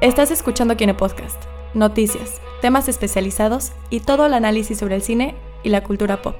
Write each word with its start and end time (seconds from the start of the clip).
Estás 0.00 0.30
escuchando 0.30 0.76
Kine 0.76 0.94
Podcast, 0.94 1.42
noticias, 1.74 2.40
temas 2.60 2.88
especializados 2.88 3.72
y 3.90 3.98
todo 3.98 4.26
el 4.26 4.34
análisis 4.34 4.78
sobre 4.78 4.94
el 4.94 5.02
cine 5.02 5.34
y 5.64 5.70
la 5.70 5.82
cultura 5.82 6.22
pop. 6.22 6.36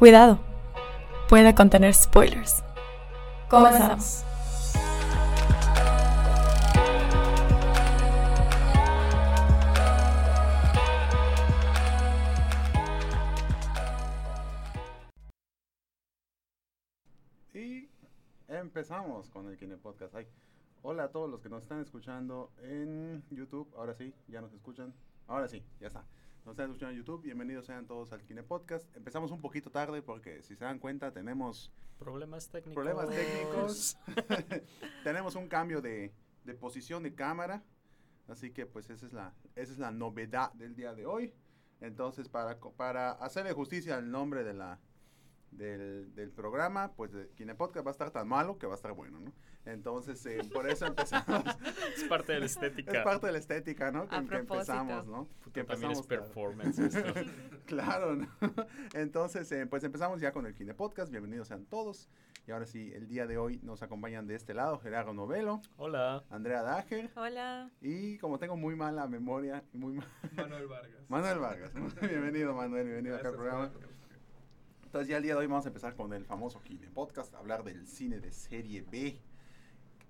Cuidado, 0.00 0.40
puede 1.28 1.54
contener 1.54 1.94
spoilers. 1.94 2.64
Comenzamos. 3.48 4.24
Y 17.54 17.88
empezamos 18.48 19.30
con 19.30 19.48
el 19.48 19.56
Kine 19.56 19.76
Podcast. 19.76 20.16
Hola 20.88 21.02
a 21.02 21.08
todos 21.08 21.28
los 21.28 21.40
que 21.40 21.48
nos 21.48 21.64
están 21.64 21.80
escuchando 21.80 22.52
en 22.62 23.24
YouTube. 23.30 23.68
Ahora 23.76 23.96
sí, 23.96 24.14
ya 24.28 24.40
nos 24.40 24.52
escuchan. 24.52 24.94
Ahora 25.26 25.48
sí, 25.48 25.64
ya 25.80 25.88
está. 25.88 26.04
Nos 26.44 26.52
están 26.52 26.66
escuchando 26.66 26.92
en 26.92 26.98
YouTube. 26.98 27.22
Bienvenidos 27.22 27.66
sean 27.66 27.88
todos 27.88 28.12
al 28.12 28.22
Kine 28.22 28.44
Podcast. 28.44 28.96
Empezamos 28.96 29.32
un 29.32 29.40
poquito 29.40 29.68
tarde 29.72 30.00
porque, 30.00 30.44
si 30.44 30.54
se 30.54 30.64
dan 30.64 30.78
cuenta, 30.78 31.12
tenemos 31.12 31.72
Problemas 31.98 32.48
técnicos. 32.50 32.74
problemas 32.74 33.08
técnicos. 33.10 33.98
tenemos 35.02 35.34
un 35.34 35.48
cambio 35.48 35.80
de, 35.82 36.14
de 36.44 36.54
posición 36.54 37.02
de 37.02 37.16
cámara. 37.16 37.64
Así 38.28 38.52
que, 38.52 38.64
pues, 38.64 38.88
esa 38.88 39.06
es 39.06 39.12
la, 39.12 39.34
esa 39.56 39.72
es 39.72 39.80
la 39.80 39.90
novedad 39.90 40.52
del 40.52 40.76
día 40.76 40.94
de 40.94 41.04
hoy. 41.04 41.34
Entonces, 41.80 42.28
para, 42.28 42.60
para 42.60 43.10
hacerle 43.10 43.52
justicia 43.54 43.96
al 43.96 44.08
nombre 44.08 44.44
de 44.44 44.54
la, 44.54 44.78
del, 45.50 46.14
del 46.14 46.30
programa, 46.30 46.92
pues 46.92 47.10
de 47.10 47.28
Kine 47.30 47.56
Podcast 47.56 47.84
va 47.84 47.90
a 47.90 47.92
estar 47.92 48.12
tan 48.12 48.28
malo 48.28 48.56
que 48.56 48.68
va 48.68 48.74
a 48.74 48.76
estar 48.76 48.92
bueno, 48.92 49.18
¿no? 49.18 49.32
Entonces, 49.66 50.24
eh, 50.26 50.40
por 50.52 50.68
eso 50.68 50.86
empezamos. 50.86 51.44
Es 51.96 52.04
parte 52.04 52.32
de 52.34 52.40
la 52.40 52.46
estética. 52.46 52.98
es 52.98 53.04
parte 53.04 53.26
de 53.26 53.32
la 53.32 53.38
estética, 53.38 53.90
¿no? 53.90 54.02
A 54.10 54.22
Que, 54.24 54.36
empezamos, 54.36 55.06
¿no? 55.06 55.24
Puta, 55.42 55.52
que 55.52 55.64
también 55.64 55.92
es 55.92 56.02
performance 56.02 56.78
esto. 56.78 57.02
claro, 57.66 58.14
¿no? 58.16 58.28
Entonces, 58.94 59.50
eh, 59.52 59.66
pues 59.66 59.82
empezamos 59.84 60.20
ya 60.20 60.32
con 60.32 60.46
el 60.46 60.54
Kine 60.54 60.74
Podcast. 60.74 61.10
Bienvenidos 61.10 61.48
sean 61.48 61.64
todos. 61.66 62.08
Y 62.46 62.52
ahora 62.52 62.66
sí, 62.66 62.92
el 62.94 63.08
día 63.08 63.26
de 63.26 63.38
hoy 63.38 63.58
nos 63.62 63.82
acompañan 63.82 64.26
de 64.26 64.34
este 64.36 64.54
lado 64.54 64.78
Gerardo 64.78 65.12
Novelo, 65.14 65.60
Hola. 65.78 66.22
Andrea 66.30 66.62
Dager 66.62 67.10
Hola. 67.16 67.70
y 67.80 68.18
como 68.18 68.38
tengo 68.38 68.56
muy 68.56 68.76
mala 68.76 69.08
memoria, 69.08 69.64
muy 69.72 69.94
ma- 69.94 70.06
Manuel 70.36 70.66
Vargas. 70.68 71.00
Manuel 71.08 71.38
Vargas. 71.40 71.72
Bienvenido, 72.00 72.54
Manuel, 72.54 72.84
bienvenido 72.84 73.16
acá 73.16 73.28
al 73.30 73.34
Gracias, 73.36 73.50
programa. 73.50 73.68
gracias. 73.80 73.96
Entonces 74.84 75.08
ya 75.08 75.16
el 75.16 75.22
día 75.24 75.32
de 75.34 75.40
hoy 75.40 75.46
vamos 75.48 75.64
a 75.64 75.68
empezar 75.68 75.96
con 75.96 76.12
el 76.12 76.24
famoso 76.24 76.62
Kine 76.62 76.88
Podcast, 76.90 77.34
hablar 77.34 77.64
del 77.64 77.86
cine 77.88 78.20
de 78.20 78.30
serie 78.32 78.82
B. 78.82 79.20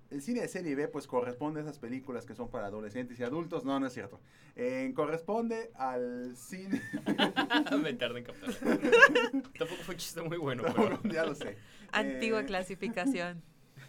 El 0.09 0.21
cine 0.21 0.41
de 0.41 0.47
serie 0.47 0.73
B 0.75 0.87
pues 0.87 1.05
corresponde 1.05 1.59
a 1.59 1.63
esas 1.63 1.79
películas 1.79 2.25
que 2.25 2.33
son 2.33 2.49
para 2.49 2.67
adolescentes 2.67 3.19
y 3.19 3.23
adultos. 3.23 3.65
No, 3.65 3.77
no 3.79 3.87
es 3.87 3.93
cierto. 3.93 4.21
Eh, 4.55 4.93
corresponde 4.95 5.69
al 5.75 6.35
cine... 6.37 6.81
Me 7.81 7.93
tardé 7.93 8.19
en 8.19 8.25
captar. 8.25 8.53
Tampoco 9.57 9.81
fue 9.83 9.95
un 9.95 9.99
chiste 9.99 10.21
muy 10.21 10.37
bueno, 10.37 10.63
pero. 10.75 11.01
ya 11.03 11.25
lo 11.25 11.35
sé. 11.35 11.57
Antigua 11.91 12.41
Eh, 12.41 12.45
clasificación. 12.45 13.43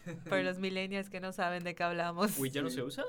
Por 0.28 0.40
los 0.42 0.58
millennials 0.58 1.08
que 1.08 1.20
no 1.20 1.32
saben 1.32 1.62
de 1.64 1.74
qué 1.74 1.82
hablamos. 1.84 2.36
Uy, 2.38 2.50
¿ya 2.50 2.62
no 2.62 2.70
Sí. 2.70 2.76
se 2.76 2.82
usa? 2.82 3.04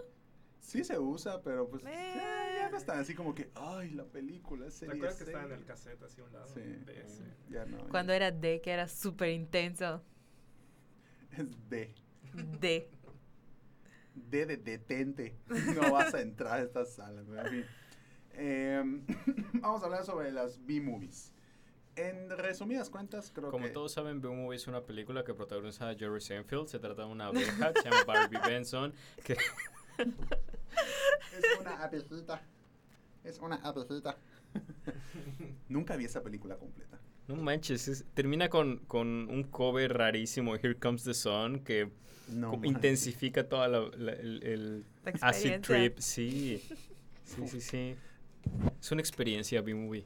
Sí 0.60 0.84
se 0.84 1.00
usa, 1.00 1.42
pero 1.42 1.68
pues 1.68 1.84
Eh. 1.86 2.14
ya, 2.16 2.56
ya 2.58 2.70
no 2.70 2.78
están 2.78 3.00
así 3.00 3.16
como 3.16 3.34
que, 3.34 3.50
ay, 3.56 3.90
la 3.92 4.04
película 4.06 4.68
es 4.68 4.74
¿Te 4.74 4.80
serie 4.82 4.96
acuerdas 4.96 5.18
que 5.18 5.24
estaba 5.24 5.46
en 5.46 5.52
el 5.54 5.66
cassette 5.66 6.04
así 6.04 6.22
a 6.22 6.26
un 6.26 6.34
lado? 6.34 6.48
Sí, 6.54 6.60
De 6.62 7.02
ese. 7.02 7.24
ya 7.50 7.66
no. 7.66 7.88
Cuando 7.90 8.14
era 8.14 8.30
D, 8.32 8.62
que 8.62 8.70
era 8.72 8.88
súper 8.88 9.30
intenso. 9.30 10.04
Es 11.32 11.48
D. 11.70 11.96
D. 12.60 12.90
D 14.30 14.46
de 14.46 14.58
detente. 14.58 15.36
No 15.76 15.92
vas 15.92 16.14
a 16.14 16.22
entrar 16.22 16.60
a 16.60 16.64
esta 16.64 16.86
sala. 16.86 17.22
en 17.22 17.50
fin. 17.50 17.66
Em, 18.34 19.06
vamos 19.62 19.82
a 19.82 19.86
hablar 19.86 20.06
sobre 20.06 20.32
las 20.32 20.64
B-movies. 20.66 21.34
En 21.96 22.30
resumidas 22.30 22.90
cuentas, 22.90 23.32
creo 23.36 23.52
Como 23.52 23.66
que... 23.66 23.72
todos 23.72 23.92
saben, 23.92 24.22
B-Movie 24.22 24.56
es 24.56 24.68
una 24.68 24.86
película 24.86 25.26
que 25.26 25.34
protagoniza 25.34 25.90
a 25.90 25.96
Jerry 25.96 26.22
Seinfeld. 26.22 26.68
Se 26.68 26.80
trata 26.80 27.02
de 27.02 27.08
una 27.10 27.26
abeja 27.28 27.74
que 27.74 27.82
se 27.82 27.90
llama 27.90 28.04
Barbie 28.06 28.40
Benson. 28.48 28.94
Que 29.24 29.34
Es 29.34 29.40
una 31.60 31.84
abejita. 31.84 32.42
Es 33.24 33.40
una 33.40 33.56
abejita. 33.58 34.16
Nunca 35.68 35.98
vi 35.98 36.06
esa 36.06 36.24
película 36.24 36.56
completa. 36.58 37.00
No 37.30 37.36
manches, 37.36 37.88
es- 37.88 38.06
termina 38.16 38.50
con, 38.50 38.78
con 38.88 39.08
un 39.30 39.44
cover 39.44 39.94
rarísimo, 39.96 40.56
Here 40.56 40.76
Comes 40.76 41.04
the 41.04 41.14
Sun, 41.14 41.60
que 41.60 41.90
No 42.30 42.60
intensifica 42.64 43.48
toda 43.48 43.68
la, 43.68 43.82
la- 43.98 44.14
el, 44.14 44.44
el 44.44 44.86
La 45.06 45.12
acid 45.22 45.62
trip. 45.62 46.00
Sí, 46.00 46.62
sí, 47.24 47.48
sí, 47.48 47.62
sí. 47.62 47.96
Es 48.82 48.92
una 48.92 49.02
experiencia 49.02 49.62
B-Movie. 49.62 50.06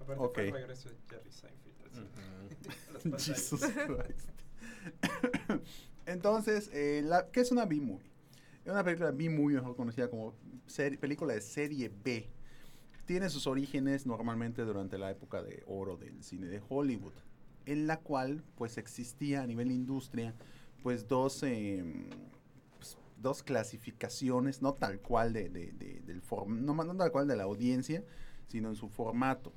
Aparte 0.00 0.22
Ok. 0.22 0.34
fue 0.34 0.44
el 0.46 0.52
regreso 0.52 0.88
de 0.88 0.96
Jerry 1.10 1.30
Seinfeld. 1.32 3.18
Jesus 3.18 3.60
Christ. 3.60 4.30
Entonces, 6.06 6.70
eh, 6.72 7.02
la- 7.04 7.28
¿qué 7.30 7.40
es 7.40 7.50
una 7.50 7.64
B-movie? 7.66 8.10
Es 8.64 8.70
una 8.70 8.84
película 8.84 9.10
B-movie, 9.10 9.56
mejor 9.56 9.74
conocida 9.74 10.08
como 10.08 10.34
película 11.00 11.34
de 11.34 11.40
serie 11.40 11.90
B. 12.04 12.28
Tiene 13.12 13.28
sus 13.28 13.46
orígenes 13.46 14.06
normalmente 14.06 14.62
durante 14.62 14.96
la 14.96 15.10
época 15.10 15.42
de 15.42 15.62
oro 15.66 15.98
del 15.98 16.22
cine 16.22 16.46
de 16.46 16.62
Hollywood, 16.66 17.12
en 17.66 17.86
la 17.86 17.98
cual 18.00 18.42
pues 18.54 18.78
existía 18.78 19.42
a 19.42 19.46
nivel 19.46 19.70
industria 19.70 20.34
pues 20.82 21.08
dos, 21.08 21.42
em, 21.42 22.06
pues, 22.78 22.96
dos 23.18 23.42
clasificaciones, 23.42 24.62
no 24.62 24.72
tal 24.72 24.98
cual 25.00 25.34
de, 25.34 25.50
de- 25.50 25.72
de- 25.72 26.00
del 26.06 26.22
form- 26.22 26.60
no, 26.62 26.74
tal 26.96 27.12
cual 27.12 27.28
de 27.28 27.36
la 27.36 27.42
audiencia, 27.42 28.02
sino 28.48 28.70
en 28.70 28.76
su 28.76 28.88
formato. 28.88 29.52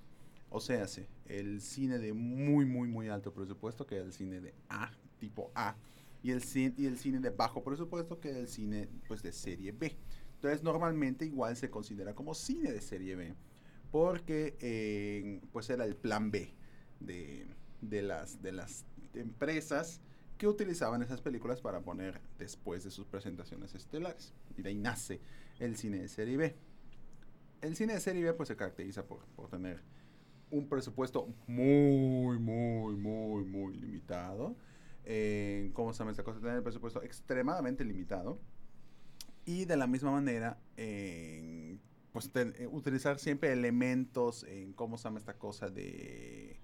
O 0.49 0.59
sea, 0.59 0.85
sí, 0.85 1.05
el 1.25 1.61
cine 1.61 1.97
de 1.97 2.11
muy, 2.11 2.65
muy, 2.65 2.89
muy 2.89 3.07
alto 3.07 3.33
presupuesto, 3.33 3.87
que 3.87 3.99
es 3.99 4.03
el 4.03 4.11
cine 4.11 4.41
de 4.41 4.53
A, 4.67 4.91
tipo 5.17 5.53
A, 5.55 5.77
y 6.21 6.31
el, 6.31 6.43
y 6.77 6.87
el 6.87 6.97
cine 6.97 7.21
de 7.21 7.29
bajo 7.29 7.63
presupuesto, 7.63 8.19
que 8.19 8.31
es 8.31 8.35
el 8.35 8.47
cine 8.49 8.89
pues, 9.07 9.23
de 9.23 9.31
serie 9.31 9.71
B. 9.71 9.95
Entonces, 10.45 10.63
normalmente 10.63 11.25
igual 11.25 11.55
se 11.55 11.71
considera 11.71 12.13
como 12.13 12.35
cine 12.35 12.71
de 12.71 12.79
serie 12.79 13.15
B, 13.15 13.33
porque 13.91 14.55
eh, 14.59 15.41
pues 15.51 15.71
era 15.71 15.85
el 15.85 15.95
plan 15.95 16.29
B 16.29 16.53
de, 16.99 17.47
de 17.81 18.01
las, 18.03 18.43
de 18.43 18.51
las 18.51 18.85
empresas 19.15 20.01
que 20.37 20.47
utilizaban 20.47 21.01
esas 21.01 21.19
películas 21.21 21.61
para 21.61 21.81
poner 21.81 22.21
después 22.37 22.83
de 22.83 22.91
sus 22.91 23.07
presentaciones 23.07 23.73
estelares. 23.73 24.33
Y 24.55 24.61
de 24.61 24.69
ahí 24.69 24.75
nace 24.75 25.19
el 25.59 25.77
cine 25.77 25.97
de 25.97 26.09
serie 26.09 26.37
B. 26.37 26.55
El 27.61 27.75
cine 27.75 27.93
de 27.93 27.99
serie 27.99 28.23
B 28.23 28.33
pues 28.33 28.49
se 28.49 28.55
caracteriza 28.55 29.07
por, 29.07 29.25
por 29.35 29.49
tener 29.49 29.81
un 30.51 30.69
presupuesto 30.69 31.27
muy, 31.47 32.37
muy, 32.37 32.95
muy, 32.95 33.43
muy 33.45 33.73
limitado. 33.77 34.55
Eh, 35.05 35.71
¿Cómo 35.73 35.91
se 35.91 35.99
llama 35.99 36.11
esta 36.11 36.23
cosa? 36.23 36.39
Tener 36.39 36.57
el 36.57 36.63
presupuesto 36.63 37.01
extremadamente 37.01 37.83
limitado. 37.83 38.39
Y 39.45 39.65
de 39.65 39.77
la 39.77 39.87
misma 39.87 40.11
manera, 40.11 40.57
eh, 40.75 41.77
pues 42.15 42.31
eh, 42.33 42.65
utilizar 42.71 43.19
siempre 43.19 43.51
elementos 43.51 44.45
en 44.45 44.71
cómo 44.71 44.97
se 44.97 45.03
llama 45.03 45.19
esta 45.19 45.33
cosa 45.33 45.69
de, 45.69 46.61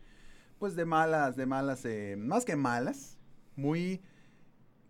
pues 0.60 0.78
de 0.78 0.86
malas, 0.86 1.36
de 1.36 1.46
malas, 1.46 1.84
eh, 1.84 2.16
más 2.18 2.46
que 2.46 2.56
malas, 2.56 3.18
muy, 3.58 4.00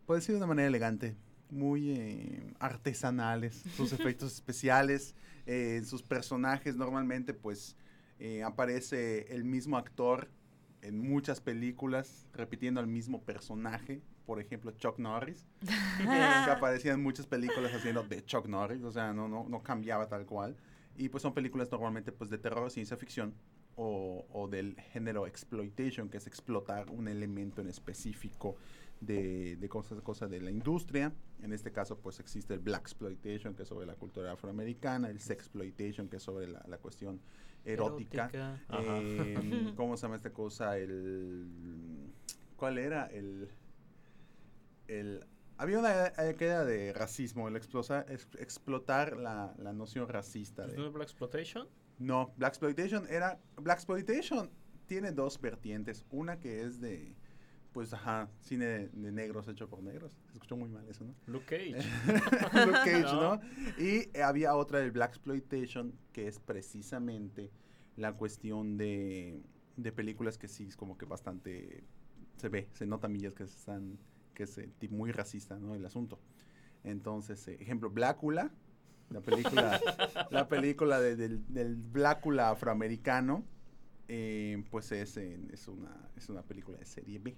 puedo 0.05 0.19
decir 0.19 0.33
de 0.33 0.37
una 0.37 0.45
manera 0.45 0.67
elegante, 0.67 1.15
muy 1.49 1.93
eh, 1.93 2.53
artesanales, 2.59 3.55
sus 3.75 3.91
efectos 3.91 4.35
especiales, 4.35 5.15
sus 5.83 6.03
personajes. 6.03 6.75
Normalmente 6.75 7.33
pues 7.33 7.75
aparece 8.45 9.33
el 9.33 9.43
mismo 9.43 9.77
actor 9.77 10.29
en 10.83 10.99
muchas 10.99 11.41
películas 11.41 12.27
repitiendo 12.33 12.79
al 12.79 12.87
mismo 12.87 13.23
personaje, 13.23 14.03
por 14.31 14.39
ejemplo 14.39 14.71
Chuck 14.71 14.97
Norris, 14.97 15.45
que 15.97 16.51
aparecía 16.51 16.93
en 16.93 17.03
muchas 17.03 17.27
películas 17.27 17.73
haciendo 17.73 18.01
de 18.03 18.23
Chuck 18.23 18.47
Norris, 18.47 18.81
o 18.81 18.89
sea, 18.89 19.11
no, 19.11 19.27
no, 19.27 19.45
no 19.49 19.61
cambiaba 19.61 20.07
tal 20.07 20.25
cual. 20.25 20.55
Y 20.95 21.09
pues 21.09 21.21
son 21.21 21.33
películas 21.33 21.69
normalmente 21.69 22.13
pues 22.13 22.29
de 22.29 22.37
terror, 22.37 22.71
ciencia 22.71 22.95
ficción 22.95 23.33
o, 23.75 24.25
o 24.31 24.47
del 24.47 24.77
género 24.93 25.27
exploitation, 25.27 26.07
que 26.07 26.15
es 26.15 26.27
explotar 26.27 26.89
un 26.91 27.09
elemento 27.09 27.59
en 27.59 27.67
específico 27.67 28.55
de, 29.01 29.57
de 29.57 29.67
cosas, 29.67 30.01
cosas 30.01 30.29
de 30.29 30.39
la 30.39 30.49
industria. 30.49 31.11
En 31.43 31.51
este 31.51 31.73
caso 31.73 31.97
pues 31.97 32.21
existe 32.21 32.53
el 32.53 32.61
black 32.61 32.83
exploitation, 32.83 33.53
que 33.53 33.63
es 33.63 33.67
sobre 33.67 33.85
la 33.85 33.95
cultura 33.95 34.31
afroamericana, 34.31 35.09
el 35.09 35.19
sex 35.19 35.41
exploitation, 35.43 36.07
que 36.07 36.15
es 36.15 36.23
sobre 36.23 36.47
la, 36.47 36.63
la 36.69 36.77
cuestión 36.77 37.19
erótica. 37.65 38.31
Ajá. 38.69 38.99
Eh, 39.01 39.73
¿Cómo 39.75 39.97
se 39.97 40.03
llama 40.03 40.15
esta 40.15 40.31
cosa? 40.31 40.77
El, 40.77 42.13
¿Cuál 42.55 42.77
era? 42.77 43.07
El, 43.07 43.49
el, 44.99 45.25
había 45.57 45.79
una 45.79 46.07
era 46.07 46.65
de 46.65 46.93
racismo, 46.93 47.47
el 47.47 47.55
explosa- 47.55 48.05
explotar 48.39 49.17
la, 49.17 49.53
la 49.57 49.73
noción 49.73 50.07
racista. 50.09 50.65
de- 50.67 50.73
¿Es 50.85 50.91
Black 50.91 51.07
Exploitation? 51.09 51.67
no, 51.99 52.33
Black 52.37 52.51
Exploitation 52.53 53.05
era. 53.09 53.39
Black 53.57 53.77
Exploitation 53.77 54.49
tiene 54.87 55.11
dos 55.11 55.39
vertientes. 55.39 56.05
Una 56.09 56.39
que 56.39 56.63
es 56.63 56.79
de. 56.81 57.15
pues, 57.73 57.93
ajá, 57.93 58.29
cine 58.41 58.65
de, 58.65 58.89
de 58.89 59.11
negros 59.11 59.47
hecho 59.47 59.69
por 59.69 59.81
negros. 59.83 60.17
Se 60.27 60.33
escuchó 60.33 60.57
muy 60.57 60.67
mal 60.67 60.85
eso, 60.89 61.05
¿no? 61.05 61.15
Luke 61.27 61.45
Cage. 61.45 61.87
Luke 62.65 62.79
Cage, 62.83 63.01
No. 63.13 63.35
¿no? 63.37 63.41
Y 63.77 64.09
eh, 64.13 64.23
había 64.23 64.55
otra 64.55 64.79
del 64.79 64.91
Black 64.91 65.11
Exploitation, 65.11 65.93
que 66.11 66.27
es 66.27 66.39
precisamente 66.39 67.51
la 67.97 68.13
cuestión 68.13 68.77
de, 68.77 69.41
de 69.77 69.91
películas 69.91 70.37
que 70.37 70.47
sí 70.47 70.65
es 70.65 70.75
como 70.75 70.97
que 70.97 71.05
bastante 71.05 71.83
se 72.37 72.49
ve, 72.49 72.67
se 72.73 72.85
nota 72.87 73.07
millas 73.07 73.35
que 73.35 73.43
están, 73.43 73.99
que 74.33 74.43
es 74.43 74.57
eh, 74.57 74.69
muy 74.89 75.11
racista, 75.11 75.57
¿no? 75.59 75.75
El 75.75 75.85
asunto. 75.85 76.19
Entonces, 76.83 77.47
eh, 77.47 77.57
ejemplo, 77.59 77.89
Blácula, 77.89 78.51
la 79.09 79.21
película, 79.21 79.79
la 80.31 80.47
película 80.47 80.99
de- 80.99 81.15
del, 81.15 81.45
del 81.53 81.75
Blácula 81.75 82.49
afroamericano, 82.49 83.43
eh, 84.07 84.63
pues 84.71 84.91
es, 84.91 85.17
en- 85.17 85.49
es, 85.53 85.67
una, 85.67 86.09
es 86.15 86.29
una 86.29 86.41
película 86.43 86.77
de 86.77 86.85
serie 86.85 87.19
B. 87.19 87.35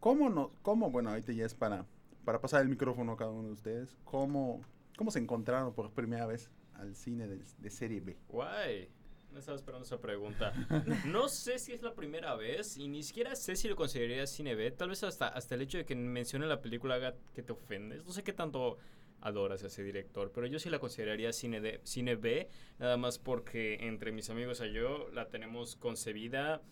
¿Cómo 0.00 0.28
no? 0.28 0.52
¿Cómo? 0.62 0.90
Bueno, 0.90 1.10
ahorita 1.10 1.32
ya 1.32 1.46
es 1.46 1.54
para, 1.54 1.86
para 2.24 2.40
pasar 2.40 2.62
el 2.62 2.68
micrófono 2.68 3.12
a 3.12 3.16
cada 3.16 3.30
uno 3.30 3.48
de 3.48 3.54
ustedes. 3.54 3.96
¿Cómo, 4.04 4.60
cómo 4.96 5.10
se 5.10 5.18
encontraron 5.18 5.72
por 5.72 5.90
primera 5.92 6.26
vez 6.26 6.50
al 6.74 6.94
cine 6.94 7.26
de, 7.26 7.42
de 7.58 7.70
serie 7.70 8.00
B? 8.00 8.16
Guay. 8.28 8.88
No 9.34 9.40
estaba 9.40 9.56
esperando 9.56 9.84
esa 9.84 9.98
pregunta. 9.98 10.52
No 11.06 11.28
sé 11.28 11.58
si 11.58 11.72
es 11.72 11.82
la 11.82 11.94
primera 11.94 12.36
vez 12.36 12.76
y 12.76 12.86
ni 12.86 13.02
siquiera 13.02 13.34
sé 13.34 13.56
si 13.56 13.68
lo 13.68 13.74
consideraría 13.74 14.26
cine 14.28 14.54
B. 14.54 14.70
Tal 14.70 14.90
vez 14.90 15.02
hasta, 15.02 15.26
hasta 15.26 15.56
el 15.56 15.62
hecho 15.62 15.76
de 15.76 15.84
que 15.84 15.96
mencione 15.96 16.46
la 16.46 16.62
película 16.62 16.94
haga 16.94 17.16
que 17.34 17.42
te 17.42 17.52
ofendes. 17.52 18.04
No 18.04 18.12
sé 18.12 18.22
qué 18.22 18.32
tanto 18.32 18.78
adoras 19.20 19.64
a 19.64 19.66
ese 19.66 19.82
director, 19.82 20.30
pero 20.32 20.46
yo 20.46 20.60
sí 20.60 20.70
la 20.70 20.78
consideraría 20.78 21.32
cine, 21.32 21.60
de, 21.60 21.80
cine 21.82 22.14
B, 22.14 22.48
nada 22.78 22.96
más 22.96 23.18
porque 23.18 23.78
entre 23.80 24.12
mis 24.12 24.30
amigos 24.30 24.62
y 24.64 24.72
yo 24.72 25.08
la 25.12 25.28
tenemos 25.30 25.76
concebida 25.76 26.62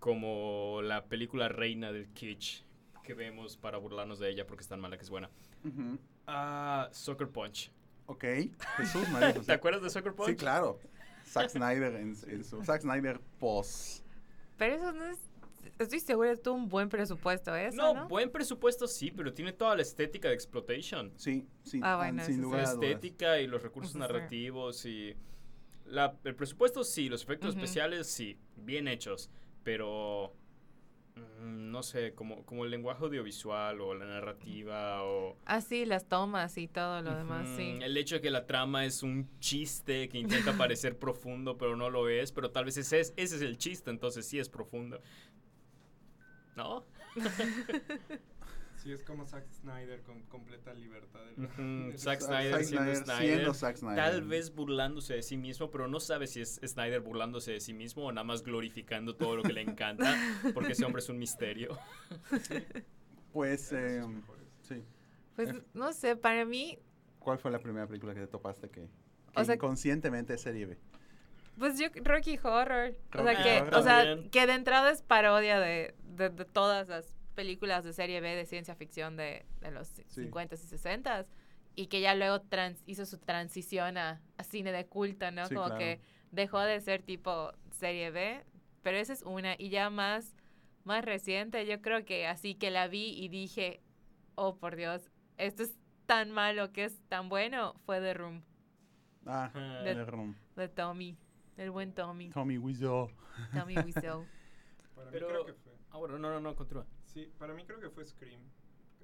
como 0.00 0.80
la 0.82 1.04
película 1.04 1.48
reina 1.48 1.92
del 1.92 2.08
kitsch 2.08 2.64
que 3.04 3.14
vemos 3.14 3.56
para 3.56 3.78
burlarnos 3.78 4.18
de 4.18 4.30
ella 4.30 4.46
porque 4.46 4.62
es 4.62 4.68
tan 4.68 4.80
mala 4.80 4.96
que 4.96 5.04
es 5.04 5.10
buena. 5.10 5.30
Ah, 6.26 6.88
Soccer 6.92 7.28
Punch. 7.28 7.70
Ok, 8.06 8.24
Jesús 8.76 9.08
María. 9.10 9.34
¿Te 9.46 9.52
acuerdas 9.52 9.82
de 9.82 9.90
Soccer 9.90 10.14
Punch? 10.14 10.30
Sí, 10.30 10.36
claro. 10.36 10.80
Zack 11.26 11.50
Snyder 11.50 11.94
en, 11.96 12.16
en 12.28 12.44
su 12.44 12.62
Zack 12.64 12.82
Snyder 12.82 13.20
post. 13.38 14.04
Pero 14.56 14.76
eso 14.76 14.92
no 14.92 15.04
es. 15.06 15.18
Estoy 15.78 16.00
segura 16.00 16.34
tuvo 16.36 16.54
un 16.54 16.68
buen 16.68 16.88
presupuesto, 16.88 17.54
eso, 17.54 17.76
No, 17.76 17.92
¿no? 17.92 18.08
buen 18.08 18.30
presupuesto 18.30 18.86
sí, 18.86 19.10
pero 19.10 19.34
tiene 19.34 19.52
toda 19.52 19.74
la 19.76 19.82
estética 19.82 20.28
de 20.28 20.34
exploitation. 20.34 21.12
Sí, 21.16 21.46
sí, 21.64 21.80
Ah, 21.82 21.96
bueno, 21.96 22.24
sin 22.24 22.40
lugar 22.40 22.62
La 22.62 22.70
a 22.70 22.74
dudas. 22.74 22.88
estética 22.90 23.40
y 23.40 23.46
los 23.46 23.62
recursos 23.62 23.94
narrativos 23.96 24.86
y... 24.86 25.14
La, 25.84 26.16
el 26.24 26.34
presupuesto 26.34 26.82
sí, 26.82 27.08
los 27.08 27.22
efectos 27.22 27.54
especiales 27.54 28.06
sí, 28.06 28.38
bien 28.56 28.88
hechos, 28.88 29.28
pero... 29.64 30.32
mm, 31.16 31.70
No 31.70 31.82
sé, 31.82 32.14
como, 32.14 32.44
como 32.44 32.64
el 32.64 32.70
lenguaje 32.70 33.04
audiovisual 33.04 33.80
o 33.80 33.94
la 33.94 34.06
narrativa 34.06 35.02
o... 35.02 35.36
Ah, 35.44 35.60
sí, 35.60 35.84
las 35.84 36.06
tomas 36.06 36.56
y 36.58 36.68
todo 36.68 37.02
lo 37.02 37.14
demás, 37.14 37.48
sí. 37.56 37.78
El 37.80 37.96
hecho 37.96 38.16
de 38.16 38.20
que 38.20 38.30
la 38.30 38.46
trama 38.46 38.84
es 38.84 39.02
un 39.02 39.28
chiste 39.40 40.08
que 40.08 40.18
intenta 40.18 40.52
parecer 40.56 40.98
profundo, 40.98 41.58
pero 41.58 41.76
no 41.76 41.90
lo 41.90 42.08
es, 42.08 42.32
pero 42.32 42.50
tal 42.50 42.64
vez 42.64 42.76
ese 42.76 43.00
es, 43.00 43.12
ese 43.16 43.36
es 43.36 43.42
el 43.42 43.58
chiste, 43.58 43.90
entonces 43.90 44.26
sí 44.26 44.38
es 44.38 44.48
profundo. 44.48 45.00
¿No? 46.56 46.84
Sí, 48.86 48.92
es 48.92 49.02
como 49.02 49.26
Zack 49.26 49.50
Snyder 49.50 50.00
con 50.02 50.22
completa 50.26 50.72
libertad. 50.72 51.18
de 51.36 51.92
Zack 51.98 52.20
Snyder 52.20 52.64
siendo 52.64 52.94
Snyder, 52.94 53.18
siendo 53.34 53.52
Zack 53.54 53.76
Snyder. 53.78 53.96
Tal 53.96 54.22
vez 54.22 54.54
burlándose 54.54 55.14
de 55.14 55.22
sí 55.22 55.36
mismo, 55.36 55.72
pero 55.72 55.88
no 55.88 55.98
sabe 55.98 56.28
si 56.28 56.40
es 56.40 56.60
Snyder 56.64 57.00
burlándose 57.00 57.50
de 57.50 57.60
sí 57.60 57.74
mismo 57.74 58.04
o 58.04 58.12
nada 58.12 58.22
más 58.24 58.44
glorificando 58.44 59.16
todo 59.16 59.34
lo 59.34 59.42
que 59.42 59.52
le 59.52 59.62
encanta, 59.62 60.14
porque 60.54 60.72
ese 60.74 60.84
hombre 60.84 61.00
es 61.00 61.08
un 61.08 61.18
misterio. 61.18 61.76
Pues, 63.32 63.72
eh, 63.72 64.00
sus 64.02 64.08
mejores. 64.10 64.46
sí. 64.62 64.84
Pues 65.34 65.50
no 65.74 65.92
sé, 65.92 66.14
para 66.16 66.44
mí, 66.44 66.78
¿Cuál 67.18 67.38
fue 67.38 67.50
la 67.50 67.58
primera 67.58 67.88
película 67.88 68.14
que 68.14 68.20
te 68.20 68.26
topaste 68.28 68.70
que, 68.70 68.82
O 68.82 69.32
que 69.40 69.44
sea- 69.44 69.56
inconscientemente 69.56 70.34
es 70.34 70.40
serie 70.42 70.64
B? 70.66 70.78
pues 71.58 71.76
yo, 71.78 71.88
Rocky 72.04 72.38
Horror. 72.42 72.94
O 73.14 73.18
Rocky 73.18 73.34
sea, 73.34 73.42
que, 73.42 73.60
Horror. 73.62 73.74
o 73.74 73.82
sea, 73.82 74.16
que 74.30 74.46
de 74.46 74.52
entrada 74.52 74.90
es 74.92 75.02
parodia 75.02 75.58
de, 75.58 75.94
de, 76.04 76.30
de 76.30 76.44
todas 76.44 76.88
las 76.88 77.15
películas 77.36 77.84
de 77.84 77.92
serie 77.92 78.20
B 78.20 78.34
de 78.34 78.46
ciencia 78.46 78.74
ficción 78.74 79.16
de, 79.16 79.46
de 79.60 79.70
los 79.70 79.94
50s 79.94 80.64
y 80.64 80.76
60s. 80.76 81.26
Y 81.76 81.86
que 81.86 82.00
ya 82.00 82.14
luego 82.16 82.40
trans- 82.40 82.82
hizo 82.86 83.04
su 83.06 83.18
transición 83.18 83.98
a, 83.98 84.20
a 84.38 84.42
cine 84.42 84.72
de 84.72 84.86
culto, 84.86 85.30
¿no? 85.30 85.46
Sí, 85.46 85.54
Como 85.54 85.66
claro. 85.66 85.78
que 85.78 86.00
dejó 86.32 86.60
de 86.60 86.80
ser 86.80 87.02
tipo 87.02 87.52
serie 87.70 88.10
B, 88.10 88.42
pero 88.82 88.96
esa 88.96 89.12
es 89.12 89.22
una. 89.22 89.54
Y 89.58 89.68
ya 89.68 89.90
más, 89.90 90.34
más 90.84 91.04
reciente, 91.04 91.66
yo 91.66 91.80
creo 91.82 92.04
que 92.04 92.26
así 92.26 92.54
que 92.54 92.70
la 92.70 92.88
vi 92.88 93.10
y 93.22 93.28
dije, 93.28 93.82
oh 94.36 94.56
por 94.56 94.74
Dios, 94.74 95.10
esto 95.36 95.62
es 95.64 95.76
tan 96.06 96.30
malo 96.30 96.72
que 96.72 96.84
es 96.84 96.98
tan 97.08 97.28
bueno, 97.28 97.74
fue 97.84 98.00
The 98.00 98.14
Room, 98.14 98.42
Ah, 99.26 99.50
De- 99.84 99.94
The 99.94 100.04
Room. 100.06 100.34
de 100.56 100.68
Tommy, 100.68 101.18
el 101.58 101.70
buen 101.72 101.92
Tommy, 101.92 102.30
Tommy 102.30 102.56
Wiseau. 102.58 103.10
Tommy 103.52 103.76
Wiseau. 103.76 104.24
Para 104.94 105.10
Pero- 105.10 105.26
mí 105.26 105.32
creo 105.34 105.44
que 105.46 105.52
fue. 105.52 105.72
Ah, 105.90 105.98
bueno, 105.98 106.18
no, 106.18 106.30
no, 106.30 106.40
no, 106.40 106.54
continúa. 106.56 106.86
Sí, 107.16 107.32
para 107.38 107.54
mí 107.54 107.64
creo 107.64 107.80
que 107.80 107.88
fue 107.88 108.04
Scream. 108.04 108.42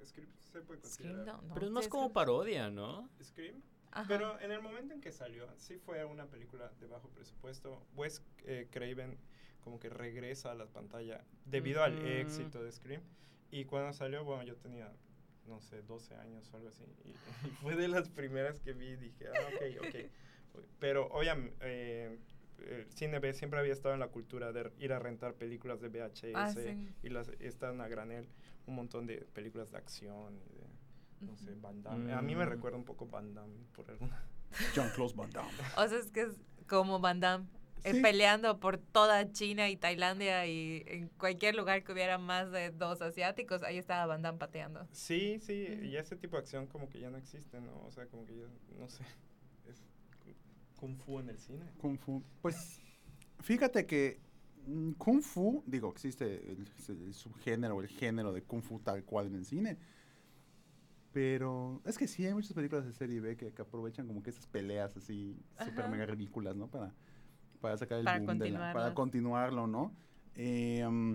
Scream 0.05 0.29
se 0.51 0.61
puede 0.61 0.79
Scream, 0.87 1.13
considerar. 1.15 1.25
no, 1.25 1.41
no, 1.47 1.53
Pero 1.55 1.65
es 1.65 1.69
sí, 1.69 1.73
más 1.73 1.87
como 1.87 2.09
que- 2.09 2.13
parodia, 2.13 2.69
¿no? 2.69 3.09
Scream. 3.23 3.59
Ajá. 3.89 4.05
Pero 4.07 4.39
en 4.39 4.51
el 4.51 4.61
momento 4.61 4.93
en 4.93 5.01
que 5.01 5.11
salió, 5.11 5.47
sí 5.57 5.77
fue 5.79 6.05
una 6.05 6.27
película 6.27 6.69
de 6.79 6.85
bajo 6.85 7.09
presupuesto. 7.09 7.83
Wes 7.95 8.21
eh, 8.45 8.67
Craven 8.69 9.17
como 9.63 9.79
que 9.79 9.89
regresa 9.89 10.51
a 10.51 10.53
la 10.53 10.67
pantalla 10.67 11.23
debido 11.45 11.81
al 11.81 11.95
Ujú. 11.97 12.05
éxito 12.05 12.63
de 12.63 12.71
Scream. 12.71 13.01
Y 13.49 13.65
cuando 13.65 13.91
salió, 13.93 14.23
bueno, 14.23 14.43
yo 14.43 14.57
tenía, 14.57 14.91
no 15.47 15.59
sé, 15.59 15.81
12 15.81 16.13
años 16.13 16.47
o 16.53 16.57
algo 16.57 16.69
así. 16.69 16.83
Y, 17.05 17.09
y 17.47 17.49
fue 17.63 17.75
de 17.75 17.87
las 17.87 18.09
primeras 18.09 18.59
que 18.59 18.73
vi 18.73 18.89
y 18.89 18.95
dije, 18.97 19.25
ah, 19.29 19.49
ok, 19.55 19.87
ok. 19.87 20.61
Pero 20.79 21.07
obviamente, 21.07 22.19
el 22.59 22.89
cine 22.91 23.19
B 23.19 23.33
siempre 23.33 23.59
había 23.59 23.73
estado 23.73 23.93
en 23.93 23.99
la 23.99 24.07
cultura 24.07 24.51
de 24.51 24.71
ir 24.79 24.93
a 24.93 24.99
rentar 24.99 25.33
películas 25.35 25.81
de 25.81 25.89
VHS 25.89 26.31
Ah, 26.35 26.51
sí. 26.53 26.89
y 27.03 27.09
las 27.09 27.29
están 27.39 27.81
a 27.81 27.87
granel 27.87 28.27
un 28.67 28.75
montón 28.75 29.05
de 29.05 29.17
películas 29.33 29.71
de 29.71 29.77
acción 29.77 30.35
y 30.37 30.55
de, 30.55 31.27
no 31.27 31.35
sé. 31.37 31.53
Van 31.55 31.81
Damme. 31.83 32.13
A 32.13 32.21
mí 32.21 32.35
me 32.35 32.45
Mm. 32.45 32.49
recuerda 32.49 32.77
un 32.77 32.85
poco 32.85 33.05
Van 33.07 33.33
Damme 33.33 33.55
por 33.75 33.89
alguna 33.89 34.21
Jean-Claude 34.75 35.13
Van 35.15 35.31
Damme. 35.31 35.51
O 35.77 35.87
sea, 35.87 35.97
es 35.99 36.11
que 36.11 36.21
es 36.21 36.33
como 36.67 36.99
Van 36.99 37.19
Damme. 37.19 37.47
eh, 37.85 37.91
Sí. 37.95 38.01
peleando 38.01 38.61
por 38.61 38.77
toda 38.77 39.29
China 39.33 39.69
y 39.69 39.75
Tailandia 39.75 40.45
y 40.47 40.83
en 40.87 41.09
cualquier 41.17 41.53
lugar 41.55 41.83
que 41.83 41.91
hubiera 41.91 42.17
más 42.17 42.49
de 42.49 42.71
dos 42.71 43.01
asiáticos, 43.01 43.61
ahí 43.61 43.77
estaba 43.77 44.05
Van 44.05 44.21
Damme 44.21 44.39
pateando. 44.39 44.87
Sí, 44.93 45.37
sí, 45.41 45.67
y 45.83 45.97
ese 45.97 46.15
tipo 46.15 46.37
de 46.37 46.43
acción 46.43 46.65
como 46.67 46.87
que 46.87 47.01
ya 47.01 47.09
no 47.09 47.17
existe, 47.17 47.59
¿no? 47.59 47.77
O 47.85 47.91
sea, 47.91 48.05
como 48.05 48.25
que 48.25 48.37
ya, 48.37 48.47
no 48.79 48.87
sé, 48.87 49.03
Kung 50.83 50.97
Fu 50.97 51.17
en 51.19 51.29
el 51.29 51.39
cine. 51.39 51.63
Kung 51.79 51.97
Fu. 51.97 52.21
Pues, 52.41 52.81
fíjate 53.39 53.85
que 53.85 54.19
mm, 54.67 54.91
Kung 54.97 55.21
Fu, 55.21 55.63
digo, 55.65 55.89
existe 55.89 56.51
el, 56.51 56.67
el 56.89 57.13
subgénero, 57.13 57.79
el 57.79 57.87
género 57.87 58.33
de 58.33 58.41
Kung 58.43 58.61
Fu 58.61 58.79
tal 58.81 59.05
cual 59.05 59.27
en 59.27 59.35
el 59.35 59.45
cine. 59.45 59.77
Pero 61.13 61.81
es 61.85 61.97
que 61.97 62.05
sí, 62.09 62.25
hay 62.25 62.33
muchas 62.33 62.51
películas 62.51 62.85
de 62.85 62.91
serie 62.91 63.21
B 63.21 63.37
que, 63.37 63.53
que 63.53 63.61
aprovechan 63.61 64.07
como 64.07 64.21
que 64.21 64.31
esas 64.31 64.45
peleas 64.47 64.97
así 64.97 65.37
súper 65.63 65.87
mega 65.87 66.05
ridículas, 66.05 66.53
¿no? 66.57 66.67
Para, 66.67 66.91
para 67.61 67.77
sacar 67.77 67.99
el 67.99 68.03
Para 68.05 68.19
boom 68.19 68.37
de 68.39 68.49
la- 68.49 68.73
para 68.73 68.93
continuarlo, 68.93 69.67
¿no? 69.67 69.95
Eh, 70.35 70.85
mm, 70.85 71.13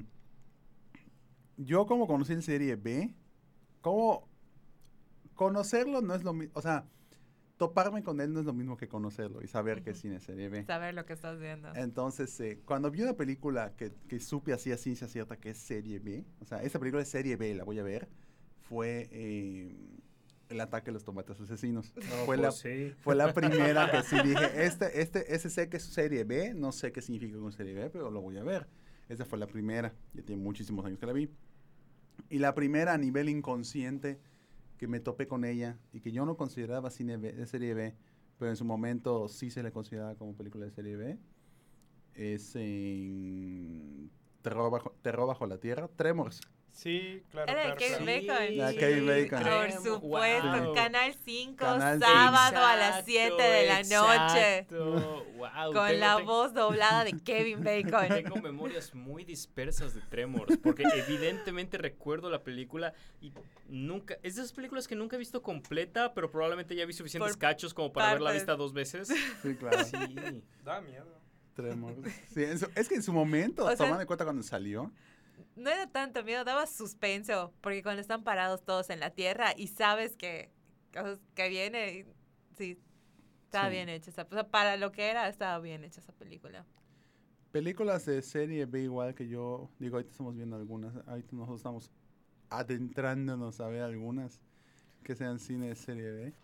yo 1.59 1.87
como 1.87 2.07
conocí 2.07 2.33
el 2.33 2.43
serie 2.43 2.77
B, 2.77 3.13
como 3.83 4.27
conocerlo 5.35 6.01
no 6.01 6.15
es 6.15 6.25
lo 6.25 6.33
mismo, 6.33 6.53
o 6.57 6.63
sea, 6.63 6.87
toparme 7.59 8.03
con 8.03 8.21
él 8.21 8.33
no 8.33 8.41
es 8.41 8.47
lo 8.47 8.55
mismo 8.55 8.77
que 8.77 8.89
conocerlo 8.89 9.43
y 9.43 9.49
saber 9.49 9.83
que 9.83 9.91
es 9.91 9.99
Ujú. 9.99 10.03
cine 10.09 10.21
serie 10.21 10.49
B. 10.49 10.65
Saber 10.65 10.95
lo 10.95 11.05
que 11.05 11.13
estás 11.13 11.39
viendo. 11.39 11.75
Entonces, 11.75 12.39
eh, 12.41 12.61
cuando 12.65 12.91
vi 12.91 13.03
una 13.03 13.15
película 13.15 13.75
que, 13.77 13.93
que 14.09 14.21
supe 14.21 14.53
así 14.53 14.73
a 14.73 14.79
ciencia 14.79 15.09
cierta 15.09 15.37
que 15.37 15.51
es 15.51 15.59
serie 15.59 15.99
B, 15.99 16.25
o 16.41 16.47
sea, 16.47 16.63
esa 16.63 16.79
película 16.79 17.03
es 17.03 17.09
serie 17.09 17.37
B, 17.37 17.55
la 17.55 17.65
voy 17.65 17.79
a 17.79 17.83
ver, 17.83 18.09
fue 18.61 19.09
eh, 19.11 19.77
El 20.49 20.61
ataque 20.61 20.87
de 20.87 20.93
los 20.93 21.05
tomates 21.05 21.41
asesinos. 21.41 21.93
fue, 22.25 22.37
la, 22.37 22.53
sí. 22.53 22.95
fue 23.01 23.15
la 23.17 23.35
primera 23.35 23.91
que 23.91 24.03
sí 24.03 24.17
dije, 24.23 24.45
este, 24.65 25.01
este, 25.03 25.35
ese 25.35 25.51
sé 25.51 25.69
que 25.69 25.79
es 25.79 25.83
serie 25.83 26.25
B, 26.25 26.55
no 26.55 26.71
sé 26.73 26.93
qué 26.93 27.03
significa 27.03 27.39
con 27.39 27.53
serie 27.53 27.75
B, 27.75 27.91
pero 27.91 28.11
lo 28.11 28.21
voy 28.23 28.39
a 28.39 28.45
ver. 28.45 28.67
Esa 29.09 29.25
fue 29.25 29.39
la 29.39 29.47
primera, 29.47 29.93
ya 30.15 30.23
tiene 30.23 30.41
muchísimos 30.43 30.85
años 30.87 30.99
que 30.99 31.07
la 31.07 31.13
vi. 31.13 31.29
Y 32.31 32.39
la 32.39 32.55
primera 32.55 32.93
a 32.95 32.99
nivel 32.99 33.29
inconsciente 33.29 34.21
que 34.79 34.89
me 34.89 35.01
topé 35.01 35.29
con 35.29 35.45
ella 35.45 35.79
y 35.93 36.01
que 36.01 36.13
yo 36.13 36.25
no 36.25 36.37
consideraba 36.37 36.91
cine 36.91 37.19
de 37.19 37.47
serie 37.47 37.75
B, 37.75 37.95
pero 38.39 38.51
en 38.51 38.57
su 38.57 38.65
momento 38.65 39.29
sí 39.29 39.51
se 39.51 39.63
le 39.63 39.73
consideraba 39.73 40.15
como 40.15 40.35
película 40.35 40.65
de 40.65 40.71
serie 40.71 40.97
B, 40.97 41.19
es 42.15 42.55
en 42.57 44.11
Terror 44.43 45.27
bajo 45.27 45.47
la 45.47 45.59
Tierra, 45.59 45.89
Tremors. 45.97 46.41
Sí, 46.73 47.23
claro, 47.33 47.51
Era 47.51 47.61
de 47.71 47.75
claro. 47.75 47.79
Kevin 47.99 48.25
claro. 48.25 48.41
Bacon. 48.41 48.57
La 48.59 48.75
Kevin 48.75 49.07
Bacon. 49.07 49.43
Por 49.43 49.73
supuesto, 49.73 50.63
wow. 50.65 50.75
Canal 50.75 51.15
5, 51.25 51.57
Canal 51.57 51.99
sábado 52.01 52.57
a 52.65 52.77
las 52.77 53.09
Exacto, 53.09 53.37
7 53.37 53.43
de 53.43 53.67
la 53.67 53.83
noche. 53.83 54.67
Wow, 54.71 55.73
Con 55.73 55.87
tengo- 55.89 55.99
la 55.99 56.17
tengo- 56.17 56.27
voz 56.33 56.55
doblada 56.55 57.03
de 57.05 57.13
Kevin 57.19 57.65
Bacon. 57.65 58.09
Tengo 58.09 58.37
memorias 58.37 58.95
muy 58.95 59.25
dispersas 59.25 59.95
de 59.95 60.01
Tremors, 60.03 60.57
porque 60.59 60.85
evidentemente 60.95 61.79
recuerdo 61.79 62.31
la 62.31 62.43
película 62.45 62.93
y 63.21 63.33
nunca, 63.69 64.15
es 64.23 64.37
de 64.37 64.43
esas 64.43 64.53
películas 64.53 64.87
que 64.87 64.95
nunca 64.95 65.17
he 65.17 65.19
visto 65.19 65.43
completa, 65.43 66.15
pero 66.15 66.31
probablemente 66.31 66.77
ya 66.77 66.87
vi 66.87 66.93
suficientes 66.93 67.33
Por 67.33 67.39
cachos 67.41 67.75
como 67.75 67.93
para 67.93 68.11
haberla 68.11 68.29
partes. 68.31 68.43
vista 68.43 68.55
dos 68.57 68.73
veces. 68.73 69.09
Sí, 69.43 69.55
claro. 69.57 69.85
Sí. 69.85 70.43
Da 70.65 70.81
miedo. 70.81 71.19
Tremors. 71.55 71.97
Sí, 72.33 72.57
su- 72.57 72.71
es 72.77 72.89
que 72.89 72.95
en 72.95 73.03
su 73.03 73.13
momento, 73.13 73.65
O 73.65 73.67
sea- 73.69 73.77
tomando 73.77 74.01
en 74.03 74.07
cuenta 74.07 74.25
cuando 74.25 74.45
salió, 74.45 74.93
No 75.57 75.71
era 75.71 75.87
tanto 75.91 76.23
miedo, 76.25 76.45
daba 76.45 76.67
suspenso, 76.67 77.53
porque 77.61 77.83
cuando 77.83 78.01
están 78.01 78.25
parados 78.25 78.65
todos 78.65 78.91
en 78.91 79.01
la 79.01 79.11
tierra 79.11 79.53
y 79.57 79.69
sabes 79.69 80.17
que, 80.17 80.51
que 81.35 81.49
viene, 81.49 81.93
y- 82.01 82.07
sí, 82.57 82.79
estaba 83.45 83.67
Sí. 83.69 83.73
bien 83.73 83.89
hecha 83.89 84.11
esa, 84.11 84.23
o 84.31 84.35
sea, 84.35 84.49
para 84.49 84.77
lo 84.77 84.93
que 84.93 85.09
era, 85.11 85.29
estaba 85.29 85.59
bien 85.61 85.85
hecha 85.85 86.01
esa 86.01 86.13
película. 86.13 86.65
películas 87.51 88.05
de 88.07 88.23
serie 88.23 88.67
B 88.67 88.83
igual 88.83 89.15
que 89.15 89.29
yo, 89.29 89.71
digo, 89.79 89.97
ahorita 89.97 90.11
estamos 90.13 90.35
viendo 90.37 90.57
algunas, 90.57 90.95
ahorita 91.07 91.35
nosotros 91.35 91.61
estamos 91.61 91.91
adentrándonos 92.51 93.61
a 93.61 93.69
ver 93.69 93.83
algunas 93.83 94.41
que 95.03 95.17
sean 95.17 95.39
cine 95.39 95.69
de 95.69 95.75
serie 95.77 96.11
B. 96.11 96.35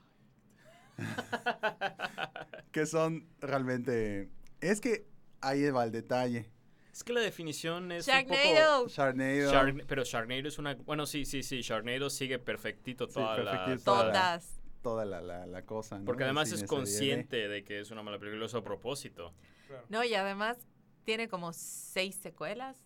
que 2.72 2.86
son 2.86 3.26
realmente... 3.40 4.30
Es 4.60 4.80
que 4.80 5.06
ahí 5.40 5.68
va 5.70 5.84
el 5.84 5.92
detalle. 5.92 6.50
Es 6.94 7.02
que 7.02 7.12
la 7.12 7.20
definición 7.20 7.90
es 7.90 8.06
un 8.06 8.14
Sharknado. 8.14 8.78
poco... 8.84 8.88
Sharknado. 8.88 9.52
Shark- 9.52 9.84
pero 9.88 10.04
Sharknado 10.04 10.46
es 10.46 10.58
una... 10.58 10.74
Bueno, 10.76 11.06
sí, 11.06 11.24
sí, 11.24 11.42
sí. 11.42 11.60
Sharknado 11.60 12.08
sigue 12.08 12.38
perfectito 12.38 13.08
Sí, 13.08 13.14
toda 13.14 13.38
la... 13.38 13.76
toda 13.82 14.04
la- 14.04 14.12
Todas. 14.12 14.60
toda 14.80 15.04
la, 15.04 15.20
la, 15.20 15.44
la 15.46 15.62
cosa. 15.62 15.98
¿no? 15.98 16.04
Porque 16.04 16.22
además 16.22 16.52
es 16.52 16.62
consciente 16.62 17.48
de 17.48 17.64
que 17.64 17.80
es 17.80 17.90
una 17.90 18.02
mala 18.04 18.20
película, 18.20 18.46
eso 18.46 18.58
a 18.58 18.62
propósito. 18.64 19.34
Claro. 19.66 19.84
No, 19.88 20.04
y 20.04 20.14
además 20.14 20.56
tiene 21.02 21.26
como 21.26 21.52
seis 21.52 22.14
secuelas, 22.14 22.80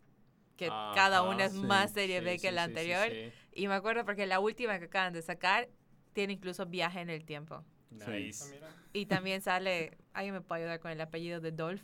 que 0.57 0.69
Ajá, 0.69 0.93
cada 0.95 1.23
una 1.23 1.45
es 1.45 1.53
sí, 1.53 1.59
más 1.59 1.93
serie 1.93 2.21
Sí, 2.21 2.25
B 2.25 2.39
que 2.39 2.49
sí, 2.49 2.55
la 2.55 2.65
sí, 2.65 2.73
sí, 2.73 2.79
anterior. 2.93 3.09
sí. 3.11 3.33
Y 3.53 3.69
me 3.69 3.75
acuerdo 3.75 4.07
porque 4.07 4.27
la 4.27 4.41
última 4.41 4.79
que 4.79 4.87
acaban 4.87 5.13
de 5.13 5.21
sacar 5.21 5.69
tiene 6.15 6.33
incluso 6.33 6.65
viaje 6.67 7.01
en 7.01 7.11
el 7.11 7.25
tiempo. 7.27 7.63
Ah, 8.01 8.11
Nice. 8.11 8.53
mira. 8.55 8.69
Y 8.95 9.05
también 9.07 9.43
sale, 9.43 9.99
alguien 10.15 10.35
me 10.35 10.41
puede 10.41 10.63
ayudar 10.63 10.81
con 10.81 10.91
el 10.93 11.01
apellido 11.03 11.41
de 11.41 11.53
Dolph. 11.53 11.83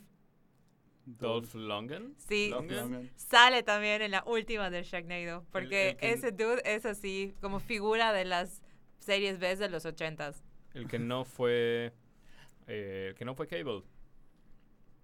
Dolph 1.05 1.53
Lundgren. 1.55 2.15
Sí, 2.17 2.49
Lundgren. 2.49 3.11
Sale 3.15 3.63
también 3.63 4.01
en 4.01 4.11
la 4.11 4.23
última 4.25 4.69
de 4.69 4.83
Sharknado. 4.83 5.45
Porque 5.51 5.89
el 5.91 5.97
que- 5.97 6.11
ese 6.11 6.31
dude 6.31 6.61
es 6.65 6.85
así, 6.85 7.35
como 7.41 7.59
figura 7.59 8.11
de 8.13 8.25
las 8.25 8.61
series 8.99 9.39
B 9.39 9.55
de 9.55 9.69
los 9.69 9.85
ochentas. 9.85 10.43
El 10.73 10.87
que 10.87 10.99
no 10.99 11.23
fue... 11.25 11.93
eh, 12.67 13.07
el 13.09 13.15
que 13.15 13.23
no 13.25 13.35
fue 13.35 13.47
Cable. 13.47 13.83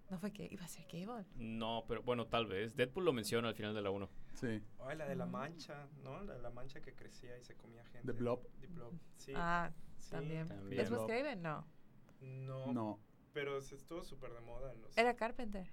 ¿No 0.09 0.19
fue 0.19 0.31
que 0.33 0.47
iba 0.51 0.65
a 0.65 0.67
ser 0.67 0.85
Cable? 0.87 1.23
No, 1.35 1.85
pero 1.87 2.01
bueno, 2.03 2.27
tal 2.27 2.45
vez. 2.45 2.75
Deadpool 2.75 3.05
lo 3.05 3.13
menciona 3.13 3.47
al 3.49 3.55
final 3.55 3.73
de 3.73 3.81
la 3.81 3.91
1. 3.91 4.09
Sí. 4.33 4.61
Ay, 4.79 4.97
la 4.97 5.05
de 5.07 5.15
la 5.15 5.25
mancha, 5.25 5.87
¿no? 6.03 6.21
La 6.23 6.33
de 6.33 6.41
la 6.41 6.49
mancha 6.49 6.81
que 6.81 6.93
crecía 6.93 7.37
y 7.37 7.43
se 7.43 7.55
comía 7.55 7.85
gente. 7.85 8.07
The 8.11 8.17
Blob. 8.17 8.41
The 8.59 8.67
Blob, 8.67 8.93
sí. 9.15 9.31
Ah, 9.35 9.71
sí. 9.97 10.11
también. 10.11 10.47
también. 10.47 10.69
¿Después 10.81 10.99
Blob. 10.99 11.07
Craven? 11.07 11.41
No. 11.41 11.65
No, 12.21 12.73
No. 12.73 12.99
pero 13.33 13.61
se 13.61 13.75
estuvo 13.75 14.03
súper 14.03 14.33
de 14.33 14.41
moda 14.41 14.73
en 14.73 14.81
los... 14.81 14.97
¿Era 14.97 15.15
Carpenter? 15.15 15.71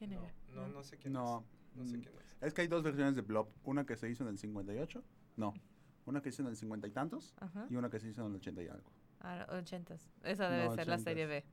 ¿Quién 0.00 0.10
no, 0.12 0.24
era? 0.24 0.32
no, 0.54 0.66
no 0.68 0.82
sé 0.82 0.96
quién 0.96 1.12
No. 1.12 1.44
es. 1.72 1.76
No 1.76 1.84
sé 1.86 1.98
Mm, 1.98 2.00
quién 2.00 2.14
es. 2.18 2.36
Es 2.40 2.54
que 2.54 2.62
hay 2.62 2.68
dos 2.68 2.82
versiones 2.82 3.14
de 3.14 3.20
Blob. 3.22 3.48
Una 3.64 3.84
que 3.84 3.96
se 3.96 4.08
hizo 4.08 4.24
en 4.24 4.30
el 4.30 4.38
58. 4.38 5.04
No. 5.36 5.52
Una 6.06 6.22
que 6.22 6.30
se 6.32 6.36
hizo 6.36 6.42
en 6.44 6.48
el 6.48 6.56
50 6.56 6.88
y 6.88 6.90
tantos. 6.90 7.34
Ajá. 7.38 7.66
Y 7.70 7.76
una 7.76 7.90
que 7.90 8.00
se 8.00 8.08
hizo 8.08 8.22
en 8.22 8.28
el 8.30 8.36
80 8.36 8.62
y 8.62 8.68
algo. 8.68 8.90
Ah, 9.20 9.46
ochentas. 9.50 10.08
Esa 10.24 10.48
debe 10.48 10.64
No, 10.64 10.74
ser 10.74 10.88
la 10.88 10.94
ochentas. 10.94 11.02
serie 11.02 11.26
B. 11.26 11.44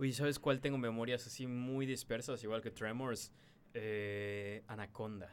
Uy, 0.00 0.12
¿sabes 0.12 0.40
cuál 0.40 0.60
tengo 0.60 0.76
memorias 0.78 1.24
así 1.28 1.46
muy 1.46 1.86
dispersas, 1.86 2.42
igual 2.42 2.60
que 2.60 2.72
Tremors? 2.72 3.32
Eh, 3.72 4.64
Anaconda. 4.66 5.32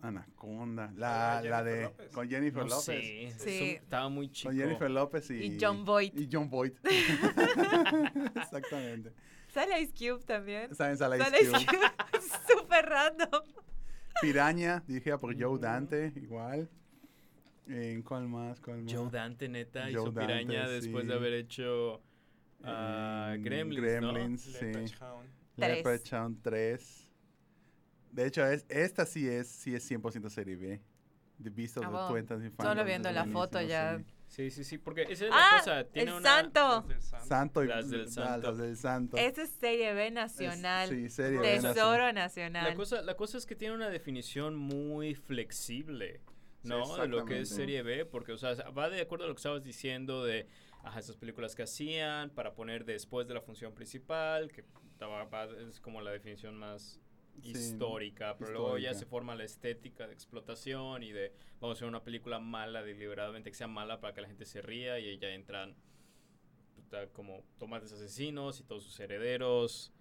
Anaconda. 0.00 0.90
La, 0.96 1.38
Ah, 1.38 1.42
la 1.42 1.58
Jennifer 1.58 1.64
de. 1.76 1.82
López. 1.84 2.12
Con 2.12 2.28
Jennifer 2.28 2.62
No 2.62 2.68
López. 2.68 2.84
sé, 2.84 3.34
Sí. 3.38 3.60
un- 3.62 3.68
estaba 3.84 4.08
muy 4.08 4.30
chico. 4.30 4.48
Con 4.50 4.58
Jennifer 4.58 4.90
López 4.90 5.30
y. 5.30 5.34
Y 5.34 5.58
John 5.60 5.84
Boyd. 5.84 6.12
Y 6.18 6.28
John 6.32 6.48
Boyd. 6.50 6.72
Exactamente. 8.34 9.12
Sale 9.54 9.80
Ice 9.80 9.92
Cube 9.92 10.24
también. 10.24 10.70
Está 10.70 10.90
en 10.90 10.96
Sala 10.96 11.16
Sale 11.16 11.38
Ice 11.42 11.50
Ice 11.56 11.66
Cube. 11.66 11.78
Cube. 11.78 12.20
Súper 12.58 12.84
random. 12.86 13.42
Piraña, 14.20 14.82
dirigida 14.86 15.16
por 15.18 15.32
Joe 15.34 15.46
Ujú. 15.54 15.58
Dante, 15.58 16.12
igual. 16.16 16.68
¿En 17.68 18.02
cuál 18.02 18.28
más? 18.28 18.60
¿Cuál 18.60 18.82
más? 18.82 18.92
Joe 18.92 19.10
Dante, 19.10 19.48
neta, 19.48 19.82
Joe 19.84 19.90
hizo 19.92 20.10
Dante, 20.12 20.20
Piraña 20.20 20.68
después 20.68 21.06
de 21.06 21.12
sí. 21.12 21.16
haber 21.18 21.32
hecho 21.34 22.02
ah, 22.62 23.32
En 23.34 23.42
Gremlins, 23.44 23.80
Gremlins, 23.82 24.60
Leopard 24.60 24.88
sí. 24.88 24.94
Hound. 25.00 25.28
Tres. 25.56 25.76
Leprechaun 25.76 26.42
3. 26.42 27.10
De 28.12 28.26
hecho, 28.26 28.44
es, 28.46 28.66
esta 28.68 29.06
sí 29.06 29.26
es, 29.28 29.48
sí 29.48 29.74
es 29.74 29.88
100% 29.90 30.28
serie 30.30 30.56
B. 30.56 30.80
The 31.42 31.50
Beast 31.50 31.78
of 31.78 31.84
Ah, 31.86 32.06
the. 32.08 32.22
Twenties 32.22 32.52
Solo 32.60 32.84
viendo 32.84 33.10
la 33.12 33.24
foto 33.24 33.60
ya. 33.60 33.98
sí. 33.98 34.04
Sí, 34.34 34.50
sí, 34.50 34.64
sí, 34.64 34.78
porque 34.78 35.02
esa 35.08 35.26
es 35.26 35.30
¡Ah! 35.32 35.50
la 35.52 35.58
cosa. 35.60 35.84
Tiene 35.84 36.10
el 36.10 36.16
una, 36.16 36.28
santo. 36.40 36.60
Las 36.60 36.88
del 36.88 37.02
Santo. 37.02 37.26
Santo 37.26 37.62
y 37.62 37.66
Las 37.68 37.90
del 37.90 38.00
ah, 38.02 38.08
Santo. 38.08 38.48
las 38.48 38.58
del 38.58 38.76
Santo. 38.76 39.16
Esa 39.16 39.42
es 39.42 39.50
serie 39.50 39.94
B 39.94 40.06
Es- 40.08 40.12
nacional. 40.12 40.88
sí, 40.88 41.08
serie 41.08 41.38
B 41.38 41.46
nacional. 41.54 41.74
Tesoro 41.74 42.12
nacional. 42.12 42.64
La 42.64 42.74
cosa, 42.74 43.02
la 43.02 43.14
cosa 43.16 43.38
es 43.38 43.46
que 43.46 43.54
tiene 43.54 43.74
una 43.76 43.88
definición 43.90 44.56
muy 44.56 45.14
flexible, 45.14 46.20
¿no? 46.64 46.84
Sí, 46.84 47.00
de 47.02 47.06
lo 47.08 47.24
que 47.24 47.40
es 47.42 47.48
serie 47.48 47.82
B, 47.82 48.06
porque, 48.06 48.32
o 48.32 48.36
sea, 48.36 48.54
va 48.70 48.90
de 48.90 49.00
acuerdo 49.02 49.24
a 49.24 49.28
lo 49.28 49.34
que 49.34 49.38
estabas 49.38 49.62
diciendo 49.62 50.24
de 50.24 50.48
ajá, 50.82 50.98
esas 50.98 51.16
películas 51.16 51.54
que 51.54 51.62
hacían 51.62 52.30
para 52.30 52.54
poner 52.54 52.84
después 52.84 53.28
de 53.28 53.34
la 53.34 53.40
función 53.40 53.72
principal, 53.72 54.50
que 54.50 54.64
estaba- 54.90 55.24
va- 55.26 55.48
es 55.68 55.80
como 55.80 56.00
la 56.02 56.10
definición 56.10 56.56
más 56.56 57.00
Sí, 57.42 57.50
histórica, 57.50 58.36
pero 58.38 58.52
luego 58.52 58.78
ya 58.78 58.94
se 58.94 59.06
forma 59.06 59.34
la 59.34 59.44
estética 59.44 60.06
de 60.06 60.14
explotación 60.14 61.02
y 61.02 61.12
de 61.12 61.32
vamos 61.60 61.76
a 61.76 61.78
hacer 61.78 61.88
una 61.88 62.02
película 62.02 62.38
mala 62.38 62.82
deliberadamente 62.82 63.50
que 63.50 63.56
sea 63.56 63.66
mala 63.66 64.00
para 64.00 64.14
que 64.14 64.20
la 64.20 64.28
gente 64.28 64.44
se 64.44 64.62
ría 64.62 64.98
y 64.98 65.18
ya 65.18 65.28
entran 65.28 65.74
puta, 66.74 67.08
como 67.08 67.44
tomates 67.58 67.92
asesinos 67.92 68.60
y 68.60 68.64
todos 68.64 68.84
sus 68.84 68.98
herederos 69.00 69.92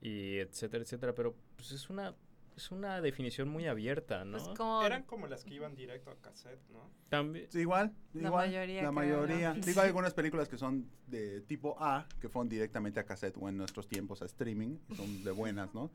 y 0.00 0.38
etcétera, 0.38 0.82
etcétera, 0.84 1.14
pero 1.14 1.34
pues 1.56 1.72
es 1.72 1.90
una 1.90 2.14
es 2.58 2.70
una 2.72 3.00
definición 3.00 3.48
muy 3.48 3.66
abierta, 3.66 4.24
¿no? 4.24 4.36
Pues 4.38 4.48
como 4.58 4.82
Eran 4.82 5.04
como 5.04 5.26
las 5.28 5.44
que 5.44 5.54
iban 5.54 5.74
directo 5.76 6.10
a 6.10 6.16
cassette, 6.16 6.60
¿no? 6.70 6.90
También 7.08 7.46
Sí, 7.50 7.60
igual, 7.60 7.92
La 8.14 8.28
igual. 8.28 8.46
mayoría, 8.48 8.82
La 8.82 8.88
creo, 8.88 8.92
mayoría. 8.92 9.54
¿no? 9.54 9.64
Digo, 9.64 9.80
hay 9.80 9.86
algunas 9.86 10.12
películas 10.12 10.48
que 10.48 10.58
son 10.58 10.90
de 11.06 11.40
tipo 11.42 11.76
A, 11.78 12.06
que 12.20 12.28
fueron 12.28 12.48
directamente 12.48 12.98
a 12.98 13.04
cassette 13.06 13.36
o 13.40 13.48
en 13.48 13.56
nuestros 13.56 13.86
tiempos 13.86 14.22
a 14.22 14.24
streaming, 14.26 14.76
y 14.88 14.94
son 14.96 15.22
de 15.24 15.30
buenas, 15.30 15.72
¿no? 15.72 15.90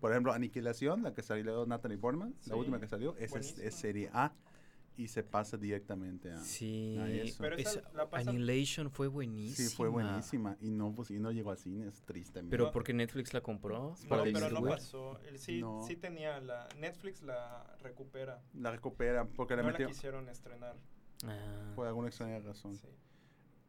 Por 0.00 0.10
ejemplo, 0.10 0.32
Aniquilación, 0.32 1.02
la 1.04 1.14
que 1.14 1.22
salió 1.22 1.64
Natalie 1.66 1.98
Portman, 1.98 2.34
Sí, 2.40 2.50
la 2.50 2.56
última 2.56 2.80
que 2.80 2.88
salió, 2.88 3.12
esa 3.16 3.24
es, 3.24 3.30
buenísima. 3.30 3.64
es 3.64 3.74
serie 3.74 4.10
A 4.12 4.32
y 4.98 5.08
se 5.08 5.22
pasa 5.22 5.56
directamente 5.56 6.30
a... 6.32 6.40
sí, 6.40 6.98
a 6.98 7.08
eso. 7.08 7.36
Pero 7.40 7.56
esa 7.56 7.78
esa- 7.80 7.92
la 7.94 8.10
pasan- 8.10 8.30
Annihilation 8.34 8.90
fue 8.90 9.06
buenísima. 9.06 9.68
Sí, 9.70 9.74
fue 9.76 9.88
buenísima 9.88 10.56
y 10.60 10.70
no, 10.72 10.94
pues, 10.94 11.10
y 11.12 11.18
no 11.20 11.30
llegó 11.30 11.52
a 11.52 11.56
cines, 11.56 12.02
tristemente. 12.04 12.50
Pero 12.50 12.66
No. 12.66 12.72
porque 12.72 12.92
Netflix 12.92 13.32
la 13.32 13.40
compró. 13.40 13.94
No, 14.10 14.22
pero 14.24 14.50
no 14.50 14.62
pasó. 14.64 15.18
El- 15.20 15.38
sí, 15.38 15.60
No. 15.60 15.82
sí 15.86 15.96
tenía 15.96 16.40
la... 16.40 16.68
Netflix 16.78 17.22
la 17.22 17.64
recupera. 17.80 18.42
la 18.54 18.72
recupera 18.72 19.24
porque 19.26 19.54
No 19.56 19.62
la 19.62 19.70
metió 19.70 19.86
quisieron 19.86 20.28
estrenar. 20.28 20.76
Ah. 21.24 21.72
por 21.74 21.86
alguna 21.86 22.08
extraña 22.08 22.38
razón. 22.40 22.76
Sí. 22.76 22.86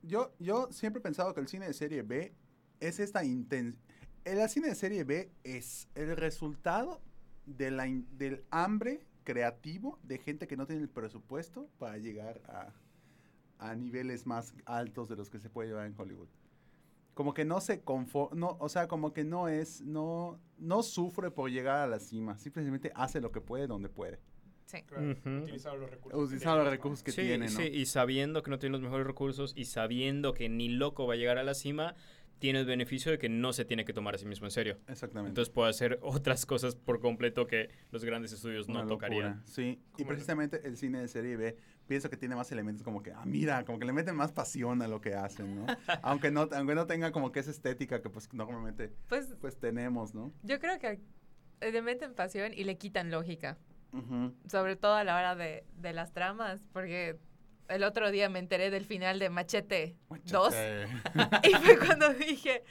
Yo, 0.01 0.33
yo 0.39 0.67
siempre 0.71 0.99
he 0.99 1.03
pensado 1.03 1.33
que 1.33 1.39
el 1.41 1.47
cine 1.47 1.67
de 1.67 1.73
serie 1.73 2.01
B 2.03 2.33
es 2.79 2.99
esta 2.99 3.23
intención. 3.23 3.81
El 4.25 4.49
cine 4.49 4.67
de 4.69 4.75
serie 4.75 5.03
B 5.03 5.31
es 5.43 5.87
el 5.95 6.15
resultado 6.17 7.01
de 7.45 7.71
la 7.71 7.87
in- 7.87 8.07
del 8.17 8.43
hambre 8.51 9.05
creativo 9.29 9.99
de 10.01 10.17
gente 10.17 10.47
que 10.47 10.57
no 10.57 10.65
tiene 10.65 10.81
el 10.81 10.89
presupuesto 10.89 11.69
para 11.77 11.99
llegar 11.99 12.41
a, 12.47 12.73
a 13.59 13.75
niveles 13.75 14.25
más 14.25 14.55
altos 14.65 15.07
de 15.07 15.15
los 15.15 15.29
que 15.29 15.37
se 15.37 15.51
puede 15.51 15.69
llevar 15.69 15.85
en 15.85 15.93
Hollywood. 15.95 16.29
Como 17.13 17.35
que 17.35 17.45
no 17.45 17.61
se 17.61 17.81
conforma, 17.81 18.35
no, 18.35 18.57
o 18.59 18.69
sea, 18.69 18.87
como 18.87 19.13
que 19.13 19.23
no 19.23 19.47
es, 19.47 19.81
no, 19.81 20.39
no 20.57 20.81
sufre 20.81 21.29
por 21.29 21.51
llegar 21.51 21.77
a 21.77 21.85
la 21.85 21.99
cima, 21.99 22.39
simplemente 22.39 22.91
hace 22.95 23.21
lo 23.21 23.31
que 23.31 23.39
puede 23.39 23.67
donde 23.67 23.87
puede. 23.87 24.19
Sí. 24.65 24.81
Claro, 24.81 25.11
Ujú. 25.11 25.43
utilizaron 25.43 25.81
los 25.81 25.91
recursos. 25.91 26.43
los 26.43 26.69
recursos 26.69 27.03
que 27.03 27.11
sí, 27.11 27.21
tiene, 27.21 27.45
¿no? 27.45 27.51
sí, 27.51 27.63
y 27.63 27.85
sabiendo 27.85 28.41
que 28.41 28.49
no 28.49 28.57
tiene 28.57 28.73
los 28.73 28.81
mejores 28.81 29.05
recursos 29.05 29.53
y 29.55 29.65
sabiendo 29.65 30.33
que 30.33 30.49
ni 30.49 30.69
loco 30.69 31.05
va 31.05 31.13
a 31.13 31.17
llegar 31.17 31.37
a 31.37 31.43
la 31.43 31.53
cima, 31.53 31.93
tiene 32.39 32.59
el 32.59 32.65
beneficio 32.65 33.11
de 33.11 33.17
que 33.19 33.29
no 33.29 33.53
se 33.53 33.65
tiene 33.65 33.85
que 33.85 33.93
tomar 33.93 34.15
a 34.15 34.17
sí 34.17 34.25
mismo 34.25 34.47
en 34.47 34.51
serio. 34.51 34.77
Exactamente. 34.87 35.29
Entonces 35.29 35.53
puede 35.53 35.69
hacer 35.69 35.99
otras 36.03 36.45
cosas 36.45 36.75
por 36.75 36.99
completo 36.99 37.45
que 37.47 37.69
los 37.91 38.03
grandes 38.03 38.31
estudios 38.31 38.67
Una 38.67 38.79
no 38.79 38.85
locura, 38.89 39.07
tocarían. 39.09 39.45
Sí, 39.45 39.79
y 39.97 40.05
precisamente 40.05 40.61
el 40.65 40.77
cine 40.77 40.99
de 41.01 41.07
serie 41.07 41.37
B 41.37 41.57
pienso 41.87 42.09
que 42.09 42.17
tiene 42.17 42.35
más 42.35 42.51
elementos 42.51 42.83
como 42.83 43.03
que, 43.03 43.11
ah, 43.11 43.23
mira, 43.25 43.65
como 43.65 43.79
que 43.79 43.85
le 43.85 43.93
meten 43.93 44.15
más 44.15 44.31
pasión 44.31 44.81
a 44.81 44.87
lo 44.87 45.01
que 45.01 45.13
hacen, 45.15 45.55
¿no? 45.55 45.65
aunque 46.03 46.31
no 46.31 46.47
aunque 46.53 46.75
no 46.75 46.87
tenga 46.87 47.11
como 47.11 47.31
que 47.31 47.39
esa 47.39 47.51
estética 47.51 48.01
que 48.01 48.09
pues 48.09 48.31
normalmente 48.33 48.91
Pues 49.07 49.35
pues 49.39 49.57
tenemos, 49.57 50.13
¿no? 50.13 50.31
yo 50.43 50.59
creo 50.59 50.79
que 50.79 50.99
le 51.61 51.81
meten 51.81 52.13
pasión 52.13 52.53
y 52.53 52.63
le 52.63 52.77
quitan 52.77 53.11
lógica. 53.11 53.57
Sobre 54.47 54.75
todo 54.75 54.93
a 54.93 55.03
la 55.03 55.17
hora 55.17 55.35
de, 55.35 55.65
de 55.77 55.93
las 55.93 56.13
tramas, 56.13 56.63
porque 56.73 57.17
el 57.69 57.83
otro 57.83 58.11
día 58.11 58.29
me 58.29 58.39
enteré 58.39 58.69
del 58.69 58.85
final 58.85 59.19
de 59.19 59.29
Machete 59.29 59.95
2 60.25 60.53
Machete. 60.53 60.87
y 61.49 61.53
fue 61.55 61.79
cuando 61.79 62.13
dije, 62.13 62.63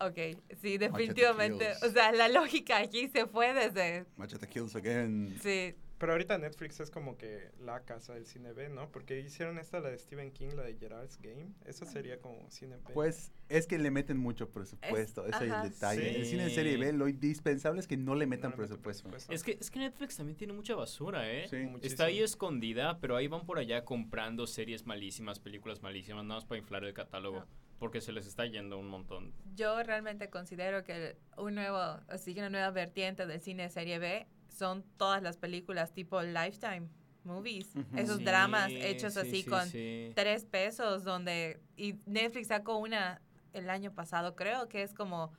ok, 0.00 0.18
sí, 0.60 0.78
definitivamente, 0.78 1.72
o 1.82 1.90
sea, 1.90 2.12
la 2.12 2.28
lógica 2.28 2.78
aquí 2.78 3.08
se 3.08 3.26
fue 3.26 3.54
desde, 3.54 4.04
Machete 4.16 4.48
kills 4.48 4.76
again. 4.76 5.38
sí, 5.42 5.74
Pero 6.04 6.12
ahorita 6.12 6.36
Netflix 6.36 6.80
es 6.80 6.90
como 6.90 7.16
que 7.16 7.48
la 7.60 7.80
casa 7.80 8.12
del 8.12 8.26
cine 8.26 8.52
B, 8.52 8.68
¿no? 8.68 8.92
Porque 8.92 9.20
hicieron 9.20 9.58
esta, 9.58 9.80
la 9.80 9.88
de 9.88 9.98
Stephen 9.98 10.32
King, 10.32 10.48
la 10.54 10.64
de 10.64 10.76
Gerard's 10.76 11.18
Game. 11.18 11.54
Eso 11.64 11.86
sería 11.86 12.20
como 12.20 12.50
cine 12.50 12.76
B. 12.76 12.92
Pues 12.92 13.32
es 13.48 13.66
que 13.66 13.78
le 13.78 13.90
meten 13.90 14.18
mucho 14.18 14.50
presupuesto, 14.50 15.24
ese 15.24 15.46
es 15.46 15.50
ajá. 15.50 15.64
el 15.64 15.70
detalle. 15.70 16.10
Sí. 16.10 16.16
El 16.16 16.26
cine 16.26 16.44
en 16.44 16.50
serie 16.50 16.76
B, 16.76 16.92
lo 16.92 17.08
indispensable 17.08 17.80
es 17.80 17.86
que 17.86 17.96
no 17.96 18.14
le 18.14 18.26
No 18.26 18.30
metan 18.32 18.50
le 18.50 18.56
meten 18.58 18.82
presupuesto. 18.82 19.32
Es 19.32 19.42
que, 19.42 19.52
es 19.58 19.70
que 19.70 19.78
Netflix 19.78 20.18
también 20.18 20.36
tiene 20.36 20.52
mucha 20.52 20.74
basura, 20.74 21.26
¿eh? 21.32 21.48
Sí. 21.48 21.66
Está 21.80 22.04
ahí 22.04 22.20
escondida, 22.20 22.98
pero 23.00 23.16
ahí 23.16 23.26
van 23.26 23.46
por 23.46 23.58
allá 23.58 23.86
comprando 23.86 24.46
series 24.46 24.84
malísimas, 24.84 25.38
películas 25.38 25.80
malísimas, 25.80 26.22
nada 26.26 26.40
más 26.40 26.44
para 26.44 26.58
inflar 26.58 26.84
el 26.84 26.92
catálogo. 26.92 27.38
Ah. 27.38 27.46
Porque 27.78 28.02
se 28.02 28.12
les 28.12 28.26
está 28.26 28.44
yendo 28.44 28.78
un 28.78 28.88
montón. 28.88 29.32
yo 29.56 29.82
realmente 29.82 30.28
considero 30.28 30.84
que 30.84 31.16
un 31.38 31.54
nuevo, 31.54 31.78
así 32.08 32.34
que 32.34 32.40
una 32.40 32.50
nueva 32.50 32.70
vertiente 32.70 33.26
del 33.26 33.40
cine 33.40 33.64
de 33.64 33.70
serie 33.70 33.98
B 33.98 34.26
son 34.54 34.84
todas 34.96 35.22
las 35.22 35.36
películas 35.36 35.92
tipo 35.92 36.22
Lifetime 36.22 36.88
Movies, 37.24 37.72
esos 37.96 38.18
Sí, 38.18 38.24
dramas 38.24 38.70
hechos 38.70 39.14
sí, 39.14 39.18
así 39.20 39.42
sí, 39.42 39.48
con 39.48 39.66
sí. 39.68 40.12
tres 40.14 40.44
pesos 40.44 41.04
donde 41.04 41.60
y 41.76 41.94
Netflix 42.06 42.48
sacó 42.48 42.76
una 42.76 43.20
el 43.52 43.70
año 43.70 43.92
pasado 43.92 44.34
creo 44.36 44.68
que 44.68 44.82
es 44.82 44.92
como 44.94 45.32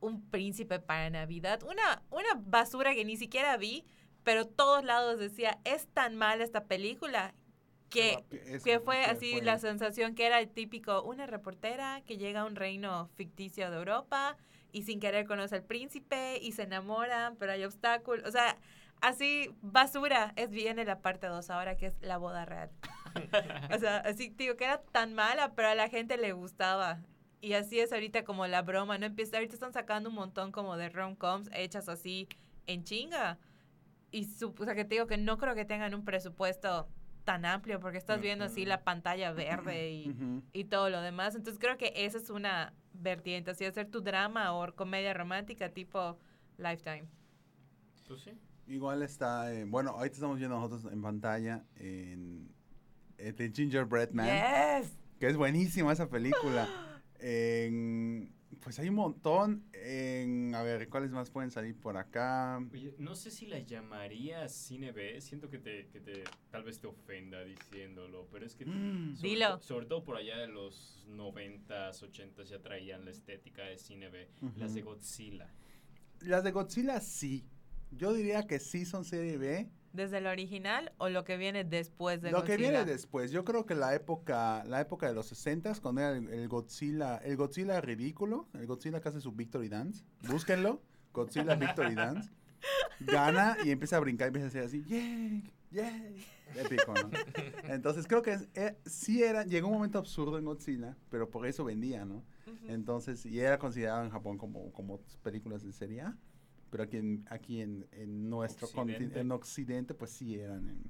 un 0.00 0.22
príncipe 0.30 0.78
para 0.78 1.08
Navidad. 1.10 1.62
Una 1.64 2.02
una 2.10 2.28
basura 2.36 2.94
que 2.94 3.04
ni 3.04 3.16
siquiera 3.16 3.56
vi 3.56 3.84
pero 4.22 4.46
todos 4.46 4.84
lados 4.84 5.18
decía 5.18 5.58
es 5.64 5.86
tan 5.88 6.14
mala 6.16 6.44
esta 6.44 6.64
película 6.64 7.34
que 7.88 8.24
Es- 8.30 8.62
que 8.62 8.78
fue 8.80 9.04
así 9.06 9.32
fue- 9.32 9.42
la 9.42 9.58
sensación 9.58 10.14
que 10.14 10.26
era 10.26 10.38
el 10.40 10.50
típico 10.50 11.02
una 11.02 11.26
reportera 11.26 12.02
que 12.06 12.18
llega 12.18 12.42
a 12.42 12.44
un 12.44 12.54
reino 12.54 13.08
ficticio 13.16 13.70
de 13.70 13.78
Europa 13.78 14.36
y 14.72 14.82
sin 14.82 15.00
querer 15.00 15.26
conoce 15.26 15.56
al 15.56 15.64
príncipe 15.64 16.38
y 16.40 16.52
se 16.52 16.62
enamoran 16.62 17.36
pero 17.36 17.52
hay 17.52 17.64
obstáculos 17.64 18.28
o 18.28 18.32
sea 18.32 18.56
así 19.00 19.54
basura 19.62 20.32
es 20.36 20.50
viene 20.50 20.84
la 20.84 21.00
parte 21.00 21.26
2 21.26 21.50
ahora 21.50 21.76
que 21.76 21.86
es 21.86 21.94
la 22.00 22.18
boda 22.18 22.44
real 22.44 22.70
o 23.74 23.78
sea, 23.78 23.98
así 23.98 24.28
digo 24.30 24.56
que 24.56 24.64
era 24.64 24.82
tan 24.82 25.14
mala, 25.14 25.54
pero 25.54 25.68
a 25.68 25.74
la 25.74 25.88
gente 25.88 26.16
le 26.16 26.32
gustaba. 26.32 27.00
Y 27.40 27.52
así 27.52 27.78
es 27.78 27.92
ahorita 27.92 28.24
como 28.24 28.46
la 28.46 28.62
broma, 28.62 28.98
¿no? 28.98 29.06
Empieza, 29.06 29.36
ahorita 29.36 29.54
están 29.54 29.72
sacando 29.72 30.08
un 30.08 30.16
montón 30.16 30.50
como 30.50 30.76
de 30.76 30.88
rom-coms 30.88 31.48
hechas 31.52 31.88
así 31.88 32.28
en 32.66 32.84
chinga. 32.84 33.38
Y 34.10 34.24
su, 34.24 34.54
o 34.58 34.64
sea, 34.64 34.74
que 34.74 34.84
te 34.84 34.96
digo 34.96 35.06
que 35.06 35.18
no 35.18 35.38
creo 35.38 35.54
que 35.54 35.64
tengan 35.64 35.94
un 35.94 36.04
presupuesto 36.04 36.88
tan 37.28 37.44
amplio 37.44 37.78
porque 37.78 37.98
estás 37.98 38.22
viendo 38.22 38.46
así 38.46 38.64
la 38.64 38.84
pantalla 38.84 39.32
verde 39.32 39.90
y, 39.92 40.42
y 40.54 40.64
todo 40.64 40.88
lo 40.88 41.02
demás. 41.02 41.34
Entonces 41.34 41.60
creo 41.60 41.76
que 41.76 41.92
esa 41.94 42.16
es 42.16 42.30
una 42.30 42.72
vertiente, 42.94 43.50
así 43.50 43.66
hacer 43.66 43.90
tu 43.90 44.00
drama 44.00 44.54
o 44.54 44.74
comedia 44.74 45.12
romántica 45.12 45.68
tipo 45.68 46.18
Lifetime. 46.56 47.04
Pues 48.06 48.22
sí. 48.22 48.30
Igual 48.66 49.02
está, 49.02 49.52
eh, 49.52 49.66
bueno, 49.66 49.90
ahorita 49.90 50.14
estamos 50.14 50.38
viendo 50.38 50.56
nosotros 50.58 50.90
en 50.90 51.02
pantalla 51.02 51.66
en, 51.76 52.48
en 53.18 53.36
The 53.36 53.50
Gingerbread 53.52 54.12
Man, 54.12 54.26
Yes. 54.80 54.98
que 55.20 55.26
es 55.26 55.36
buenísima 55.36 55.92
esa 55.92 56.08
película. 56.08 56.66
En- 57.20 58.32
pues 58.60 58.78
hay 58.78 58.88
un 58.88 58.96
montón. 58.96 59.64
En, 59.72 60.54
a 60.54 60.62
ver, 60.62 60.88
¿cuáles 60.88 61.10
más 61.10 61.30
pueden 61.30 61.50
salir 61.50 61.76
por 61.76 61.96
acá? 61.96 62.58
Oye, 62.72 62.94
no 62.98 63.14
sé 63.14 63.30
si 63.30 63.46
la 63.46 63.58
llamaría 63.60 64.48
cine 64.48 64.92
B. 64.92 65.20
Siento 65.20 65.48
que 65.48 65.58
te, 65.58 65.86
que 65.88 66.00
te 66.00 66.24
tal 66.50 66.64
vez 66.64 66.78
te 66.80 66.86
ofenda 66.86 67.42
diciéndolo, 67.44 68.26
pero 68.30 68.44
es 68.46 68.54
que 68.54 68.64
Mm. 68.66 69.16
sobre, 69.16 69.28
Dilo. 69.28 69.58
to- 69.58 69.64
sobre 69.64 69.86
todo 69.86 70.04
por 70.04 70.16
allá 70.16 70.38
de 70.38 70.48
los 70.48 71.04
90s, 71.08 72.02
80s 72.02 72.48
ya 72.48 72.60
traían 72.60 73.04
la 73.04 73.10
estética 73.10 73.62
de 73.64 73.78
cine 73.78 74.08
B. 74.08 74.28
Las 74.56 74.74
de. 74.74 74.82
Godzilla. 74.82 75.48
Las 76.20 76.42
de 76.44 76.50
Godzilla 76.50 77.00
sí. 77.00 77.46
Yo 77.90 78.12
diría 78.12 78.46
que 78.46 78.58
sí 78.58 78.84
son 78.84 79.04
serie 79.04 79.38
B. 79.38 79.70
¿Desde 79.92 80.18
el 80.18 80.26
original 80.26 80.92
o 80.98 81.08
lo 81.08 81.24
que 81.24 81.36
viene 81.36 81.64
después 81.64 82.20
de 82.22 82.30
Lo 82.30 82.44
que 82.44 82.52
Godzilla? 82.52 82.70
viene 82.70 82.84
después, 82.84 83.30
yo 83.30 83.44
creo 83.44 83.64
que 83.66 83.74
la 83.74 83.94
época, 83.94 84.62
la 84.64 84.80
época 84.80 85.08
de 85.08 85.14
los 85.14 85.26
60 85.26 85.74
cuando 85.80 86.00
era 86.02 86.16
el, 86.16 86.28
el 86.28 86.48
Godzilla, 86.48 87.16
el 87.18 87.36
Godzilla 87.36 87.80
ridículo, 87.80 88.48
el 88.54 88.66
Godzilla 88.66 89.00
que 89.00 89.08
hace 89.08 89.20
su 89.20 89.32
Victory 89.32 89.68
Dance, 89.68 90.04
búsquenlo, 90.28 90.82
Godzilla 91.12 91.54
Victory 91.54 91.94
Dance, 91.94 92.30
gana 93.00 93.56
y 93.64 93.70
empieza 93.70 93.96
a 93.96 94.00
brincar 94.00 94.26
y 94.26 94.28
empieza 94.28 94.46
a 94.46 94.48
hacer 94.48 94.64
así, 94.64 94.84
yay, 94.84 95.52
yay, 95.70 96.26
épico, 96.56 96.94
¿no? 96.94 97.10
Entonces 97.64 98.06
creo 98.06 98.22
que 98.22 98.32
es- 98.32 98.48
eh, 98.54 98.76
sí 98.84 99.22
era, 99.22 99.44
llegó 99.44 99.68
un 99.68 99.74
momento 99.74 99.98
absurdo 99.98 100.38
en 100.38 100.44
Godzilla, 100.44 100.96
pero 101.10 101.30
por 101.30 101.46
eso 101.46 101.64
vendía, 101.64 102.04
¿no? 102.04 102.24
Entonces, 102.66 103.24
y 103.26 103.40
era 103.40 103.58
considerado 103.58 104.04
en 104.04 104.10
Japón 104.10 104.38
como, 104.38 104.72
como 104.72 105.00
películas 105.22 105.62
de 105.62 105.72
serie 105.72 106.00
A, 106.02 106.16
pero 106.70 106.82
aquí 106.84 106.96
en, 106.98 107.26
aquí 107.30 107.60
en, 107.60 107.86
en 107.92 108.28
nuestro 108.30 108.68
contin- 108.68 108.92
Occidente. 108.94 109.20
en 109.20 109.32
Occidente, 109.32 109.94
pues 109.94 110.10
sí 110.12 110.38
eran 110.38 110.68
en, 110.68 110.82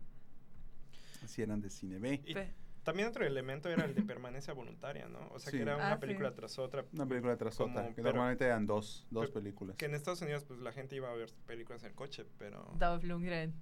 sí 1.27 1.43
eran 1.43 1.61
de 1.61 1.71
cine 1.71 1.99
B. 1.99 2.23
Y 2.25 2.35
también 2.83 3.09
otro 3.09 3.27
elemento 3.27 3.69
era 3.69 3.85
el 3.85 3.95
de 3.95 4.03
permanencia 4.03 4.55
voluntaria, 4.55 5.09
¿no? 5.09 5.19
O 5.33 5.39
sea, 5.39 5.51
Sí. 5.51 5.57
que 5.59 5.63
era 5.63 5.77
una 5.77 5.93
Ah, 5.93 5.95
sí. 5.97 6.01
película 6.01 6.35
tras 6.35 6.59
otra. 6.59 6.85
Una 6.95 7.07
película 7.07 7.37
tras 7.37 7.57
Como- 7.57 7.73
otra, 7.79 7.89
que 7.89 7.95
pero- 7.97 8.09
normalmente 8.11 8.45
eran 8.47 8.65
dos, 8.67 9.07
dos 9.11 9.27
pero- 9.27 9.35
películas. 9.35 9.77
Que 9.77 9.87
en 9.87 9.95
Estados 9.95 10.23
Unidos, 10.23 10.45
pues 10.45 10.61
la 10.61 10.73
gente 10.73 10.97
iba 10.97 11.11
a 11.11 11.15
ver 11.15 11.31
películas 11.47 11.83
en 11.83 11.91
el 11.91 11.95
coche, 11.95 12.25
pero. 12.39 12.73
Dolph 12.79 13.05
Lundgren. 13.05 13.53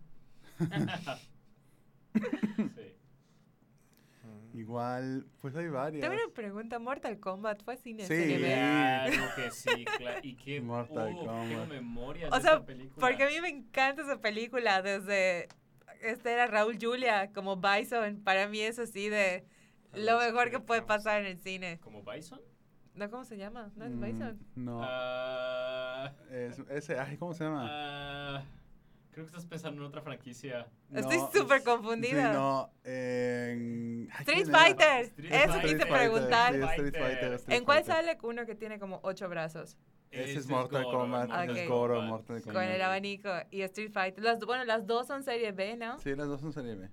Sí. 2.15 2.96
Igual, 4.57 5.27
pues 5.41 5.55
hay 5.55 5.69
varias. 5.69 6.01
Tengo 6.01 6.15
una 6.23 6.33
pregunta, 6.35 6.79
¿Mortal 6.79 7.21
Kombat 7.21 7.63
fue 7.63 7.77
cine 7.77 8.07
Sí. 8.07 8.37
Claro 8.39 9.25
que 9.37 9.51
sí, 9.51 9.85
claro. 9.99 10.21
Y 10.23 10.35
qué, 10.37 10.61
Mortal 10.63 11.15
Kombat. 11.15 11.69
memoria 11.69 12.29
O 12.31 12.37
de 12.37 12.41
sea, 12.41 12.53
esa 12.55 12.65
película. 12.65 13.07
Porque 13.07 13.25
a 13.25 13.29
mí 13.29 13.41
me 13.43 13.49
encanta 13.49 14.03
esa 14.03 14.21
película 14.21 14.81
desde... 14.83 15.49
Este 16.01 16.33
era 16.33 16.47
Raúl 16.47 16.79
Julia 16.81 17.31
como 17.33 17.57
Bison. 17.57 18.23
Para 18.23 18.49
mí 18.49 18.61
es 18.61 18.79
así 18.79 19.09
de 19.09 19.45
lo 19.95 20.19
mejor 20.19 20.51
que 20.51 20.59
puede 20.61 20.83
pasar 20.83 21.21
en 21.21 21.27
el 21.27 21.39
cine. 21.39 21.79
¿Como 21.81 22.03
Bison? 22.03 22.41
¿No 22.95 23.11
cómo 23.11 23.25
se 23.25 23.37
llama? 23.37 23.71
¿No 23.77 23.85
es 23.85 23.93
Mm, 23.93 24.01
Bison? 24.01 24.39
No, 24.55 24.81
Ah, 24.83 26.13
es, 26.31 26.59
ese, 26.71 26.99
ay, 26.99 27.17
¿cómo 27.19 27.35
se 27.35 27.45
llama? 27.45 27.67
ah, 27.71 28.45
creo 29.17 29.25
que 29.25 29.31
estás 29.31 29.47
pensando 29.47 29.81
en 29.81 29.89
otra 29.89 30.03
franquicia. 30.03 30.69
Estoy 30.93 31.17
No, 31.17 31.31
súper 31.33 31.57
es- 31.57 31.65
confundida. 31.65 32.33
Sí, 32.33 32.37
no, 32.37 32.71
en... 32.85 34.09
Street. 34.21 34.47
Fighter. 34.51 35.05
Street 35.07 35.33
Eso 35.33 35.61
quise 35.63 35.87
preguntar. 35.87 36.53
sí, 36.53 36.61
Street 36.61 36.77
Fighter. 36.77 37.03
Fighter, 37.03 37.33
Street 37.33 37.59
¿En 37.59 37.65
cuál 37.65 37.79
Fighter. 37.83 37.95
sale 37.95 38.19
uno 38.23 38.45
que 38.45 38.55
tiene 38.55 38.79
como 38.79 39.01
ocho 39.03 39.27
brazos? 39.31 39.79
Ese 40.11 40.39
es 40.39 40.47
Mortal 40.49 40.85
Goro, 40.85 40.99
Kombat, 40.99 41.29
Mortal 41.31 41.57
es. 41.57 41.67
Goro, 41.69 41.95
Kombat. 41.95 42.11
Mortal 42.11 42.43
Con 42.43 42.53
Kombat. 42.53 42.71
el 42.75 42.83
abanico 42.83 43.31
y 43.51 43.63
Street 43.63 43.91
Fighter. 43.91 44.23
Las, 44.23 44.39
bueno, 44.41 44.65
las 44.65 44.87
dos 44.87 45.07
son 45.07 45.23
serie 45.23 45.51
B, 45.53 45.77
¿no? 45.79 45.99
Sí, 45.99 46.15
las 46.15 46.27
dos 46.29 46.43
son 46.43 46.53
serie 46.53 46.75
B. 46.75 46.91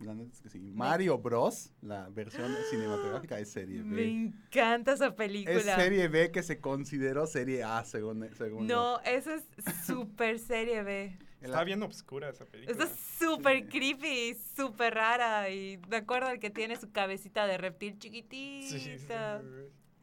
La 0.00 0.12
neta 0.12 0.32
es 0.34 0.42
que 0.42 0.48
sí. 0.48 0.58
Mario 0.74 1.18
Bros, 1.18 1.72
la 1.82 2.08
versión 2.10 2.52
cinematográfica 2.70 3.38
es 3.38 3.52
serie 3.52 3.80
Me 3.84 3.94
B. 3.96 4.10
encanta 4.10 4.92
esa 4.94 5.14
película. 5.14 5.56
Es 5.56 5.64
serie 5.66 6.08
B 6.08 6.32
que 6.32 6.42
se 6.42 6.58
consideró 6.60 7.28
serie 7.28 7.62
A 7.62 7.84
según, 7.84 8.28
según 8.34 8.66
No, 8.66 8.98
eso 9.02 9.30
es 9.32 9.44
súper 9.86 10.40
serie 10.40 10.82
B. 10.82 11.16
Está 11.44 11.62
bien 11.64 11.82
obscura 11.82 12.30
esa 12.30 12.44
película. 12.46 12.72
Está 12.84 12.94
súper 13.18 13.58
Sí. 13.58 13.64
creepy, 13.68 14.34
súper 14.56 14.94
rara. 14.94 15.50
Y 15.50 15.78
me 15.88 15.96
acuerdo 15.98 16.30
el 16.30 16.40
que 16.40 16.50
tiene 16.50 16.76
su 16.76 16.90
cabecita 16.90 17.46
de 17.46 17.58
reptil 17.58 17.98
chiquitita. 17.98 18.68
Sí, 18.68 18.80
sí, 18.80 18.98
sí, 18.98 19.06
sí. 19.06 19.14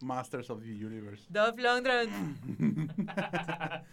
Masters 0.05 0.49
of 0.49 0.61
the 0.61 0.69
Universe. 0.69 1.25
Dolph 1.29 1.57
Lundgren. 1.59 2.89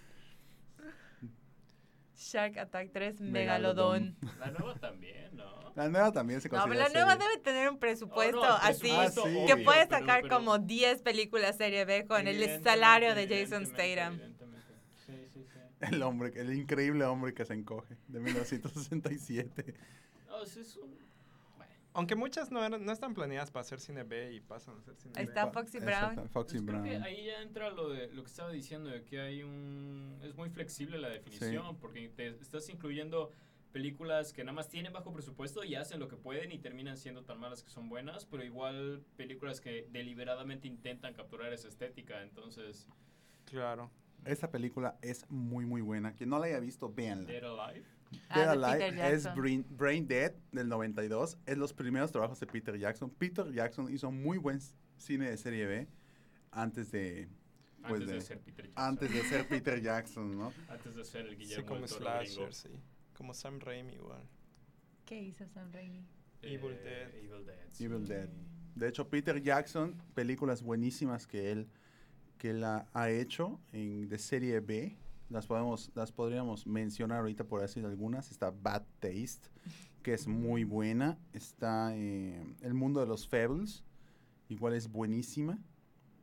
Shark 2.16 2.58
Attack 2.58 2.90
3 2.92 3.20
Megalodón. 3.20 4.16
Megalodón. 4.20 4.38
La 4.40 4.50
nueva 4.50 4.74
también, 4.78 5.36
¿no? 5.36 5.72
La 5.76 5.88
nueva 5.88 6.12
también 6.12 6.40
se 6.40 6.48
No, 6.48 6.58
considera 6.58 6.86
pero 6.86 6.94
la 6.94 7.00
nueva 7.06 7.12
serie. 7.12 7.28
debe 7.28 7.42
tener 7.42 7.68
un 7.70 7.78
presupuesto 7.78 8.40
Oh, 8.40 8.44
no, 8.46 8.54
así. 8.56 8.80
presupuesto, 8.80 9.22
Ah, 9.24 9.28
sí. 9.28 9.46
Que 9.46 9.52
obvio, 9.52 9.64
puede 9.64 9.86
pero- 9.86 10.00
sacar 10.00 10.22
pero- 10.22 10.36
como 10.36 10.58
10 10.58 11.02
películas 11.02 11.56
serie 11.56 11.84
B 11.84 12.06
con 12.06 12.26
el 12.26 12.62
salario 12.64 13.14
de 13.14 13.28
Jason 13.28 13.64
Statham. 13.66 14.20
El 15.92 16.02
hombre, 16.02 16.32
el 16.34 16.52
increíble 16.54 17.04
hombre 17.04 17.34
que 17.34 17.44
se 17.44 17.54
encoge, 17.54 17.96
de 18.08 18.20
1967. 18.20 19.74
No, 20.26 20.44
sí 20.44 20.60
es 20.60 20.76
un... 20.76 20.90
Bueno, 21.56 21.72
Aunque 21.94 22.16
muchas 22.16 22.50
no, 22.50 22.64
eran, 22.64 22.84
no 22.84 22.92
están 22.92 23.14
planeadas 23.14 23.50
para 23.50 23.60
hacer 23.62 23.80
cine 23.80 24.02
B 24.02 24.32
y 24.32 24.40
pasan 24.40 24.76
a 24.76 24.82
ser 24.82 24.96
cine 24.96 25.12
Ahí 25.16 25.24
B. 25.26 25.30
está 25.30 25.50
Foxy 25.52 25.78
Brown. 25.78 26.28
Foxy 26.30 26.58
pues 26.58 26.66
creo 26.66 26.82
Brown. 26.82 26.84
que 26.84 26.96
ahí 26.96 27.26
ya 27.26 27.42
entra 27.42 27.70
lo 27.70 27.90
de 27.90 28.08
lo 28.12 28.22
que 28.22 28.28
estaba 28.28 28.50
diciendo 28.50 28.90
de 28.90 29.04
que 29.04 29.20
hay 29.20 29.42
un 29.42 30.18
es 30.22 30.34
muy 30.34 30.50
flexible 30.50 30.98
la 30.98 31.08
definición 31.10 31.76
porque 31.78 32.08
te 32.08 32.28
estás 32.28 32.68
incluyendo 32.68 33.30
películas 33.72 34.32
que 34.32 34.42
nada 34.44 34.54
más 34.54 34.68
tienen 34.68 34.92
bajo 34.92 35.12
presupuesto 35.12 35.62
y 35.62 35.74
hacen 35.76 36.00
lo 36.00 36.08
que 36.08 36.16
pueden 36.16 36.50
y 36.52 36.58
terminan 36.58 36.96
siendo 36.96 37.22
tan 37.22 37.38
malas 37.38 37.62
que 37.62 37.70
son 37.70 37.88
buenas, 37.88 38.24
pero 38.26 38.42
igual 38.42 39.04
películas 39.16 39.60
que 39.60 39.86
deliberadamente 39.90 40.66
intentan 40.66 41.14
capturar 41.14 41.52
esa 41.52 41.68
estética, 41.68 42.22
entonces 42.22 42.88
Claro. 43.44 43.90
Esta 44.24 44.50
película 44.50 44.98
es 45.02 45.24
muy, 45.30 45.64
muy 45.64 45.80
buena. 45.80 46.12
Quien 46.12 46.28
no 46.30 46.38
la 46.38 46.46
haya 46.46 46.60
visto, 46.60 46.92
véanla. 46.92 47.26
Dead 47.26 47.44
Alive. 47.44 47.84
Ah, 48.30 48.54
Dead 48.54 48.78
de 48.78 48.90
Peter 48.90 49.04
Alive 49.04 49.14
es. 49.16 49.34
Brain, 49.34 49.66
Brain 49.70 50.06
Dead 50.08 50.32
del 50.52 50.68
92. 50.68 51.38
Es 51.46 51.56
los 51.58 51.72
primeros 51.72 52.10
trabajos 52.12 52.38
de 52.40 52.46
Peter 52.46 52.76
Jackson. 52.78 53.10
Peter 53.10 53.50
Jackson 53.52 53.92
hizo 53.92 54.10
muy 54.10 54.38
buen 54.38 54.60
cine 54.96 55.30
de 55.30 55.36
serie 55.36 55.66
B 55.66 55.88
antes 56.50 56.90
de, 56.90 57.28
pues 57.82 57.92
Antes 58.02 58.06
de, 58.08 58.14
de- 58.14 58.20
ser 58.20 58.40
Peter 58.40 58.66
Jackson. 58.66 58.84
antes 58.84 59.12
de 59.12 59.22
ser 59.22 59.48
Peter 59.48 59.80
Jackson, 59.82 60.38
¿no? 60.38 60.52
Antes 60.68 60.94
de 60.94 61.04
ser 61.04 61.26
el 61.26 61.32
Sí, 61.36 61.42
Guillermo 61.42 61.66
como 61.66 61.80
del 61.82 61.88
Toro 61.90 62.00
slasher, 62.04 62.54
sí. 62.54 62.68
Como 63.14 63.34
Sam 63.34 63.60
Raimi 63.60 63.94
igual. 63.94 64.22
¿Qué 65.04 65.22
hizo 65.22 65.46
Sam 65.48 65.72
Raimi? 65.72 66.04
Evil 66.42 66.72
Eh, 66.72 66.80
Dead. 66.84 67.14
Evil 67.24 67.46
Dead. 67.46 67.68
sí. 67.72 67.84
Evil 67.84 68.06
Dead. 68.06 68.28
De 68.74 68.88
hecho, 68.88 69.08
Peter 69.08 69.40
Jackson, 69.42 70.00
películas 70.14 70.62
buenísimas 70.62 71.26
que 71.26 71.50
él, 71.50 71.68
que 72.38 72.50
él 72.50 72.64
ha, 72.64 73.10
hecho 73.10 73.60
en, 73.72 74.08
de 74.08 74.18
serie 74.18 74.60
B, 74.60 74.96
las, 75.28 75.46
podemos, 75.46 75.90
las 75.94 76.12
podríamos 76.12 76.66
mencionar 76.66 77.18
ahorita 77.18 77.44
por 77.44 77.60
decir 77.60 77.84
algunas. 77.84 78.30
Está 78.30 78.50
Bad 78.50 78.84
Taste, 79.00 79.48
que 80.02 80.14
es 80.14 80.26
muy 80.26 80.64
buena. 80.64 81.18
Está 81.32 81.94
eh, 81.94 82.42
El 82.62 82.74
Mundo 82.74 83.00
de 83.00 83.06
los 83.06 83.28
Fables, 83.28 83.84
igual 84.48 84.74
es 84.74 84.90
buenísima. 84.90 85.58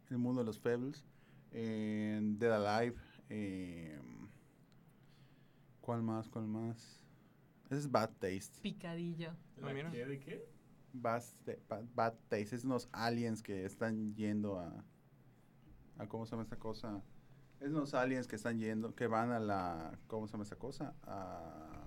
El 0.10 0.18
Mundo 0.18 0.42
de 0.42 0.46
los 0.46 0.60
Fables. 0.60 1.06
Eh, 1.52 2.20
Dead 2.22 2.52
Alive. 2.52 2.96
eh, 3.30 4.00
¿Cuál 5.82 6.02
más? 6.02 6.28
¿Cuál 6.30 6.48
más? 6.48 7.00
Ese 7.66 7.80
es 7.80 7.92
Bad 7.92 8.10
Taste. 8.20 8.60
Picadillo. 8.62 9.34
¿La 9.58 9.92
qué? 9.92 10.06
¿De 10.06 10.20
qué? 10.20 10.50
Bad, 10.94 11.24
Bad, 11.70 11.84
Bad 11.94 12.14
Taste. 12.28 12.56
Es 12.56 12.64
unos 12.64 12.90
aliens 12.92 13.44
que 13.44 13.66
están 13.66 14.16
yendo 14.16 14.60
a, 14.60 14.84
a. 15.98 16.08
¿Cómo 16.08 16.26
se 16.26 16.32
llama 16.32 16.44
esta 16.44 16.58
cosa? 16.58 17.02
Es 17.60 17.70
unos 17.70 17.94
aliens 17.94 18.28
que 18.28 18.36
están 18.36 18.60
yendo. 18.60 18.94
Que 18.96 19.08
van 19.08 19.32
a 19.32 19.40
la. 19.40 19.98
¿Cómo 20.08 20.28
se 20.28 20.34
llama 20.34 20.44
esta 20.44 20.58
cosa? 20.58 20.94
A. 21.04 21.82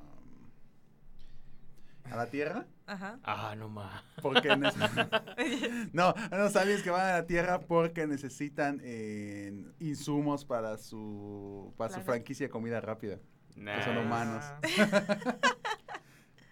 A 2.04 2.16
la 2.16 2.26
Tierra. 2.30 2.66
Ajá. 2.86 3.18
Ah, 3.22 3.54
no 3.56 3.68
más. 3.68 4.02
Porque 4.22 4.48
no, 5.92 6.14
unos 6.32 6.56
aliens 6.56 6.82
que 6.82 6.88
van 6.90 7.06
a 7.06 7.12
la 7.12 7.26
Tierra 7.26 7.60
porque 7.60 8.06
necesitan 8.06 8.80
eh, 8.82 9.66
insumos 9.78 10.46
para 10.46 10.78
su 10.78 11.74
para 11.76 11.90
su 11.90 11.96
Claro. 11.96 12.06
franquicia 12.06 12.46
de 12.46 12.50
comida 12.50 12.80
rápida. 12.80 13.18
Nah. 13.56 13.84
son 13.84 13.98
humanos. 13.98 14.44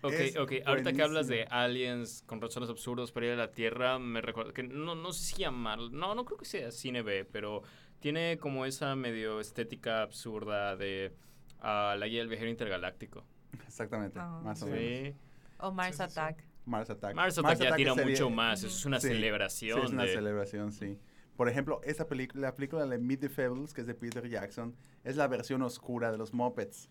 Ok, 0.06 0.12
Es 0.14 0.36
ok. 0.36 0.52
Ahorita 0.64 0.92
que 0.92 1.02
hablas 1.02 1.26
de 1.28 1.44
aliens 1.50 2.22
con 2.26 2.40
razones 2.40 2.68
absurdas 2.70 3.12
para 3.12 3.26
ir 3.26 3.32
a 3.32 3.36
la 3.36 3.50
Tierra, 3.50 3.98
me 3.98 4.20
recuerdo 4.20 4.52
que 4.52 4.62
no, 4.62 4.94
no 4.94 5.12
sé 5.12 5.24
si 5.34 5.42
llamarlo. 5.42 5.90
No, 5.90 6.14
no 6.14 6.24
creo 6.24 6.38
que 6.38 6.44
sea 6.44 6.70
cine 6.70 7.02
B, 7.02 7.24
pero 7.24 7.62
tiene 8.00 8.38
como 8.38 8.66
esa 8.66 8.94
medio 8.96 9.40
estética 9.40 10.02
absurda 10.02 10.76
de 10.76 11.12
ah, 11.60 11.96
la 11.98 12.06
guía 12.06 12.20
del 12.20 12.28
viajero 12.28 12.50
intergaláctico. 12.50 13.24
Exactamente, 13.66 14.18
Ah, 14.20 14.40
más 14.44 14.62
o 14.62 14.66
menos. 14.66 14.80
Sí. 14.80 15.14
O 15.58 15.72
Mars 15.72 15.96
Sí, 15.96 16.02
sí, 16.02 16.10
sí. 16.10 16.18
Attack. 16.20 16.44
Mars 16.66 16.90
Attack. 16.90 17.14
Mars 17.14 17.38
Attack 17.38 17.58
ya 17.58 17.76
tira 17.76 17.94
sería- 17.94 18.10
mucho 18.10 18.30
más. 18.30 18.58
Eso 18.58 18.66
es 18.68 18.84
una 18.84 19.00
Sí, 19.00 19.08
celebración. 19.08 19.78
Sí, 19.80 19.84
es 19.86 19.92
una 19.92 20.02
de- 20.04 20.12
celebración, 20.14 20.72
sí. 20.72 20.98
Por 21.36 21.48
ejemplo, 21.48 21.80
esa 21.84 22.06
película, 22.08 22.48
la 22.48 22.54
película 22.54 22.86
de 22.86 22.98
Meet 22.98 23.20
the 23.20 23.28
Feables, 23.28 23.72
que 23.74 23.82
es 23.82 23.86
de 23.86 23.94
Peter 23.94 24.26
Jackson, 24.28 24.74
es 25.04 25.16
la 25.16 25.28
versión 25.28 25.62
oscura 25.62 26.10
de 26.10 26.18
los 26.18 26.32
Muppets, 26.32 26.90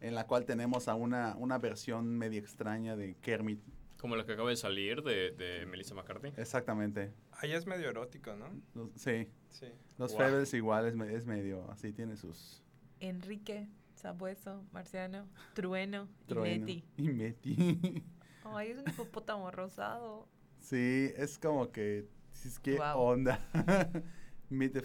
en 0.00 0.14
la 0.14 0.26
cual 0.26 0.44
tenemos 0.44 0.88
a 0.88 0.94
una, 0.94 1.34
una 1.36 1.58
versión 1.58 2.16
medio 2.18 2.40
extraña 2.40 2.96
de 2.96 3.14
Kermit. 3.16 3.60
Como 3.98 4.14
la 4.14 4.26
que 4.26 4.32
acaba 4.32 4.50
de 4.50 4.56
salir 4.56 5.02
de, 5.02 5.30
de 5.32 5.64
Melissa 5.66 5.94
McCarthy. 5.94 6.28
Exactamente. 6.36 7.12
Ahí 7.32 7.52
es 7.52 7.66
medio 7.66 7.88
erótico, 7.88 8.34
¿no? 8.36 8.46
Los- 8.74 8.90
sí, 8.94 9.26
Sí. 9.48 9.66
los. 9.98 10.14
Feables 10.16 10.52
igual 10.54 10.86
es, 10.86 10.94
me- 10.96 11.14
es 11.14 11.24
medio, 11.26 11.70
así 11.70 11.92
tiene 11.92 12.16
sus 12.16 12.62
Enrique, 13.00 13.68
Sabueso, 13.94 14.64
Marciano, 14.72 15.26
Trueno 15.54 16.08
y 16.22 16.26
trueno. 16.26 16.66
Neti. 16.66 16.84
Y 16.98 17.08
Meti. 17.08 18.02
Ay, 18.44 18.70
es 18.72 18.78
un 18.78 18.88
hipopótamo 18.88 19.50
rosado. 19.50 20.28
sí, 20.60 21.10
es 21.16 21.38
como 21.38 21.72
que, 21.72 22.06
es 22.44 22.58
que 22.60 22.78
onda. 22.78 23.40
Meet 24.50 24.74
the 24.74 24.82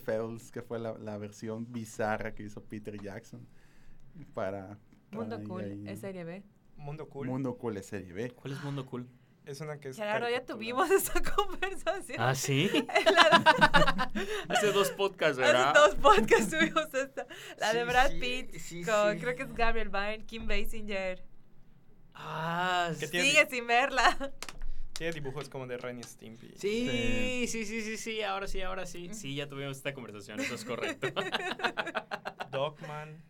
que 0.51 0.61
fue 0.63 0.79
la, 0.79 0.97
la 0.97 1.17
versión 1.19 1.71
bizarra 1.71 2.33
que 2.33 2.43
hizo 2.43 2.63
Peter 2.63 2.99
Jackson 2.99 3.45
para... 4.33 4.79
Mundo 5.11 5.41
Cool, 5.47 5.63
ahí- 5.63 5.83
es 5.87 5.99
serie 5.99 6.23
B. 6.23 6.43
Mundo 6.77 7.07
Cool. 7.09 7.27
Mundo 7.27 7.57
Cool 7.57 7.77
es 7.77 7.85
serie 7.85 8.11
B. 8.13 8.31
¿Cuál 8.31 8.53
es 8.53 8.63
Mundo 8.63 8.85
Cool? 8.85 9.07
Es 9.45 9.59
una 9.59 9.79
que 9.79 9.89
es. 9.89 9.95
Gerardo, 9.97 10.29
ya 10.29 10.45
tuvimos 10.45 10.89
esa 10.91 11.19
conversación. 11.21 12.17
Ah, 12.19 12.35
sí. 12.35 12.69
La- 13.05 14.11
Hace 14.49 14.71
dos 14.71 14.89
podcasts, 14.91 15.37
¿verdad? 15.37 15.71
Hace 15.71 15.79
dos 15.79 15.95
podcasts 15.95 16.49
tuvimos 16.51 16.93
esta. 16.93 17.25
La 17.57 17.73
de 17.73 17.83
Brad 17.83 18.11
sí, 18.11 18.19
Pitt 18.19 18.55
sí, 18.59 18.83
con, 18.83 19.13
sí. 19.15 19.19
creo 19.19 19.35
que 19.35 19.43
es 19.43 19.53
Gabriel 19.53 19.89
Byrne, 19.89 20.25
Kim 20.25 20.47
Basinger. 20.47 21.23
Ah, 22.13 22.91
¿Qué 22.99 23.05
sí. 23.07 23.11
tiene? 23.11 23.29
Sigue 23.29 23.47
sin 23.49 23.67
verla. 23.67 24.31
Tiene 24.93 25.13
dibujos 25.13 25.49
como 25.49 25.65
de 25.65 25.77
Ren 25.79 25.97
y 25.99 26.03
Stimpy. 26.03 26.53
Sí, 26.57 27.45
sí, 27.47 27.65
sí, 27.65 27.81
sí, 27.81 27.97
sí, 27.97 28.21
ahora 28.21 28.47
sí, 28.47 28.61
ahora 28.61 28.85
sí. 28.85 29.09
Sí, 29.13 29.33
ya 29.33 29.47
tuvimos 29.49 29.77
esta 29.77 29.93
conversación, 29.95 30.39
eso 30.39 30.53
es 30.53 30.63
correcto. 30.63 31.07
Dogman. 32.51 33.23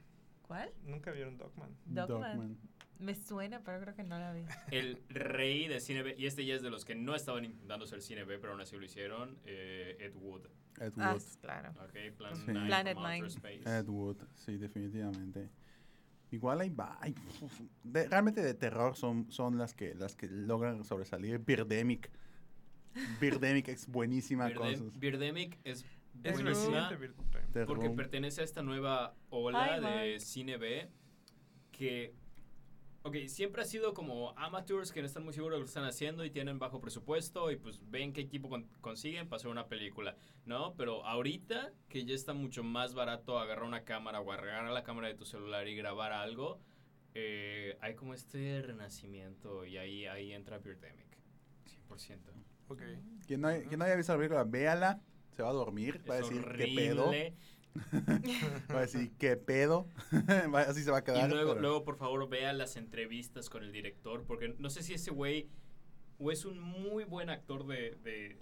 ¿Cuál? 0.52 0.70
¿Nunca 0.86 1.12
vieron 1.12 1.38
Dogman? 1.38 1.70
Dogman. 1.86 2.58
Me 3.00 3.16
suena, 3.16 3.62
pero 3.64 3.80
creo 3.80 3.96
que 3.96 4.04
no 4.04 4.20
la 4.20 4.34
vi. 4.34 4.44
El 4.72 5.02
rey 5.08 5.70
de 5.70 5.80
cine 5.80 6.04
B, 6.04 6.14
y 6.18 6.26
este 6.26 6.46
ya 6.46 6.56
es 6.56 6.62
de 6.62 6.70
los 6.70 6.84
que 6.84 6.94
no 6.94 7.16
estaban 7.16 7.46
intentando 7.46 7.88
ser 7.88 8.02
cine 8.02 8.26
B, 8.26 8.38
pero 8.38 8.52
aún 8.52 8.60
así 8.62 8.76
lo 8.76 8.84
hicieron, 8.84 9.38
eh, 9.46 9.96
Ed 10.02 10.14
Wood. 10.18 10.42
Ed 10.78 10.92
Ah, 10.98 11.14
Wood. 11.14 11.22
claro. 11.40 11.70
Ok, 11.82 12.18
Plan 12.18 12.36
Sí. 12.36 12.48
Nine 12.52 12.66
Planet 12.66 12.98
Nine. 12.98 13.28
Space. 13.28 13.62
Ed 13.66 13.88
Wood, 13.88 14.18
sí, 14.36 14.58
definitivamente. 14.58 15.50
Igual 16.32 16.60
hay, 16.60 16.70
va- 16.70 16.98
hay- 17.00 17.16
de- 17.86 18.10
realmente 18.10 18.42
de 18.44 18.54
terror 18.54 18.98
son, 18.98 19.32
son 19.32 19.58
las 19.58 19.74
que 19.74 19.96
las 19.96 20.18
que 20.18 20.28
logran 20.28 20.84
sobresalir. 20.84 21.40
Birdemic. 21.40 22.12
Birdemic 23.22 23.70
es 23.70 23.88
buenísima 23.88 24.50
sus 24.76 25.00
Birdemic 25.00 25.58
es 25.64 25.86
Es 26.24 26.34
buenísima 26.34 26.90
reciente. 26.90 27.14
Vir- 27.14 27.52
The 27.54 27.66
porque 27.66 27.90
pertenece 27.96 28.42
a 28.42 28.44
esta 28.44 28.62
nueva 28.62 29.16
ola 29.30 29.78
Hi, 29.78 29.82
de 30.14 30.20
cine 30.20 30.58
B 30.58 30.90
que, 31.72 32.14
ok, 33.04 33.16
siempre 33.28 33.62
ha 33.62 33.66
sido 33.66 33.94
como 33.94 34.38
amateurs 34.38 34.92
que 34.92 35.02
no 35.02 35.08
están 35.08 35.24
muy 35.24 35.34
seguros 35.34 35.56
de 35.56 35.60
lo 35.60 35.66
que 35.66 35.70
están 35.70 35.84
haciendo 35.86 36.24
y 36.24 36.30
tienen 36.30 36.60
bajo 36.60 36.80
presupuesto 36.80 37.50
y 37.52 37.56
pues 37.58 37.80
ven 37.90 38.14
qué 38.14 38.22
equipo 38.22 38.50
con- 38.50 38.68
consiguen 38.82 39.28
para 39.28 39.38
hacer 39.38 39.50
una 39.50 39.68
película, 39.68 40.16
¿no? 40.46 40.76
Pero 40.76 41.06
ahorita 41.06 41.74
que 41.90 42.06
ya 42.06 42.14
está 42.14 42.34
mucho 42.34 42.64
más 42.64 42.94
barato 42.94 43.40
agarrar 43.40 43.64
una 43.66 43.84
cámara 43.84 44.22
o 44.22 44.32
agarrar 44.32 44.70
la 44.72 44.84
cámara 44.84 45.08
de 45.08 45.16
tu 45.16 45.26
celular 45.26 45.68
y 45.68 45.76
grabar 45.76 46.12
algo, 46.14 46.60
eh, 47.16 47.78
hay 47.82 47.96
como 47.96 48.14
este 48.14 48.62
renacimiento 48.62 49.66
y 49.66 49.78
ahí, 49.78 50.06
ahí 50.06 50.32
entra 50.34 50.60
Birdemic, 50.60 51.18
100%. 51.66 52.32
Ok. 52.70 52.82
Quien 53.28 53.42
no, 53.42 53.48
hay- 53.50 53.64
quien 53.64 53.80
no 53.80 53.86
haya 53.86 53.96
visto 53.96 54.14
la 54.14 54.18
película, 54.20 54.44
véala. 54.46 55.02
Se 55.42 55.46
va 55.46 55.50
a 55.50 55.54
dormir. 55.54 56.04
Va 56.08 56.14
a 56.14 56.18
decir, 56.18 56.46
¿qué 56.56 56.68
pedo? 56.76 57.08
horrible. 57.08 57.34
Va 58.72 58.78
a 58.78 58.82
decir, 58.82 59.12
¿qué 59.18 59.38
pedo? 59.38 59.88
Así 60.68 60.84
se 60.84 60.92
va 60.92 60.98
a 60.98 61.00
Y 61.00 61.04
quedar. 61.04 61.30
luego, 61.32 61.50
pero- 61.54 61.62
luego, 61.62 61.84
por 61.84 61.98
favor, 61.98 62.30
vea 62.30 62.54
las 62.54 62.76
entrevistas 62.76 63.50
con 63.50 63.64
el 63.64 63.72
director, 63.72 64.24
porque 64.28 64.54
no 64.60 64.70
sé 64.70 64.84
si 64.84 64.94
ese 64.94 65.10
güey 65.10 65.48
o 66.20 66.32
es 66.32 66.46
un 66.46 66.60
muy 66.62 67.06
buen 67.06 67.30
actor 67.32 67.66
de, 67.66 67.96
de- 68.04 68.38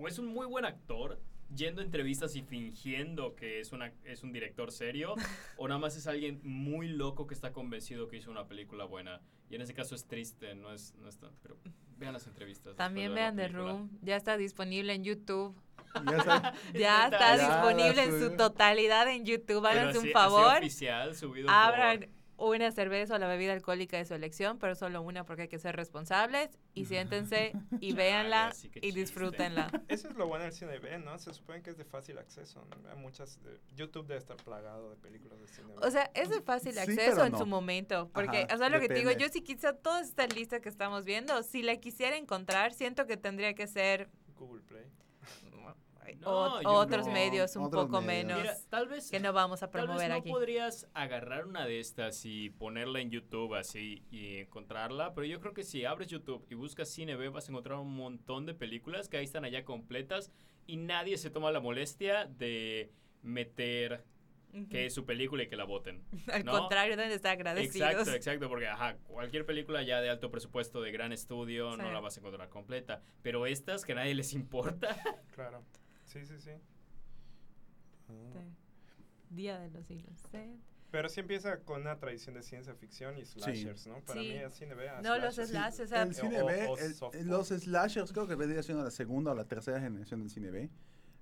o 0.00 0.08
es 0.08 0.18
un 0.18 0.26
muy 0.28 0.46
buen 0.46 0.64
actor 0.64 1.20
yendo 1.54 1.82
a 1.82 1.84
entrevistas 1.84 2.34
y 2.34 2.40
fingiendo 2.42 3.34
que 3.34 3.60
es, 3.60 3.72
una, 3.72 3.92
es 4.04 4.22
un 4.22 4.32
director 4.32 4.72
serio, 4.72 5.16
o 5.58 5.68
nada 5.68 5.78
más 5.80 5.96
es 5.98 6.06
alguien 6.06 6.40
muy 6.44 6.88
loco 6.88 7.26
que 7.26 7.34
está 7.34 7.52
convencido 7.52 8.08
que 8.08 8.16
hizo 8.16 8.30
una 8.30 8.46
película 8.48 8.84
buena. 8.86 9.20
Y 9.50 9.56
en 9.56 9.60
ese 9.60 9.74
caso 9.74 9.94
es 9.94 10.06
triste, 10.06 10.54
no 10.54 10.72
es, 10.72 10.94
no 10.94 11.08
es 11.10 11.18
tan- 11.18 11.32
pero 11.42 11.58
vean 11.98 12.14
las 12.14 12.26
entrevistas. 12.26 12.74
También 12.76 13.12
vean 13.14 13.36
The. 13.36 13.48
Room. 13.48 13.90
Ya 14.02 14.16
está 14.16 14.36
disponible 14.38 14.94
en 14.94 15.04
YouTube. 15.04 15.54
Ya 16.04 16.16
está. 16.16 16.54
Ya 16.74 17.04
está 17.04 17.36
Ya 17.36 17.38
disponible 17.38 18.02
en 18.04 18.18
su 18.20 18.36
totalidad 18.36 19.08
en 19.08 19.24
YouTube. 19.24 19.64
Háganse 19.66 19.98
un 19.98 20.10
favor. 20.10 20.58
oficial, 20.58 21.14
subido 21.14 21.46
por- 21.46 21.54
Abran 21.54 22.08
una 22.38 22.72
cerveza 22.72 23.14
o 23.14 23.18
la 23.18 23.28
bebida 23.28 23.52
alcohólica 23.52 23.98
de 23.98 24.04
su 24.04 24.14
elección, 24.14 24.58
pero 24.58 24.74
solo 24.74 25.00
una 25.00 25.24
porque 25.24 25.42
hay 25.42 25.48
que 25.48 25.60
ser 25.60 25.76
responsables. 25.76 26.50
Y 26.74 26.86
siéntense 26.86 27.52
y 27.80 27.92
véanla 27.92 28.48
y 28.52 28.60
chiste. 28.62 28.80
disfrútenla. 28.80 29.70
Eso 29.88 30.08
es 30.08 30.16
lo 30.16 30.26
bueno 30.26 30.42
del 30.44 30.52
cine 30.52 30.78
B, 30.80 30.98
¿no? 30.98 31.16
Se 31.18 31.32
supone 31.34 31.62
que 31.62 31.70
es 31.70 31.76
de 31.78 31.84
fácil 31.84 32.18
acceso. 32.18 32.66
muchas. 32.96 33.40
de- 33.44 33.60
YouTube 33.76 34.08
debe 34.08 34.18
estar 34.18 34.36
plagado 34.38 34.90
de 34.90 34.96
películas 34.96 35.38
de 35.40 35.46
cine 35.46 35.68
B. 35.76 35.86
O 35.86 35.90
sea, 35.92 36.10
es 36.14 36.30
de 36.30 36.40
fácil 36.40 36.72
Sí, 36.72 36.78
acceso 36.80 37.10
pero 37.12 37.24
en 37.26 37.32
no. 37.32 37.38
su 37.38 37.46
momento. 37.46 38.10
Porque, 38.12 38.38
Ajá, 38.48 38.54
o 38.56 38.58
sea, 38.58 38.68
lo 38.70 38.80
que 38.80 38.88
te 38.88 38.94
digo, 38.94 39.10
depende. 39.10 39.28
yo 39.28 39.32
si 39.32 39.42
quizá 39.42 39.74
todas 39.74 40.08
estas 40.08 40.34
listas 40.34 40.60
que 40.62 40.68
estamos 40.68 41.04
viendo, 41.04 41.40
si 41.44 41.62
la 41.62 41.76
quisiera 41.76 42.16
encontrar, 42.16 42.72
siento 42.72 43.06
que 43.06 43.16
tendría 43.16 43.54
que 43.54 43.68
ser 43.68 44.08
Google 44.36 44.62
Play. 44.62 44.86
No, 46.20 46.30
o- 46.58 46.78
otros 46.80 47.06
no. 47.06 47.12
medios 47.12 47.56
un 47.56 47.64
Otros 47.64 47.86
poco 47.86 48.00
medios. 48.02 48.26
menos 48.26 48.42
Mira, 48.42 48.56
tal 48.68 48.88
vez 48.88 49.10
que 49.10 49.18
no 49.20 49.32
vamos 49.32 49.62
a 49.62 49.70
Tal 49.70 49.82
vez 49.82 49.86
promover 49.86 50.10
no 50.10 50.16
aquí. 50.16 50.30
podrías 50.30 50.86
agarrar 50.94 51.46
una 51.46 51.64
de 51.64 51.80
estas 51.80 52.24
y 52.26 52.50
ponerla 52.50 53.00
en 53.00 53.10
YouTube 53.10 53.54
así 53.54 54.04
y 54.10 54.36
encontrarla, 54.38 55.14
pero 55.14 55.26
yo 55.26 55.40
creo 55.40 55.54
que 55.54 55.62
si 55.62 55.84
abres 55.84 56.08
YouTube 56.08 56.44
y 56.50 56.54
buscas 56.54 56.88
Cine 56.90 57.16
B 57.16 57.28
vas 57.28 57.48
a 57.48 57.52
encontrar 57.52 57.78
un 57.78 57.94
montón 57.94 58.46
de 58.46 58.54
películas 58.54 59.08
que 59.08 59.16
ahí 59.16 59.24
están 59.24 59.44
allá 59.44 59.64
completas 59.64 60.30
y 60.66 60.76
nadie 60.76 61.16
se 61.18 61.30
toma 61.30 61.50
la 61.50 61.60
molestia 61.60 62.26
de 62.26 62.92
meter 63.22 64.04
que 64.70 64.86
es 64.86 64.94
su 64.94 65.04
película 65.06 65.42
y 65.42 65.48
que 65.48 65.56
la 65.56 65.64
voten. 65.64 66.02
Al 66.32 66.44
¿no? 66.44 66.52
contrario, 66.52 66.96
deben 66.96 67.08
de 67.10 67.16
estar 67.16 67.32
agradecidos. 67.32 67.90
Exacto, 67.90 68.10
exacto, 68.12 68.48
porque 68.48 68.66
ajá, 68.68 68.96
cualquier 69.08 69.46
película 69.46 69.82
ya 69.82 70.00
de 70.00 70.10
alto 70.10 70.30
presupuesto, 70.30 70.80
de 70.82 70.92
gran 70.92 71.12
estudio, 71.12 71.76
no 71.76 71.86
Sí. 71.86 71.92
la 71.92 72.00
vas 72.00 72.16
a 72.16 72.20
encontrar 72.20 72.48
completa. 72.48 73.02
Pero 73.22 73.46
estas 73.46 73.84
que 73.84 73.92
a 73.92 73.96
nadie 73.96 74.14
les 74.14 74.32
importa. 74.34 74.88
Claro. 75.34 75.62
Sí, 76.04 76.26
sí, 76.26 76.38
sí. 76.38 76.50
Ah. 78.08 78.12
Sí. 78.32 79.34
Día 79.34 79.58
de 79.58 79.70
los 79.70 79.90
inocentes. 79.90 80.60
Pero 80.90 81.08
sí 81.08 81.20
empieza 81.20 81.60
con 81.60 81.80
una 81.80 81.96
tradición 81.98 82.34
de 82.34 82.42
ciencia 82.42 82.74
ficción 82.74 83.16
y 83.16 83.24
slashers, 83.24 83.86
¿no? 83.86 84.00
Para 84.04 84.20
Sí. 84.20 84.28
mí 84.28 84.34
es 84.34 84.54
cine 84.54 84.74
B. 84.74 84.86
a 84.90 85.00
No, 85.00 85.16
los 85.18 85.36
slashers. 85.36 85.88
sea, 85.88 86.02
el 86.02 86.14
cine 86.14 86.42
B, 86.42 86.66
o 86.66 86.76
el- 87.12 87.26
los 87.26 87.48
slashers 87.48 88.12
creo 88.12 88.26
que 88.28 88.34
vendría 88.34 88.62
siendo 88.62 88.84
la 88.84 88.90
segunda 88.90 89.30
o 89.30 89.34
la 89.34 89.46
tercera 89.46 89.80
generación 89.80 90.20
del 90.20 90.28
cine 90.28 90.50
B. 90.50 90.68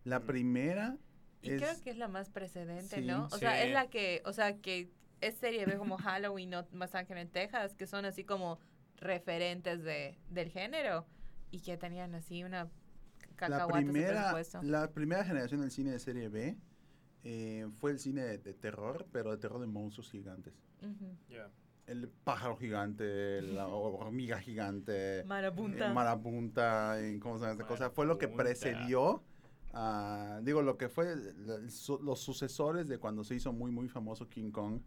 La 0.03 0.19
Mm. 0.19 0.27
primera 0.27 0.99
Y 1.43 1.53
es... 1.53 1.63
creo 1.63 1.81
que 1.83 1.91
es 1.91 1.97
la 1.97 2.09
más 2.09 2.29
precedente, 2.31 2.97
Sí. 3.01 3.07
¿no? 3.07 3.27
O 3.27 3.39
sea, 3.39 3.63
es 3.65 3.73
la 3.73 3.89
que, 3.89 4.23
o 4.25 4.33
sea, 4.33 4.59
que 4.59 4.91
es 5.21 5.35
serie 5.37 5.67
B 5.67 5.77
como 5.77 5.97
Halloween 5.99 6.55
o 6.55 6.67
Masacre 6.73 7.21
en 7.21 7.29
Texas, 7.29 7.75
que 7.75 7.87
son 7.87 8.05
así 8.05 8.25
como 8.25 8.59
referentes 8.97 9.83
de, 9.83 10.19
del 10.29 10.51
género 10.51 11.07
y 11.51 11.61
que 11.61 11.77
tenían 11.77 12.15
así 12.15 12.45
una 12.45 12.69
la 13.49 13.67
primera, 13.67 14.35
la 14.63 14.91
primera 14.93 15.25
generación 15.25 15.63
del 15.63 15.71
cine 15.71 15.93
de 15.93 15.99
serie 15.99 16.29
B 16.29 16.59
eh, 17.25 17.67
fue 17.79 17.91
el 17.93 17.99
cine 17.99 18.23
de, 18.23 18.39
de 18.39 18.53
terror, 18.53 19.07
pero 19.13 19.31
de 19.31 19.39
terror 19.39 19.61
de 19.61 19.67
monstruos 19.67 20.11
gigantes. 20.11 20.53
Ya. 21.29 21.49
El 21.87 22.09
pájaro 22.09 22.57
gigante, 22.57 23.41
la 23.43 23.67
hormiga 23.69 24.39
gigante, 24.41 25.25
Marabunta. 25.27 25.91
eh, 25.91 25.95
marabunta, 25.95 26.97
¿cómo 27.21 27.39
se 27.39 27.45
llama 27.45 27.53
esta 27.53 27.67
cosa? 27.67 27.91
Fue 27.91 28.05
lo 28.07 28.19
que 28.19 28.29
precedió, 28.29 29.23
a- 29.73 30.41
digo, 30.43 30.63
lo 30.63 30.77
que 30.77 30.89
fue 30.89 31.15
la- 31.17 31.57
el 31.57 31.71
su- 31.71 32.01
los 32.03 32.21
sucesores 32.21 32.89
de 32.89 32.99
cuando 32.99 33.25
se 33.25 33.35
hizo 33.35 33.53
muy, 33.53 33.71
muy 33.71 33.89
famoso 33.89 34.29
King 34.29 34.51
Kong. 34.51 34.81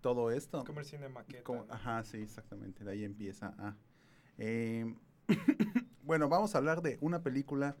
Todo 0.00 0.30
esto. 0.30 0.64
Como 0.64 0.80
el 0.80 0.86
cine 0.86 1.08
maqueta. 1.08 1.42
Como- 1.42 1.64
¿no? 1.64 1.72
ajá, 1.74 2.04
sí, 2.04 2.18
exactamente. 2.18 2.84
De 2.84 2.92
ahí 2.92 3.04
empieza. 3.04 3.54
a 3.58 3.76
Eh, 4.38 4.94
bueno, 6.04 6.28
vamos 6.28 6.54
a 6.54 6.58
hablar 6.58 6.80
de 6.82 6.96
una 7.00 7.22
película 7.22 7.76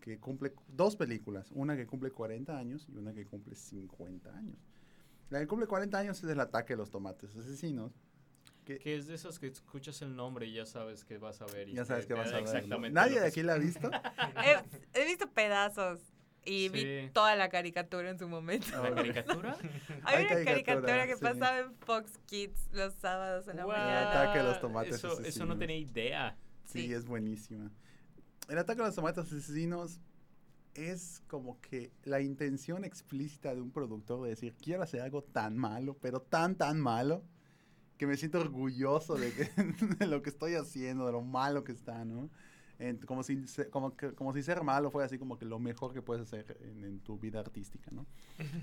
que 0.00 0.18
cumple, 0.18 0.52
dos 0.68 0.96
películas, 0.96 1.50
una 1.52 1.76
que 1.76 1.86
cumple 1.86 2.10
40 2.10 2.58
años 2.58 2.86
y 2.88 2.96
una 2.96 3.12
que 3.12 3.24
cumple 3.24 3.54
50 3.54 4.36
años. 4.36 4.56
La 5.28 5.38
que 5.38 5.46
cumple 5.46 5.66
40 5.68 5.98
años 5.98 6.22
es 6.24 6.28
el 6.30 6.40
ataque 6.40 6.72
de 6.72 6.78
los 6.78 6.90
tomates 6.90 7.36
asesinos. 7.36 7.92
Que, 8.70 8.78
Que 8.78 8.96
es 8.96 9.06
de 9.06 9.14
esos 9.14 9.38
que 9.38 9.48
escuchas 9.48 10.00
el 10.02 10.14
nombre 10.14 10.46
y 10.46 10.54
ya 10.54 10.66
sabes 10.66 11.04
que 11.04 11.18
vas 11.18 11.40
a 11.42 11.46
ver. 11.46 11.68
Y 11.68 11.74
ya 11.74 11.84
sabes 11.84 12.06
que 12.06 12.14
vas 12.14 12.28
a 12.28 12.34
ver. 12.36 12.42
Exactamente. 12.42 12.94
Nadie 12.94 13.20
de 13.20 13.26
aquí 13.26 13.42
la 13.42 13.54
ha 13.54 13.58
visto. 13.58 13.90
he, 14.94 15.00
he 15.00 15.04
visto 15.06 15.28
pedazos 15.30 16.00
y 16.44 16.68
vi 16.70 16.80
Sí. 16.80 17.10
toda 17.12 17.34
la 17.36 17.48
caricatura 17.48 18.10
en 18.10 18.18
su 18.18 18.28
momento. 18.28 18.66
es. 18.66 18.72
¿La 18.72 18.94
caricatura? 18.94 19.56
Hay 20.04 20.16
Hay 20.16 20.24
una 20.26 20.44
caricatura, 20.44 20.54
caricatura 20.64 21.06
que 21.06 21.14
sí. 21.16 21.20
pasaba 21.20 21.58
en 21.58 21.74
Fox 21.80 22.18
Kids 22.26 22.68
los 22.72 22.94
sábados 22.94 23.48
en 23.48 23.56
la 23.58 23.66
mañana. 23.66 24.10
ataque 24.10 24.38
a 24.38 24.42
los 24.44 24.60
tomates 24.60 24.94
Eso, 24.94 25.20
eso 25.20 25.44
no 25.46 25.58
tenía 25.58 25.76
idea. 25.76 26.36
Sí, 26.64 26.86
Sí. 26.86 26.92
es 26.94 27.04
buenísima. 27.06 27.70
El 28.48 28.58
ataque 28.58 28.82
a 28.82 28.86
los 28.86 28.94
tomates 28.94 29.24
asesinos 29.24 30.00
es 30.74 31.22
como 31.26 31.60
que 31.60 31.90
la 32.04 32.20
intención 32.20 32.84
explícita 32.84 33.54
de 33.54 33.60
un 33.60 33.72
productor 33.72 34.22
de 34.22 34.30
decir, 34.30 34.54
quiero 34.54 34.82
hacer 34.84 35.00
algo 35.02 35.22
tan 35.22 35.56
malo, 35.56 35.96
pero 36.00 36.20
tan, 36.22 36.54
tan 36.56 36.78
malo, 36.80 37.24
que 38.00 38.06
me 38.06 38.16
siento 38.16 38.40
orgulloso 38.40 39.14
de, 39.14 39.30
que- 39.30 39.50
de 39.98 40.06
lo 40.06 40.22
que 40.22 40.30
estoy 40.30 40.54
haciendo, 40.54 41.04
de 41.04 41.12
lo 41.12 41.20
malo 41.20 41.64
que 41.64 41.72
está, 41.72 42.02
¿no? 42.06 42.30
En- 42.78 42.96
como, 42.96 43.22
si, 43.22 43.44
como, 43.70 43.94
como 44.14 44.32
si 44.32 44.42
ser 44.42 44.62
malo 44.62 44.90
fuera 44.90 45.04
así 45.04 45.18
como 45.18 45.36
que 45.36 45.44
lo 45.44 45.58
mejor 45.58 45.92
que 45.92 46.00
puedes 46.00 46.22
hacer 46.22 46.56
en, 46.62 46.82
en 46.82 47.00
tu 47.00 47.18
vida 47.18 47.40
artística, 47.40 47.90
¿no? 47.90 48.06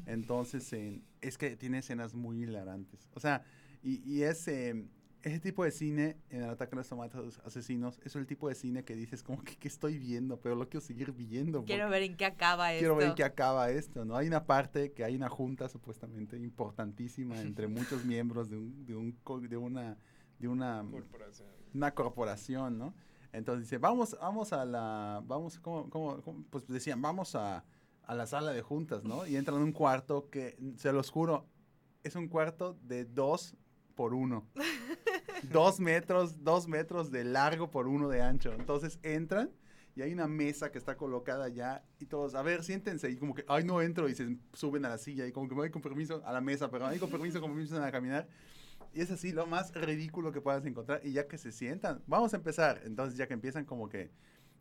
Entonces, 0.08 0.74
en- 0.74 1.04
es 1.22 1.38
que 1.38 1.56
tiene 1.56 1.78
escenas 1.78 2.16
muy 2.16 2.42
hilarantes. 2.42 3.08
O 3.14 3.20
sea, 3.20 3.44
y, 3.84 4.02
y 4.12 4.24
es, 4.24 4.48
eh, 4.48 4.88
ese 5.24 5.40
tipo 5.40 5.64
de 5.64 5.72
cine 5.72 6.18
en 6.30 6.44
el 6.44 6.50
ataque 6.50 6.76
a 6.76 6.78
los 6.78 6.88
tomates 6.88 7.40
asesinos 7.46 8.00
es 8.04 8.16
el 8.16 8.26
tipo 8.28 8.48
de 8.50 8.56
cine 8.56 8.84
que 8.86 8.96
dices 8.96 9.24
como 9.24 9.44
que 9.44 9.56
¿qué 9.58 9.68
estoy 9.68 9.98
viendo? 9.98 10.40
Pero 10.40 10.56
lo 10.56 10.70
quiero 10.70 10.86
seguir 10.86 11.12
viendo. 11.12 11.64
Quiero 11.66 11.90
ver 11.90 12.04
en 12.04 12.16
qué 12.16 12.26
acaba 12.26 12.72
esto. 12.74 12.80
quiero 12.82 12.96
ver 12.96 13.08
en 13.10 13.16
qué 13.16 13.24
acaba 13.24 13.70
esto, 13.72 14.06
¿no? 14.06 14.16
Hay 14.16 14.28
una 14.28 14.46
parte 14.46 14.94
que 14.94 15.04
hay 15.04 15.16
una 15.16 15.30
junta 15.30 15.68
supuestamente 15.70 16.38
importantísima 16.38 17.40
entre 17.42 17.68
muchos 17.68 18.06
miembros 18.06 18.50
de, 18.50 18.58
un, 18.58 18.86
de, 18.86 18.96
un 18.96 19.12
co- 19.24 19.40
de 19.42 19.58
una, 19.58 19.98
de 20.40 20.48
una, 20.48 20.86
Corporación. 20.90 21.48
una 21.74 21.94
corporación, 21.94 22.78
¿no? 22.78 22.94
Entonces 23.34 23.64
dice, 23.66 23.78
vamos, 23.78 24.16
vamos 24.22 24.54
a 24.54 24.66
la, 24.66 25.22
vamos, 25.26 25.60
¿cómo, 25.60 25.90
cómo, 25.90 26.22
cómo? 26.22 26.46
Pues 26.50 26.66
decían, 26.68 27.02
vamos 27.02 27.36
a, 27.36 27.66
a 28.04 28.16
la 28.16 28.26
sala 28.26 28.52
de 28.54 28.62
juntas, 28.62 29.04
¿no? 29.04 29.28
Y 29.28 29.36
entran 29.36 29.58
en 29.58 29.64
un 29.64 29.72
cuarto 29.74 30.30
que, 30.30 30.58
se 30.78 30.94
los 30.94 31.10
juro, 31.10 31.46
es 32.04 32.16
un 32.16 32.28
cuarto 32.30 32.78
de 32.84 33.04
dos 33.06 33.56
por 33.96 34.14
uno. 34.14 34.48
dos 35.52 35.80
metros, 35.80 36.44
dos 36.44 36.68
metros 36.68 37.12
de 37.12 37.24
largo 37.24 37.72
por 37.72 37.88
uno 37.88 38.10
de 38.10 38.22
ancho. 38.22 38.54
Entonces 38.54 39.00
entran 39.04 39.50
y 39.96 40.04
hay 40.04 40.14
una 40.14 40.28
mesa 40.28 40.72
que 40.72 40.78
está 40.78 40.96
colocada 40.96 41.50
ya 41.50 41.84
y 42.00 42.06
todos, 42.06 42.36
a 42.36 42.44
ver, 42.44 42.64
siéntense. 42.64 43.10
Y 43.10 43.18
como 43.18 43.34
que, 43.34 43.44
ay, 43.48 43.64
no 43.64 43.82
entro 43.82 44.08
y 44.08 44.16
se 44.16 44.38
suben 44.54 44.86
a 44.86 44.90
la 44.90 44.98
silla 44.98 45.26
y 45.26 45.32
como 45.32 45.48
que, 45.50 45.56
ay, 45.60 45.72
con 45.72 45.82
permiso, 45.82 46.22
a 46.26 46.32
la 46.32 46.42
mesa, 46.42 46.70
perdón, 46.70 46.92
ay, 46.92 47.00
con 47.00 47.10
permiso, 47.10 47.42
permiso, 47.42 47.62
empiezan 47.62 47.84
a 47.84 47.92
caminar. 47.92 48.28
Y 48.94 49.02
es 49.02 49.12
así 49.12 49.32
lo 49.32 49.48
más 49.48 49.74
ridículo 49.74 50.32
que 50.32 50.40
puedas 50.40 50.66
encontrar. 50.66 51.02
Y 51.04 51.14
ya 51.14 51.28
que 51.28 51.38
se 51.38 51.52
sientan, 51.52 52.04
vamos 52.08 52.34
a 52.34 52.38
empezar. 52.38 52.82
Entonces 52.86 53.18
ya 53.18 53.28
que 53.28 53.34
empiezan 53.34 53.66
como 53.66 53.90
que, 53.90 54.12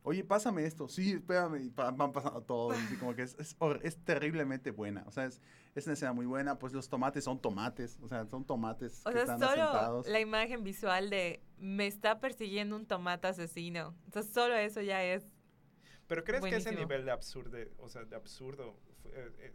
oye, 0.07 0.23
pásame 0.25 0.65
esto. 0.65 0.89
Sí, 0.89 1.13
espérame. 1.13 1.57
Y 1.67 1.71
pa- 1.71 1.91
van 1.91 2.13
pasando 2.13 2.41
todos. 2.43 2.77
Y 2.93 2.97
como 2.97 3.15
que 3.15 3.23
es, 3.23 3.37
es, 3.83 3.97
terriblemente 4.05 4.71
buena. 4.71 5.05
O 5.07 5.11
sea, 5.11 5.25
es, 5.27 5.41
es 5.75 5.85
una 5.87 5.95
escena 5.95 6.13
muy 6.13 6.27
buena. 6.27 6.59
Pues 6.59 6.73
los 6.73 6.89
tomates 6.89 7.25
son 7.25 7.41
tomates. 7.41 7.99
O 8.03 8.09
sea, 8.09 8.25
son 8.27 8.45
tomates 8.45 9.03
O 9.05 9.11
que 9.11 9.15
sea, 9.15 9.23
están 9.23 9.41
solo 9.41 9.63
asentados. 9.63 10.07
la 10.09 10.21
imagen 10.21 10.63
visual 10.63 11.11
de 11.11 11.43
me 11.59 11.87
está 11.87 12.21
persiguiendo 12.21 12.77
un 12.77 12.87
tomate 12.87 13.27
asesino. 13.27 13.95
Entonces, 14.05 14.33
solo 14.33 14.55
eso 14.55 14.81
ya 14.81 15.03
es. 15.05 15.25
¿Pero 16.07 16.23
crees 16.23 16.43
que 16.45 16.57
ese 16.57 16.73
nivel 16.73 17.05
de 17.05 17.11
absurdo, 17.11 17.59
o 17.79 17.89
sea, 17.89 18.05
de 18.05 18.15
absurdo, 18.15 18.79
fue- 19.03 19.11
eh, 19.13 19.33
eh, 19.41 19.55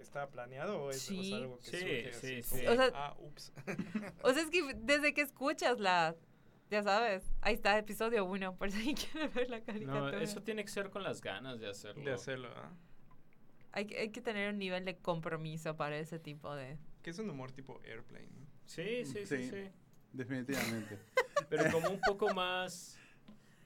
está 0.00 0.30
planeado 0.30 0.80
o 0.84 0.90
es, 0.90 1.10
o 1.10 1.12
es 1.14 1.18
Sí. 1.26 1.34
algo 1.34 1.58
que 1.58 1.64
Sí, 1.64 1.76
surge 1.76 2.12
sí, 2.12 2.36
así 2.36 2.42
sí. 2.44 2.64
como, 2.64 2.72
O 2.72 2.76
sea- 2.76 2.92
ah, 2.94 3.16
ups. 3.18 3.52
O 4.22 4.32
sea, 4.32 4.42
es 4.44 4.50
que 4.50 4.74
desde 4.76 5.12
que 5.12 5.22
escuchas 5.22 5.80
la. 5.80 6.14
Ya 6.70 6.82
sabes, 6.82 7.24
ahí 7.40 7.54
está, 7.54 7.78
episodio 7.78 8.24
uno, 8.24 8.54
por 8.56 8.70
si 8.70 8.94
quiere 9.12 9.28
ver 9.28 9.48
la 9.50 9.58
No, 9.60 9.64
caricatura. 9.64 10.22
eso 10.22 10.42
tiene 10.42 10.64
que 10.64 10.70
ser 10.70 10.90
con 10.90 11.02
las 11.02 11.20
ganas 11.22 11.58
de 11.60 11.68
hacerlo. 11.68 12.04
de 12.04 12.12
hacerlo, 12.12 12.48
¿ah? 12.56 12.70
hay, 13.72 13.86
que- 13.86 13.98
hay 13.98 14.10
que 14.10 14.20
tener 14.20 14.52
un 14.52 14.58
nivel 14.58 14.84
de 14.84 14.96
compromiso 14.98 15.76
para 15.76 15.96
ese 15.98 16.18
tipo 16.18 16.54
de. 16.54 16.76
Que 17.02 17.10
es 17.10 17.18
un 17.18 17.30
humor 17.30 17.52
tipo 17.52 17.80
airplane. 17.84 18.26
¿no? 18.28 18.46
Sí, 18.66 19.04
sí, 19.06 19.24
sí, 19.24 19.44
Sí. 19.44 19.50
sí. 19.50 19.68
Definitivamente. 20.12 20.98
Pero 21.48 21.70
como 21.72 21.88
un 21.90 22.00
poco 22.00 22.34
más, 22.34 22.98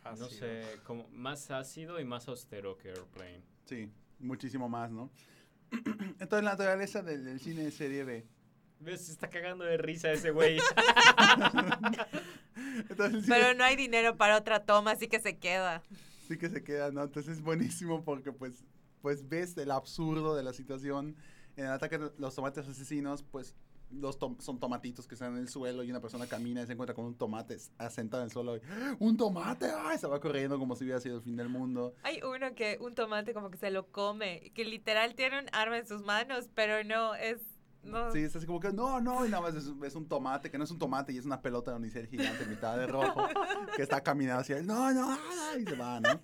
no 0.05 0.29
sé, 0.29 0.63
como 0.85 1.09
más 1.09 1.51
ácido 1.51 1.99
y 2.01 2.05
más 2.05 2.29
austero 2.29 2.77
que 2.79 2.89
Airplane. 2.91 3.43
sí, 3.65 3.91
muchísimo 4.19 4.69
más, 4.69 4.91
¿no? 4.91 5.11
Entonces 5.71 6.45
la 6.45 6.51
naturaleza 6.51 7.03
del, 7.03 7.25
del 7.25 7.41
cine 7.41 7.63
de 7.65 7.71
serie 7.73 8.05
B. 8.05 8.27
¿Ves? 8.81 9.07
Se 9.07 9.13
está 9.13 9.31
cagando 9.31 9.65
de 9.65 9.77
risa 9.77 10.11
ese 10.13 10.31
güey. 10.33 10.59
Entonces 12.89 13.25
Pero 13.29 13.55
no 13.55 13.65
hay 13.65 13.77
dinero 13.77 14.17
para 14.17 14.37
otra 14.37 14.65
toma, 14.65 14.93
así 14.93 15.09
que 15.09 15.21
se 15.21 15.39
queda. 15.39 15.83
sí 16.29 16.39
que 16.39 16.49
se 16.49 16.63
queda, 16.65 16.91
¿no? 16.91 17.03
Entonces 17.03 17.39
es 17.39 17.43
buenísimo 17.43 18.05
porque 18.05 18.33
pues, 18.33 18.65
pues 19.01 19.29
ves 19.29 19.57
el 19.59 19.71
absurdo 19.71 20.35
de 20.35 20.43
la 20.43 20.53
situación. 20.53 21.17
En 21.57 21.67
el 21.67 21.73
ataque 21.73 21.99
de 21.99 22.11
los 22.19 22.35
tomates 22.35 22.67
asesinos, 22.67 23.23
pues 23.23 23.55
los 23.91 24.19
tom- 24.19 24.39
son 24.41 24.59
tomatitos 24.59 25.07
que 25.07 25.15
están 25.15 25.33
en 25.35 25.41
el 25.43 25.49
suelo 25.51 25.83
y 25.85 25.91
una 25.91 26.01
persona 26.01 26.27
camina 26.27 26.63
y 26.63 26.67
se 26.67 26.73
encuentra 26.73 26.95
con 26.95 27.05
un 27.05 27.15
tomate 27.15 27.59
asentado 27.77 28.23
en 28.23 28.29
el 28.29 28.33
suelo. 28.33 28.57
y. 28.57 28.61
¡Un 29.01 29.19
tomate! 29.19 29.67
¡Ay! 29.71 29.99
Se 29.99 30.07
va 30.07 30.19
corriendo 30.19 30.59
como 30.59 30.75
si 30.77 30.85
hubiera 30.85 30.99
sido 30.99 31.17
el 31.17 31.23
fin 31.23 31.37
del 31.37 31.51
mundo. 31.51 31.95
Hay 32.03 32.21
uno 32.23 32.55
que 32.55 32.79
un 32.81 32.95
tomate 32.95 33.35
como 33.35 33.51
que 33.51 33.59
se 33.59 33.71
lo 33.71 33.87
come, 33.89 34.51
que 34.55 34.65
literal 34.65 35.15
tiene 35.15 35.41
un 35.41 35.47
arma 35.53 35.77
en 35.77 35.87
sus 35.87 36.03
manos, 36.03 36.49
pero 36.55 36.83
no 36.85 37.15
es. 37.15 37.43
No. 37.83 38.13
Sí, 38.13 38.21
es 38.21 38.35
así 38.37 38.47
como 38.47 38.61
que 38.61 38.73
no, 38.73 39.01
no, 39.01 39.27
y 39.27 39.29
nada 39.29 39.43
más 39.43 39.55
es, 39.55 39.71
es 39.85 39.95
un 39.97 40.07
tomate, 40.07 40.51
que 40.51 40.59
no 40.59 40.65
es 40.65 40.71
un 40.71 40.79
tomate 40.79 41.13
y 41.13 41.19
es 41.19 41.25
una 41.25 41.41
pelota 41.41 41.73
de 41.73 41.79
unicel 41.79 42.07
gigante 42.07 42.47
mitad 42.47 42.77
de 42.77 42.87
rojo 42.87 43.27
que 43.77 43.83
está 43.83 44.01
caminando 44.03 44.41
hacia 44.43 44.59
él. 44.59 44.67
No, 44.67 44.93
no, 44.93 45.19
y 45.59 45.65
se 45.65 45.75
va, 45.77 46.01
¿no? 46.01 46.21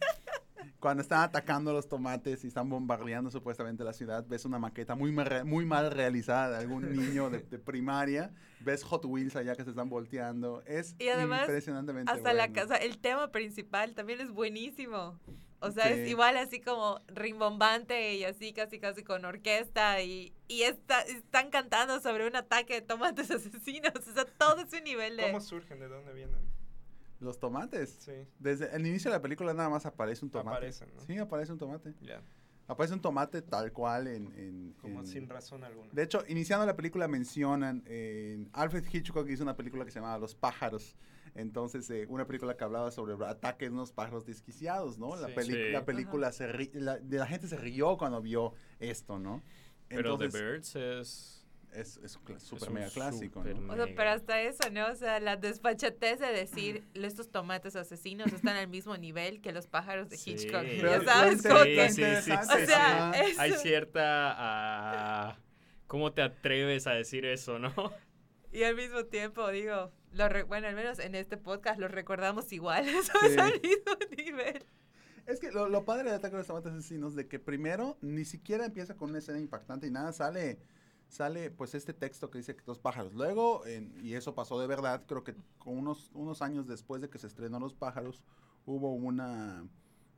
Cuando 0.78 1.02
están 1.02 1.22
atacando 1.22 1.72
los 1.72 1.88
tomates 1.88 2.44
y 2.44 2.48
están 2.48 2.68
bombardeando 2.68 3.30
supuestamente 3.32 3.82
la 3.82 3.92
ciudad, 3.92 4.24
ves 4.28 4.44
una 4.44 4.60
maqueta 4.60 4.94
muy, 4.94 5.10
mal 5.10 5.44
muy 5.44 5.66
mal 5.66 5.90
realizada 5.90 6.50
de 6.50 6.56
algún 6.58 6.92
niño 6.96 7.30
de, 7.30 7.40
de 7.40 7.58
primaria. 7.58 8.32
Ves 8.60 8.84
Hot 8.84 9.04
Wheels 9.04 9.34
allá 9.34 9.56
que 9.56 9.64
se 9.64 9.70
están 9.70 9.88
volteando. 9.88 10.62
Es 10.66 10.94
Y 11.00 11.08
además, 11.08 11.40
impresionantemente 11.40 12.12
Hasta 12.12 12.32
la 12.32 12.46
bueno. 12.46 12.54
casa, 12.54 12.76
el 12.76 12.98
tema 12.98 13.32
principal 13.32 13.94
también 13.94 14.20
es 14.20 14.30
buenísimo. 14.30 15.18
O 15.60 15.70
sea, 15.72 15.86
Sí. 15.88 16.00
es 16.00 16.08
igual 16.08 16.36
así 16.36 16.60
como 16.60 17.00
rimbombante 17.08 18.14
y 18.14 18.24
así 18.24 18.52
casi 18.52 18.78
casi 18.78 19.02
con 19.02 19.24
orquesta 19.24 20.00
y, 20.02 20.32
y 20.46 20.62
está, 20.62 21.00
están 21.02 21.50
cantando 21.50 22.00
sobre 22.00 22.26
un 22.28 22.36
ataque 22.36 22.74
de 22.74 22.82
tomates 22.82 23.30
asesinos. 23.30 23.92
O 24.08 24.12
sea, 24.12 24.24
todo 24.24 24.60
ese 24.60 24.80
nivel 24.82 25.16
de... 25.16 25.24
¿Cómo 25.24 25.40
surgen? 25.40 25.80
¿De 25.80 25.88
dónde 25.88 26.12
vienen? 26.12 26.38
Los 27.20 27.40
tomates. 27.40 27.90
Sí, 28.00 28.12
Desde 28.38 28.74
el 28.76 28.86
inicio 28.86 29.10
de 29.10 29.16
la 29.16 29.22
película 29.22 29.52
nada 29.52 29.68
más 29.68 29.84
aparece 29.86 30.24
un 30.24 30.30
tomate. 30.30 30.56
Aparecen, 30.56 30.88
¿no? 30.94 31.00
Sí, 31.00 31.18
aparece 31.18 31.52
un 31.52 31.58
tomate. 31.58 31.94
ya. 32.00 32.22
Aparece 32.68 32.94
un 32.94 33.00
tomate 33.00 33.40
tal 33.42 33.72
cual 33.72 34.06
en... 34.08 34.26
en- 34.38 34.74
Como 34.80 35.00
en- 35.00 35.06
sin 35.06 35.28
razón 35.28 35.64
alguna. 35.64 35.88
De 35.92 36.02
hecho, 36.02 36.22
iniciando 36.28 36.66
la 36.66 36.76
película 36.76 37.08
mencionan, 37.08 37.82
eh, 37.86 38.46
Alfred 38.52 38.84
Hitchcock 38.92 39.26
hizo 39.30 39.42
una 39.42 39.56
película 39.56 39.84
que 39.84 39.90
se 39.90 39.98
llamaba 39.98 40.18
Los 40.18 40.34
pájaros. 40.34 40.94
Entonces, 41.34 41.88
eh, 41.90 42.06
una 42.08 42.26
película 42.26 42.56
que 42.56 42.64
hablaba 42.64 42.90
sobre 42.90 43.14
el 43.14 43.22
ataque 43.22 43.66
de 43.66 43.72
unos 43.72 43.92
pájaros 43.92 44.24
desquiciados, 44.26 44.98
¿no? 44.98 45.16
La, 45.16 45.28
Sí. 45.42 45.52
la 45.70 45.84
película 45.84 46.32
se 46.32 46.48
ri- 46.52 46.72
la, 46.74 46.98
la 47.08 47.26
gente 47.26 47.46
se 47.48 47.56
rió 47.56 47.96
cuando 47.96 48.20
vio 48.20 48.54
esto, 48.80 49.18
¿no? 49.18 49.42
Pero 49.88 50.18
The 50.18 50.24
Entonces, 50.26 50.42
Birds 50.42 50.76
es... 50.76 51.34
es, 51.72 51.96
es 52.04 52.18
cla- 52.24 52.36
es 52.36 52.70
mega 52.70 52.90
clásico, 52.90 53.40
súper 53.40 53.58
¿no? 53.58 53.72
O 53.72 53.76
sea, 53.76 53.86
pero 53.96 54.10
hasta 54.10 54.40
eso, 54.42 54.70
¿no? 54.70 54.86
O 54.90 54.94
sea, 54.94 55.20
la 55.20 55.36
desfachatez 55.36 56.18
de 56.18 56.26
decir 56.32 56.84
estos 56.94 57.30
tomates 57.30 57.76
asesinos 57.76 58.32
están 58.32 58.56
al 58.56 58.68
mismo 58.68 58.96
nivel 58.96 59.40
que 59.40 59.52
los 59.52 59.66
pájaros 59.66 60.08
de 60.10 60.16
Sí. 60.16 60.32
Hitchcock. 60.32 60.62
Pero 60.62 60.90
ya 60.90 61.04
sabes, 61.04 61.42
que... 61.42 61.88
sí, 61.90 62.02
sí, 62.02 62.22
sí, 62.22 62.32
O 62.32 62.66
sea, 62.66 63.12
es- 63.12 63.38
Hay 63.38 63.52
cierta... 63.52 64.34
ah, 64.36 65.38
¿Cómo 65.86 66.12
te 66.12 66.20
atreves 66.20 66.86
a 66.86 66.92
decir 66.92 67.24
eso, 67.24 67.58
no? 67.58 67.72
Y 68.52 68.62
al 68.62 68.74
mismo 68.76 69.04
tiempo, 69.04 69.46
digo, 69.48 69.90
lo 70.12 70.28
re- 70.28 70.42
bueno, 70.44 70.68
al 70.68 70.74
menos 70.74 70.98
en 70.98 71.14
este 71.14 71.36
podcast 71.36 71.78
los 71.78 71.90
recordamos 71.90 72.50
iguales, 72.52 73.10
Sí. 73.34 73.38
al 73.38 73.60
mismo 73.60 73.92
nivel. 74.16 74.64
Es 75.26 75.38
que 75.40 75.50
lo, 75.52 75.68
lo 75.68 75.84
padre 75.84 76.08
de 76.10 76.16
Ataque 76.16 76.36
a 76.36 76.38
los 76.38 76.46
Tomates 76.46 76.72
Asesinos 76.72 77.14
de 77.14 77.28
que 77.28 77.38
primero 77.38 77.98
ni 78.00 78.24
siquiera 78.24 78.64
empieza 78.64 78.96
con 78.96 79.10
una 79.10 79.18
escena 79.18 79.38
impactante 79.38 79.86
y 79.86 79.90
nada, 79.90 80.12
sale, 80.14 80.58
sale 81.08 81.50
pues 81.50 81.74
este 81.74 81.92
texto 81.92 82.30
que 82.30 82.38
dice 82.38 82.56
que 82.56 82.64
dos 82.64 82.78
pájaros. 82.78 83.12
Luego, 83.12 83.66
en- 83.66 83.92
y 84.02 84.14
eso 84.14 84.34
pasó 84.34 84.58
de 84.58 84.66
verdad, 84.66 85.04
creo 85.06 85.24
que 85.24 85.34
con 85.58 85.76
unos, 85.76 86.10
unos 86.14 86.40
años 86.40 86.66
después 86.66 87.02
de 87.02 87.10
que 87.10 87.18
se 87.18 87.26
estrenó 87.26 87.60
Los 87.60 87.74
pájaros, 87.74 88.22
hubo 88.64 88.94
una 88.94 89.64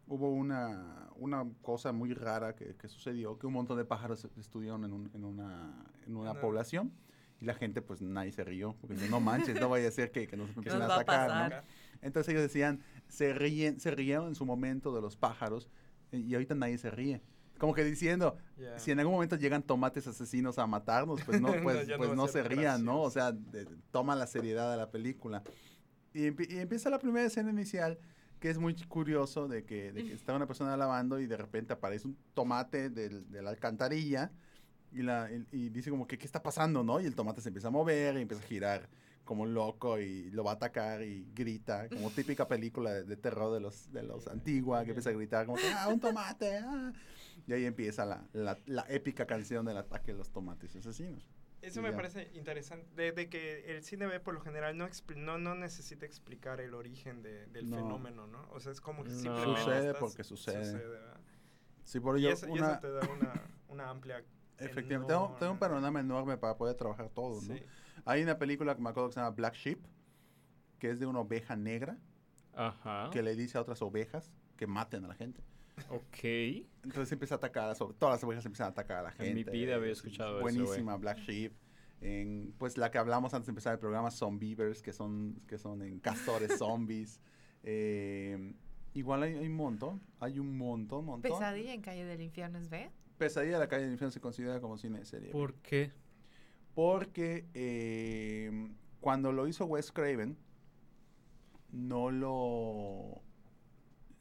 hubo 0.07 0.29
una, 0.33 1.09
una 1.15 1.49
cosa 1.63 1.93
muy 1.93 2.15
rara 2.15 2.57
que, 2.57 2.75
que 2.75 2.89
sucedió, 2.89 3.39
que 3.39 3.47
un 3.47 3.53
montón 3.53 3.79
de 3.79 3.85
pájaros 3.85 4.27
estuvieron 4.37 4.85
en, 4.85 4.93
un- 4.93 5.11
en 5.15 5.25
una, 5.25 5.85
en 6.07 6.17
una 6.17 6.33
Una- 6.33 6.41
población 6.41 6.93
y 7.41 7.45
la 7.47 7.55
gente 7.55 7.81
pues 7.83 8.03
nadie 8.03 8.33
se 8.33 8.45
rió, 8.45 8.77
porque 8.81 8.95
dijo, 8.97 9.09
no 9.11 9.21
manches, 9.21 9.59
no 9.61 9.69
vaya 9.69 9.89
a 9.89 9.91
ser 9.91 10.11
que, 10.13 10.27
que 10.27 10.37
nos 10.37 10.49
empiecen 10.57 10.79
nos 10.81 10.87
a 10.87 10.89
va 10.89 10.97
a 10.97 11.01
atacar, 11.01 11.51
¿no? 11.53 11.57
Entonces 12.03 12.31
ellos 12.33 12.43
decían, 12.43 12.81
se, 13.09 13.33
ríen, 13.33 13.81
se 13.81 13.91
rieron 13.91 14.29
en 14.29 14.35
su 14.35 14.45
momento 14.47 14.95
de 14.95 15.01
los 15.01 15.17
pájaros 15.17 15.69
y 16.13 16.33
ahorita 16.35 16.55
nadie 16.55 16.79
se 16.79 16.91
ríe. 16.91 17.23
Como 17.59 17.75
que 17.75 17.85
diciendo, 17.85 18.37
Ya. 18.59 18.79
si 18.79 18.91
en 18.91 19.01
algún 19.01 19.15
momento 19.15 19.37
llegan 19.37 19.63
tomates 19.63 20.07
asesinos 20.07 20.59
a 20.59 20.67
matarnos, 20.67 21.23
pues 21.25 21.41
no, 21.41 21.49
No, 21.57 21.63
pues, 21.63 21.89
no 21.89 21.97
pues 21.99 22.15
no 22.15 22.27
ser 22.29 22.45
se 22.45 22.49
rían, 22.49 22.85
¿no? 22.85 23.03
O 23.03 23.11
sea, 23.11 23.33
de- 23.33 23.67
toma 23.91 24.17
la 24.17 24.27
seriedad 24.27 24.71
de 24.71 24.79
la 24.79 24.91
película. 24.91 25.43
Y, 26.15 26.25
y 26.55 26.59
empieza 26.59 26.89
la 26.91 26.99
primera 26.99 27.27
escena 27.27 27.51
inicial, 27.51 27.99
que 28.41 28.49
es 28.49 28.57
muy 28.59 28.75
curioso, 28.89 29.47
de 29.47 29.65
que, 29.67 29.93
de 29.93 30.05
que 30.05 30.15
está 30.15 30.35
una 30.35 30.47
persona 30.47 30.75
lavando 30.79 31.21
y 31.21 31.27
de 31.27 31.37
repente 31.37 31.75
aparece 31.75 32.07
un 32.09 32.17
tomate 32.33 32.89
del- 32.89 33.31
de 33.31 33.43
la 33.43 33.51
alcantarilla 33.51 34.33
y, 34.93 35.03
la, 35.03 35.31
y, 35.31 35.47
y 35.53 35.69
dice 35.71 35.91
como 35.91 36.07
que, 36.07 36.19
¿qué 36.19 36.27
está 36.27 36.43
pasando, 36.43 36.83
no? 36.83 37.01
Y 37.01 37.07
el 37.07 37.15
tomate 37.15 37.41
se 37.41 37.49
empieza 37.49 37.69
a 37.69 37.71
mover 37.71 38.17
y 38.17 38.23
empieza 38.23 38.43
a 38.43 38.47
girar 38.47 38.89
como 39.25 39.43
un 39.45 39.55
loco 39.55 39.99
y 40.01 40.31
lo 40.33 40.43
va 40.43 40.53
a 40.53 40.55
atacar 40.55 41.03
y 41.03 41.29
grita, 41.35 41.89
como 41.89 42.11
típica 42.11 42.49
película 42.49 42.93
de, 42.93 43.05
de 43.05 43.17
terror 43.17 43.53
de 43.55 43.61
los, 43.61 43.93
de 43.93 44.03
los 44.03 44.27
antigua, 44.27 44.83
que 44.85 44.91
empieza 44.91 45.11
a 45.11 45.13
gritar 45.13 45.47
como 45.47 45.59
¡ah, 45.77 45.89
un 45.89 46.01
tomate! 46.01 46.57
ah". 46.59 46.93
Y 47.47 47.53
ahí 47.53 47.65
empieza 47.65 48.05
la, 48.05 48.27
la, 48.33 48.59
la 48.67 48.85
épica 48.89 49.27
canción 49.27 49.65
del 49.65 49.77
ataque 49.77 50.13
de 50.13 50.19
los 50.19 50.31
tomates 50.31 50.75
asesinos. 50.75 51.29
Eso 51.63 51.81
Y 51.81 51.83
me 51.83 51.91
ya. 51.91 51.97
parece 51.97 52.31
interesante, 52.35 52.89
de, 52.97 53.13
de 53.13 53.29
que 53.29 53.77
el 53.77 53.85
cine 53.85 54.07
B 54.07 54.19
por 54.19 54.35
lo 54.35 54.41
general 54.41 54.77
no, 54.79 54.89
no, 55.17 55.39
no 55.39 55.55
necesita 55.55 56.07
explicar 56.07 56.61
el 56.61 56.75
origen 56.75 57.23
de- 57.23 57.47
del 57.49 57.69
No. 57.71 57.77
fenómeno, 57.77 58.27
¿no? 58.27 58.49
O 58.51 58.61
sea, 58.61 58.73
es 58.73 58.81
como 58.81 59.05
que 59.05 59.11
No. 59.11 59.19
simplemente 59.19 59.61
Sucede 59.61 59.87
estás- 59.89 60.01
porque 60.01 60.25
sucede. 60.25 60.73
¿verdad? 60.89 61.21
Sí, 61.85 62.01
por 62.01 62.19
Y 62.19 62.23
ello, 62.23 62.33
eso, 62.35 62.49
y 62.49 62.53
una, 62.53 62.73
eso 62.73 62.81
te 62.81 62.91
da 62.91 63.01
una, 63.09 63.33
una 63.69 63.91
amplia... 63.91 64.25
efectivamente, 64.61 65.13
tengo, 65.13 65.37
tengo 65.39 65.53
un 65.53 65.59
panorama 65.59 66.01
enorme 66.01 66.37
para 66.37 66.57
poder 66.57 66.77
trabajar 66.77 67.09
todo, 67.09 67.41
¿no? 67.43 67.55
Hay 68.05 68.23
una 68.23 68.39
película 68.39 68.75
que 68.75 68.83
me 68.83 68.91
acuerdo 68.91 69.09
que 69.09 69.15
se 69.15 69.21
llama 69.21 69.35
Black 69.35 69.55
Sheep, 69.55 69.79
que 70.79 70.91
es 70.91 71.01
de 71.01 71.07
una 71.07 71.21
oveja 71.21 71.57
negra 71.57 71.99
Ajá. 72.55 73.11
que 73.13 73.23
le 73.23 73.37
dice 73.37 73.59
a 73.59 73.61
otras 73.61 73.83
ovejas 73.83 74.33
que 74.57 74.67
maten 74.67 75.05
a 75.05 75.09
la 75.09 75.15
gente. 75.15 75.43
Ok. 75.89 76.25
Entonces 76.85 77.11
empieza 77.13 77.37
a 77.37 77.39
atacar, 77.39 77.65
a 77.65 77.69
las 77.69 77.79
todas 77.79 78.15
las 78.17 78.25
ovejas 78.25 78.45
empiezan 78.45 78.67
a 78.67 78.71
atacar 78.71 78.99
a 78.99 79.03
la 79.03 79.11
gente. 79.13 79.29
En 79.29 79.35
mi 79.35 79.45
vida 79.45 79.77
había 79.77 79.93
es 79.93 79.99
escuchado 79.99 80.35
eso, 80.35 80.41
Buenísima, 80.43 80.97
Black 80.97 81.19
Sheep. 81.19 81.53
En, 82.03 82.55
pues 82.59 82.79
la 82.79 82.91
que 82.91 82.99
hablamos 82.99 83.35
antes 83.35 83.47
de 83.47 83.51
empezar 83.51 83.75
el 83.75 83.79
programa, 83.79 84.11
Zombievers, 84.11 84.83
que 84.83 84.93
son, 84.93 85.43
que 85.47 85.59
son 85.59 85.83
en 85.83 86.01
castores 86.01 86.57
zombies. 86.59 87.21
Eh, 87.63 88.55
igual 88.95 89.23
hay, 89.23 89.37
hay 89.37 89.47
un 89.47 89.57
montón, 89.57 90.01
hay 90.19 90.39
un 90.39 90.57
montón, 90.57 91.05
montón. 91.05 91.31
Pesadilla 91.31 91.75
en 91.75 91.83
Calle 91.83 92.05
del 92.05 92.23
Infierno 92.23 92.59
es 92.59 92.71
B. 92.71 92.91
Pesadilla 93.21 93.53
de 93.53 93.59
la 93.59 93.69
calle 93.69 93.83
del 93.83 93.93
infierno 93.93 94.11
se 94.11 94.21
considera 94.21 94.63
como 94.63 94.79
cine 94.79 94.99
de 94.99 95.05
serie. 95.05 95.31
¿Por 95.31 95.55
qué? 95.57 95.93
Porque 96.75 97.47
eh, 97.53 98.73
cuando 98.99 99.31
lo 99.31 99.47
hizo 99.47 99.67
Wes 99.67 99.93
Craven, 99.93 100.39
no 101.71 102.11
lo, 102.11 103.21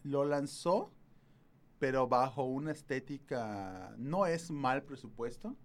lo 0.03 0.25
lanzó, 0.25 0.91
pero 1.79 2.09
bajo 2.09 2.43
una 2.43 2.73
estética, 2.73 3.95
no 3.97 4.25
es 4.25 4.51
mal 4.51 4.83
presupuesto, 4.83 5.55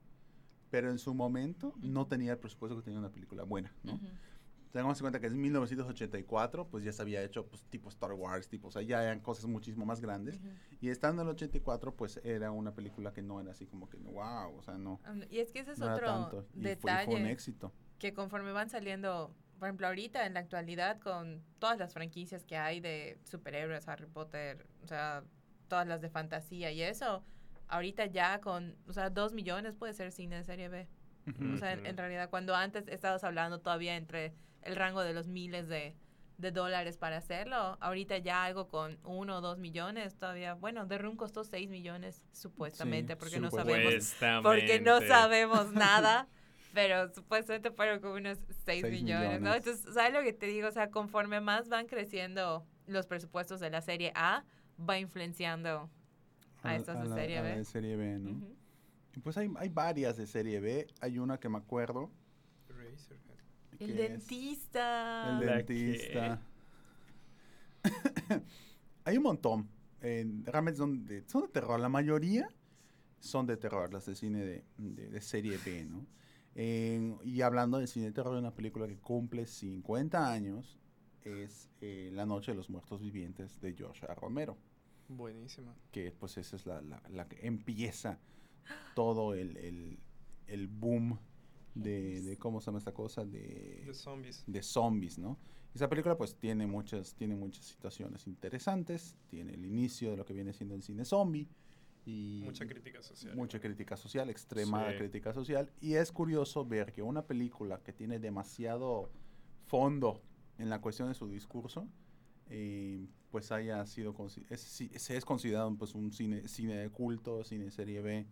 pero 0.70 0.92
en 0.92 1.00
su 1.00 1.12
momento 1.12 1.74
no 1.82 2.06
tenía 2.06 2.30
el 2.30 2.38
presupuesto 2.38 2.76
que 2.76 2.84
tenía 2.84 3.00
una 3.00 3.10
película 3.10 3.42
buena, 3.42 3.74
¿no? 3.82 3.98
Tengamos 4.74 4.98
en 4.98 5.04
cuenta 5.04 5.20
que 5.20 5.28
es 5.28 5.34
1984, 5.34 6.66
pues 6.66 6.82
ya 6.82 6.92
se 6.92 7.00
había 7.00 7.22
hecho 7.22 7.46
pues, 7.46 7.62
tipo 7.66 7.88
Star 7.90 8.12
Wars, 8.12 8.48
tipo, 8.48 8.66
o 8.66 8.70
sea, 8.72 8.82
ya 8.82 9.04
eran 9.04 9.20
cosas 9.20 9.46
muchísimo 9.46 9.86
más 9.86 10.00
grandes. 10.00 10.40
Y 10.80 10.88
estando 10.88 11.22
en 11.22 11.28
el 11.28 11.34
84, 11.34 11.94
pues 11.94 12.20
era 12.24 12.50
una 12.50 12.74
película 12.74 13.12
que 13.12 13.22
no 13.22 13.40
era 13.40 13.52
así 13.52 13.66
como 13.66 13.88
que, 13.88 13.98
wow, 13.98 14.52
o 14.58 14.62
sea, 14.62 14.76
no. 14.76 15.00
Um, 15.08 15.22
Y 15.30 15.38
es 15.38 15.52
que 15.52 15.60
ese 15.60 15.70
es 15.70 15.78
no 15.78 15.92
otro 15.94 16.04
tanto. 16.04 16.48
Y 16.54 16.66
fue, 16.74 16.92
y 16.92 16.96
detalle 16.96 17.04
fue 17.04 17.20
un 17.20 17.26
éxito. 17.26 17.72
que 18.00 18.12
conforme 18.14 18.50
van 18.50 18.68
saliendo, 18.68 19.32
por 19.60 19.68
ejemplo, 19.68 19.86
ahorita 19.86 20.26
en 20.26 20.34
la 20.34 20.40
actualidad 20.40 20.98
con 20.98 21.44
todas 21.60 21.78
las 21.78 21.94
franquicias 21.94 22.44
que 22.44 22.56
hay 22.56 22.80
de 22.80 23.20
superhéroes, 23.22 23.86
Harry 23.86 24.06
Potter, 24.06 24.66
o 24.82 24.88
sea, 24.88 25.22
todas 25.68 25.86
las 25.86 26.00
de 26.00 26.10
fantasía 26.10 26.72
y 26.72 26.82
eso, 26.82 27.22
ahorita 27.68 28.06
ya 28.06 28.40
con, 28.40 28.76
o 28.88 28.92
sea, 28.92 29.08
dos 29.08 29.32
millones 29.34 29.76
puede 29.76 29.94
ser 29.94 30.10
cine 30.10 30.34
de 30.34 30.42
serie 30.42 30.68
B. 30.68 30.88
O 31.54 31.58
sea, 31.58 31.74
en, 31.74 31.86
en 31.86 31.96
realidad, 31.96 32.28
cuando 32.28 32.56
antes 32.56 32.88
estabas 32.88 33.22
hablando 33.22 33.60
todavía 33.60 33.96
entre 33.96 34.34
el 34.64 34.76
rango 34.76 35.02
de 35.02 35.12
los 35.14 35.26
miles 35.28 35.68
de, 35.68 35.94
de 36.38 36.50
dólares 36.50 36.96
para 36.98 37.18
hacerlo, 37.18 37.76
ahorita 37.80 38.18
ya 38.18 38.44
algo 38.44 38.68
con 38.68 38.98
uno 39.04 39.38
o 39.38 39.40
dos 39.40 39.58
millones 39.58 40.16
todavía, 40.16 40.54
bueno, 40.54 40.86
The 40.88 40.98
Room 40.98 41.16
costó 41.16 41.44
seis 41.44 41.68
millones 41.70 42.22
supuestamente, 42.32 43.16
porque 43.16 43.38
no 43.40 43.50
sabemos 43.50 44.14
porque 44.42 44.80
no 44.80 44.96
Supuestamente. 45.00 45.08
sabemos 45.08 45.72
nada, 45.72 46.28
pero 46.72 47.12
supuestamente 47.14 47.70
fueron 47.70 48.00
como 48.00 48.14
unos 48.14 48.38
6 48.64 48.82
Seis 48.82 48.84
millones, 49.02 49.40
¿no? 49.40 49.50
millones. 49.50 49.66
Entonces, 49.66 49.94
¿sabes 49.94 50.12
lo 50.12 50.22
que 50.22 50.32
te 50.32 50.46
digo? 50.46 50.66
O 50.68 50.72
sea, 50.72 50.90
conforme 50.90 51.40
más 51.40 51.68
van 51.68 51.86
creciendo 51.86 52.66
los 52.88 53.06
presupuestos 53.06 53.60
de 53.60 53.70
la 53.70 53.80
serie 53.80 54.10
A, 54.16 54.44
va 54.78 54.98
influenciando 54.98 55.88
a 56.64 56.74
estas 56.74 57.00
de 57.00 57.08
la- 57.10 57.14
serie 57.14 57.38
a 57.38 57.42
la 57.42 57.48
B. 57.50 57.56
de 57.58 57.64
serie 57.64 57.96
B, 57.96 58.18
¿no? 58.18 58.30
Ujú. 58.30 58.56
Y 59.14 59.20
Pues 59.20 59.36
hay, 59.38 59.48
hay 59.58 59.68
varias 59.68 60.16
de 60.16 60.26
serie 60.26 60.58
B. 60.58 60.88
Hay 61.00 61.20
una 61.20 61.38
que 61.38 61.48
me 61.48 61.58
acuerdo. 61.58 62.10
Razorhead. 62.68 63.33
El 63.78 63.96
dentista. 63.96 65.38
El 65.40 65.46
¿La 65.46 65.56
dentista. 65.56 66.40
hay 69.04 69.16
un 69.16 69.22
montón. 69.22 69.68
eh, 70.00 70.26
realmente 70.44 70.78
son 70.78 71.04
de, 71.06 71.22
son 71.28 71.42
de 71.42 71.48
terror. 71.48 71.78
La 71.80 71.88
mayoría 71.88 72.48
son 73.20 73.46
de 73.46 73.56
terror, 73.56 73.92
las 73.92 74.06
de 74.06 74.14
cine 74.14 74.44
de, 74.44 74.64
de- 74.76 75.08
de 75.08 75.20
serie 75.20 75.58
B, 75.64 75.84
¿no? 75.86 76.06
Y 76.56 77.40
hablando 77.40 77.78
de 77.78 77.86
cine 77.86 78.06
de 78.06 78.12
terror, 78.12 78.36
una 78.36 78.54
película 78.54 78.86
que 78.86 78.96
cumple 78.98 79.46
50 79.46 80.30
años 80.32 80.78
es 81.24 81.68
eh, 81.80 82.10
La 82.12 82.26
Noche 82.26 82.52
de 82.52 82.56
los 82.56 82.70
Muertos 82.70 83.00
Vivientes 83.00 83.60
de 83.60 83.72
George 83.74 84.06
A. 84.06 84.14
Romero. 84.14 84.56
Buenísima. 85.08 85.74
que 85.90 86.12
pues 86.12 86.38
esa 86.38 86.56
es 86.56 86.64
la, 86.66 86.80
la, 86.80 87.02
la 87.10 87.28
que 87.28 87.46
empieza 87.46 88.18
todo 88.94 89.34
el, 89.34 89.56
el, 89.58 89.98
el 90.46 90.68
boom 90.68 91.18
de, 91.74 92.22
de, 92.22 92.36
¿cómo 92.38 92.60
se 92.60 92.66
llama 92.66 92.78
esta 92.78 92.92
cosa? 92.92 93.24
De, 93.24 93.82
De 93.86 93.94
zombies. 93.94 94.44
de 94.46 94.62
zombies, 94.62 95.18
¿no? 95.18 95.38
Esa 95.74 95.88
película 95.88 96.16
pues 96.16 96.36
tiene 96.36 96.66
muchas, 96.68 97.14
tiene 97.14 97.34
muchas 97.34 97.64
situaciones 97.64 98.26
interesantes, 98.28 99.16
tiene 99.28 99.54
el 99.54 99.64
inicio 99.64 100.10
de 100.12 100.16
lo 100.16 100.24
que 100.24 100.32
viene 100.32 100.52
siendo 100.52 100.74
el 100.76 100.82
cine 100.82 101.04
zombie 101.04 101.48
y 102.06 102.42
Mucha 102.44 102.66
crítica 102.66 103.02
social. 103.02 103.34
mucha 103.34 103.58
crítica 103.60 103.96
social, 103.96 104.30
extremada 104.30 104.92
Sí. 104.92 104.98
crítica 104.98 105.32
social. 105.32 105.72
Y 105.80 105.94
es 105.94 106.12
curioso 106.12 106.64
ver 106.64 106.92
que 106.92 107.02
una 107.02 107.26
película 107.26 107.80
que 107.82 107.92
tiene 107.92 108.18
demasiado 108.20 109.10
fondo 109.66 110.22
en 110.58 110.70
la 110.70 110.80
cuestión 110.80 111.08
de 111.08 111.14
su 111.14 111.28
discurso, 111.28 111.88
eh, 112.50 113.08
pues 113.30 113.50
haya 113.50 113.84
sido, 113.86 114.14
es, 114.50 114.60
se 114.60 115.16
es 115.16 115.24
considerado 115.24 115.74
pues 115.76 115.94
un 115.94 116.12
cine, 116.12 116.46
cine 116.46 116.76
de 116.76 116.90
culto, 116.90 117.42
cine 117.42 117.64
de 117.64 117.70
serie 117.72 118.00
B. 118.00 118.26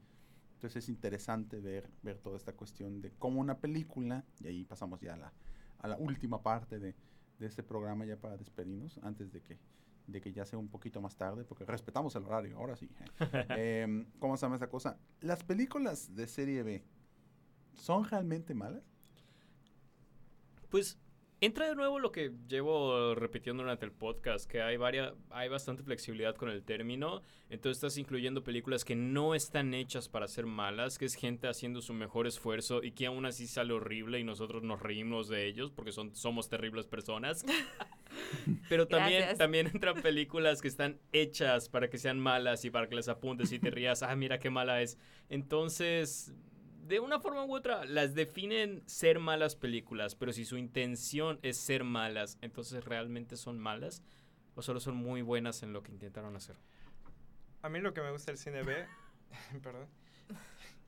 Entonces 0.63 0.85
es 0.85 0.89
interesante 0.91 1.59
ver, 1.59 1.91
ver 2.05 2.19
toda 2.19 2.37
esta 2.37 2.53
cuestión 2.53 3.01
de 3.01 3.11
cómo 3.19 3.41
una 3.41 3.59
película, 3.59 4.25
y 4.41 4.47
ahí 4.47 4.65
pasamos 4.65 5.01
ya 5.01 5.15
a 5.15 5.17
la, 5.17 5.33
a 5.81 5.89
la 5.89 5.97
última 5.97 6.41
parte 6.41 6.79
de, 6.79 6.95
de 7.41 7.47
este 7.49 7.65
programa 7.65 8.05
ya 8.05 8.17
para 8.17 8.37
despedirnos, 8.37 9.01
antes 9.03 9.33
de 9.33 9.43
que, 9.43 9.59
de 10.07 10.21
que 10.21 10.33
ya 10.33 10.45
sea 10.45 10.61
un 10.61 10.69
poquito 10.69 11.01
más 11.01 11.17
tarde, 11.17 11.43
porque 11.43 11.65
respetamos 11.65 12.15
el 12.15 12.23
horario, 12.23 12.59
ahora 12.59 12.77
sí. 12.77 12.89
Em, 13.59 14.07
¿Cómo 14.21 14.37
se 14.37 14.47
llama 14.47 14.55
esa 14.55 14.69
cosa? 14.69 15.01
Las 15.21 15.43
películas 15.43 16.15
de 16.15 16.29
serie 16.29 16.63
B, 16.63 16.85
¿son 17.75 18.05
realmente 18.05 18.55
malas? 18.55 18.85
Pues 20.71 20.97
entra 21.43 21.69
de 21.69 21.75
nuevo 21.75 21.99
lo 21.99 22.13
que 22.13 22.31
llevo 22.49 23.17
repitiendo 23.17 23.65
durante 23.65 23.85
el 23.85 23.91
podcast, 23.91 24.49
que 24.49 24.63
hay 24.63 24.77
varia, 24.77 25.13
hay 25.29 25.49
bastante 25.49 25.83
flexibilidad 25.83 26.37
con 26.37 26.49
el 26.49 26.63
término. 26.63 27.21
Entonces 27.51 27.79
estás 27.79 27.99
incluyendo 27.99 28.45
películas 28.45 28.85
que 28.85 28.95
no 28.95 29.35
están 29.35 29.75
hechas 29.75 30.09
para 30.09 30.29
ser 30.29 30.47
malas, 30.47 30.99
que 30.99 31.05
es 31.05 31.17
gente 31.17 31.49
haciendo 31.49 31.83
su 31.83 31.95
mejor 31.95 32.29
esfuerzo 32.29 32.85
y 32.85 32.93
que 32.93 33.07
aún 33.07 33.27
así 33.27 33.49
sale 33.49 33.73
horrible 33.73 34.21
y 34.21 34.25
nosotros 34.25 34.63
nos 34.63 34.81
reímos 34.81 35.29
de 35.29 35.47
ellos 35.47 35.73
porque 35.73 35.91
son, 35.91 36.15
somos 36.15 36.49
terribles 36.49 36.87
personas. 36.87 37.45
Pero 38.69 38.87
también, 38.87 39.19
Gracias. 39.23 39.39
también 39.39 39.67
entran 39.67 40.01
películas 40.01 40.63
que 40.63 40.69
están 40.69 41.01
hechas 41.13 41.69
para 41.69 41.91
que 41.91 41.99
sean 41.99 42.21
malas 42.21 42.65
y 42.65 42.71
para 42.71 42.89
que 42.89 42.95
les 42.95 43.09
apuntes 43.09 43.51
y 43.51 43.59
te 43.59 43.71
rías, 43.71 44.05
ah, 44.05 44.15
mira 44.15 44.39
qué 44.39 44.51
mala 44.51 44.81
es. 44.81 44.97
Entonces, 45.29 46.33
de 46.83 47.01
una 47.01 47.21
forma 47.21 47.45
u 47.45 47.55
otra, 47.55 47.85
las 47.85 48.15
definen 48.15 48.83
ser 48.87 49.21
malas 49.21 49.57
películas, 49.57 50.15
pero 50.15 50.33
si 50.33 50.45
su 50.45 50.57
intención 50.57 51.39
es 51.43 51.57
ser 51.57 51.85
malas, 51.85 52.39
entonces 52.41 52.85
realmente 52.85 53.37
son 53.37 53.59
malas 53.59 54.03
o 54.55 54.63
solo 54.63 54.81
son 54.81 54.97
muy 54.97 55.23
buenas 55.23 55.63
en 55.63 55.73
lo 55.73 55.83
que 55.83 55.93
intentaron 55.93 56.37
hacer. 56.37 56.57
A 57.63 57.69
mí 57.69 57.79
lo 57.81 57.95
que 57.95 58.03
me 58.03 58.11
gusta 58.11 58.33
del 58.33 58.39
cine 58.39 58.63
B, 58.63 58.85
perdón, 59.63 59.87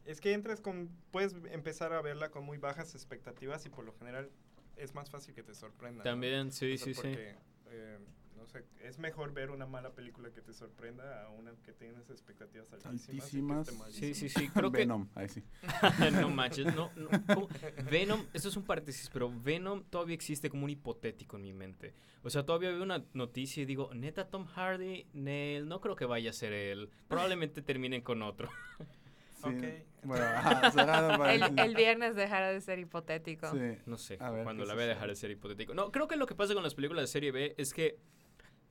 es 0.05 0.21
que 0.21 0.33
entras 0.33 0.61
con, 0.61 0.91
puedes 1.13 1.35
empezar 1.51 1.93
a 1.93 2.03
verla 2.03 2.31
con 2.31 2.45
muy 2.45 2.59
bajas 2.59 2.95
expectativas 2.95 3.65
y 3.65 3.69
por 3.71 3.85
lo 3.85 3.93
general 3.95 4.31
es 4.77 4.95
más 4.95 5.11
fácil 5.11 5.35
que 5.35 5.45
te 5.45 5.55
sorprenda. 5.55 5.99
¿no? 5.99 6.11
También, 6.11 6.51
sí, 6.51 6.75
O 6.75 6.77
sea, 6.77 6.85
sí, 6.87 6.95
sí. 6.95 7.01
porque, 7.01 7.37
eh, 7.71 7.99
no 8.45 8.51
sé, 8.51 8.63
es 8.83 8.99
mejor 8.99 9.33
ver 9.33 9.51
una 9.51 9.65
mala 9.65 9.95
película 9.95 10.31
que 10.31 10.43
te 10.43 10.53
sorprenda 10.53 11.25
a 11.25 11.31
una 11.31 11.53
que 11.65 11.73
tienes 11.73 12.11
expectativas 12.11 12.71
altísimas. 12.73 13.09
y 13.33 13.41
que 13.43 13.53
Altísimas. 13.53 13.93
Sí, 13.93 14.15
sí, 14.15 14.29
sí, 14.29 14.49
creo 14.55 14.71
que... 14.71 14.79
Venom, 14.79 15.09
ahí 15.15 15.29
sí. 15.31 15.43
no 16.21 16.29
manches, 16.29 16.67
no, 16.75 16.91
no, 16.95 17.09
¿cómo? 17.35 17.49
Venom, 17.91 18.27
eso 18.35 18.49
es 18.51 18.57
un 18.57 18.65
paréntesis, 18.65 19.09
pero 19.11 19.33
Venom 19.35 19.85
todavía 19.85 20.15
existe 20.15 20.51
como 20.51 20.65
un 20.65 20.71
hipotético 20.71 21.37
en 21.37 21.43
mi 21.43 21.53
mente. 21.55 21.95
O 22.23 22.29
sea, 22.29 22.45
todavía 22.45 22.71
veo 22.71 22.83
una 22.83 23.03
noticia 23.15 23.63
y 23.63 23.67
digo, 23.67 23.95
neta 23.95 24.29
Tom 24.29 24.45
Hardy, 24.45 25.07
Neil, 25.15 25.67
no 25.67 25.81
creo 25.81 25.97
que 25.97 26.05
vaya 26.05 26.29
a 26.29 26.35
ser 26.35 26.53
él. 26.53 26.91
Probablemente 27.09 27.63
terminen 27.63 28.03
con 28.03 28.21
otro. 28.23 28.51
Sí, 29.45 29.51
Ok. 29.51 29.65
Bueno, 30.05 30.25
ajá, 30.25 31.35
El, 31.35 31.59
el 31.59 31.75
viernes 31.75 32.15
dejará 32.15 32.51
de 32.51 32.61
ser 32.61 32.79
hipotético. 32.79 33.51
Sí. 33.51 33.79
No 33.87 33.97
sé, 33.99 34.17
ver, 34.17 34.45
cuando 34.45 34.63
¿qué 34.63 34.69
la 34.69 34.75
vea 34.75 34.85
sucede? 34.85 34.89
dejar 34.89 35.09
de 35.09 35.17
ser 35.17 35.31
hipotético. 35.31 35.75
No, 35.75 35.91
creo 35.91 36.09
que 36.09 36.17
lo 36.17 36.27
que 36.27 36.35
pasa 36.35 36.55
con 36.55 36.63
las 36.63 36.75
películas 36.75 37.03
de 37.03 37.07
serie 37.09 37.33
B 37.33 37.55
es 37.59 37.73
que 37.75 37.99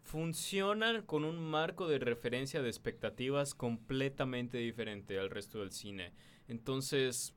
funcionan 0.04 1.04
con 1.04 1.26
un 1.26 1.40
marco 1.40 1.88
de 1.88 1.98
referencia 1.98 2.62
de 2.62 2.70
expectativas 2.70 3.56
completamente 3.56 4.58
diferente 4.58 5.18
al 5.18 5.30
resto 5.30 5.60
del 5.60 5.72
cine. 5.72 6.14
Entonces, 6.48 7.36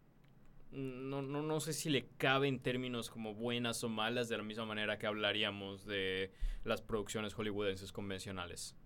no, 0.71 1.23
no, 1.23 1.43
no 1.43 1.61
sé 1.61 1.73
si 1.73 1.89
le 1.89 2.09
cabe 2.19 2.49
en 2.49 2.61
términos 2.61 3.09
como 3.09 3.35
buenas 3.35 3.83
o 3.85 3.89
malas 3.89 4.29
de 4.29 4.37
la 4.37 4.43
misma 4.43 4.67
manera 4.67 4.99
que 4.99 5.07
hablaríamos 5.07 5.87
de 5.87 6.33
las 6.65 6.83
producciones 6.83 7.35
hollywoodenses 7.35 7.93
convencionales. 7.93 8.77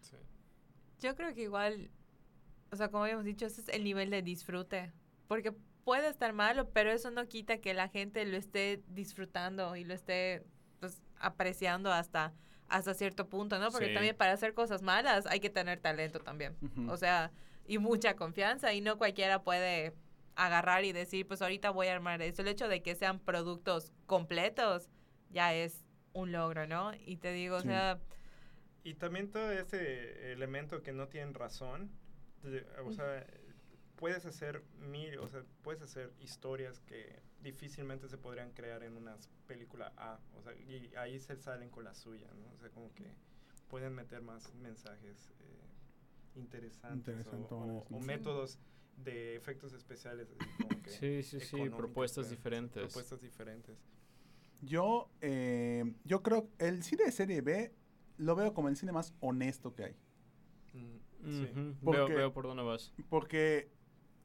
Sí. 0.00 0.16
Yo 1.00 1.16
creo 1.16 1.34
que 1.34 1.42
igual, 1.42 1.90
o 2.70 2.76
sea, 2.76 2.90
como 2.90 3.04
habíamos 3.04 3.24
dicho, 3.24 3.46
ese 3.46 3.62
es 3.62 3.68
el 3.68 3.82
nivel 3.82 4.10
de 4.10 4.22
disfrute. 4.22 4.92
Porque 5.26 5.52
puede 5.84 6.08
estar 6.08 6.32
malo, 6.32 6.70
pero 6.70 6.92
eso 6.92 7.10
no 7.10 7.26
quita 7.26 7.58
que 7.58 7.72
la 7.72 7.88
gente 7.88 8.24
lo 8.26 8.36
esté 8.36 8.82
disfrutando 8.88 9.74
y 9.74 9.84
lo 9.84 9.94
esté 9.94 10.44
pues, 10.80 11.02
apreciando 11.18 11.92
hasta, 11.92 12.34
hasta 12.68 12.94
cierto 12.94 13.28
punto, 13.28 13.58
¿no? 13.58 13.70
Porque 13.70 13.88
Sí. 13.88 13.94
también 13.94 14.16
para 14.16 14.32
hacer 14.32 14.54
cosas 14.54 14.82
malas 14.82 15.26
hay 15.26 15.40
que 15.40 15.50
tener 15.50 15.80
talento 15.80 16.18
también. 16.20 16.56
Ujú. 16.62 16.90
O 16.90 16.96
sea, 16.96 17.30
y 17.66 17.78
mucha 17.78 18.14
confianza 18.16 18.72
y 18.74 18.80
no 18.80 18.98
cualquiera 18.98 19.42
puede 19.42 19.94
agarrar 20.34 20.84
y 20.84 20.92
decir, 20.92 21.26
pues 21.26 21.42
ahorita 21.42 21.70
voy 21.70 21.86
a 21.88 21.94
armar 21.94 22.20
esto. 22.22 22.42
El 22.42 22.48
hecho 22.48 22.68
de 22.68 22.82
que 22.82 22.94
sean 22.94 23.18
productos 23.20 23.92
completos 24.06 24.88
ya 25.30 25.54
es 25.54 25.84
un 26.12 26.32
logro, 26.32 26.66
¿no? 26.66 26.92
Y 26.94 27.16
te 27.16 27.32
digo, 27.32 27.60
Sí. 27.60 27.68
o 27.68 27.70
sea, 27.70 27.98
Y 28.84 28.94
también 28.94 29.32
todo 29.32 29.50
ese 29.50 30.30
elemento 30.32 30.80
que 30.84 30.92
no 30.92 31.08
tienen 31.08 31.34
razón, 31.34 31.90
de- 32.44 32.64
o 32.84 32.92
sea, 32.92 33.26
puedes 33.96 34.24
hacer 34.26 34.62
mil, 34.78 35.18
o 35.18 35.26
sea, 35.26 35.42
puedes 35.62 35.82
hacer 35.82 36.12
historias 36.20 36.78
que 36.80 37.18
difícilmente 37.50 38.08
se 38.08 38.18
podrían 38.18 38.50
crear 38.52 38.82
en 38.82 38.96
una 38.96 39.16
película 39.46 39.92
A, 39.96 40.18
o 40.36 40.42
sea, 40.42 40.52
y 40.54 40.92
ahí 40.96 41.18
se 41.20 41.36
salen 41.36 41.70
con 41.70 41.84
la 41.84 41.94
suya, 41.94 42.26
¿no? 42.34 42.52
O 42.54 42.58
sea, 42.58 42.70
como 42.70 42.92
que 42.94 43.14
pueden 43.68 43.94
meter 43.94 44.20
más 44.20 44.52
mensajes 44.54 45.30
eh, 45.40 46.38
interesantes 46.40 47.26
o- 47.28 47.46
o, 47.54 47.86
o 47.90 48.00
métodos 48.00 48.58
de 48.96 49.36
efectos 49.36 49.72
especiales. 49.72 50.28
así 50.30 50.50
como 50.62 50.82
que 50.82 50.90
Sí, 51.00 51.22
sí, 51.22 51.40
sí, 51.40 51.70
propuestas 51.70 52.26
pues, 52.26 52.30
diferentes. 52.30 52.82
Propuestas 52.82 53.20
diferentes. 53.20 53.78
Yo, 54.62 55.08
eh, 55.20 55.84
yo 56.04 56.22
creo 56.22 56.48
el 56.58 56.82
cine 56.82 57.04
de 57.04 57.12
serie 57.12 57.42
B 57.42 57.72
lo 58.18 58.34
veo 58.34 58.54
como 58.54 58.68
el 58.68 58.76
cine 58.76 58.90
más 58.92 59.14
honesto 59.20 59.74
que 59.74 59.84
hay. 59.84 59.96
Mm, 60.72 60.96
sí. 61.30 61.48
Porque- 61.84 61.98
Veo, 61.98 62.08
veo 62.08 62.32
por 62.32 62.44
dónde 62.46 62.62
vas. 62.64 62.92
Porque 63.08 63.70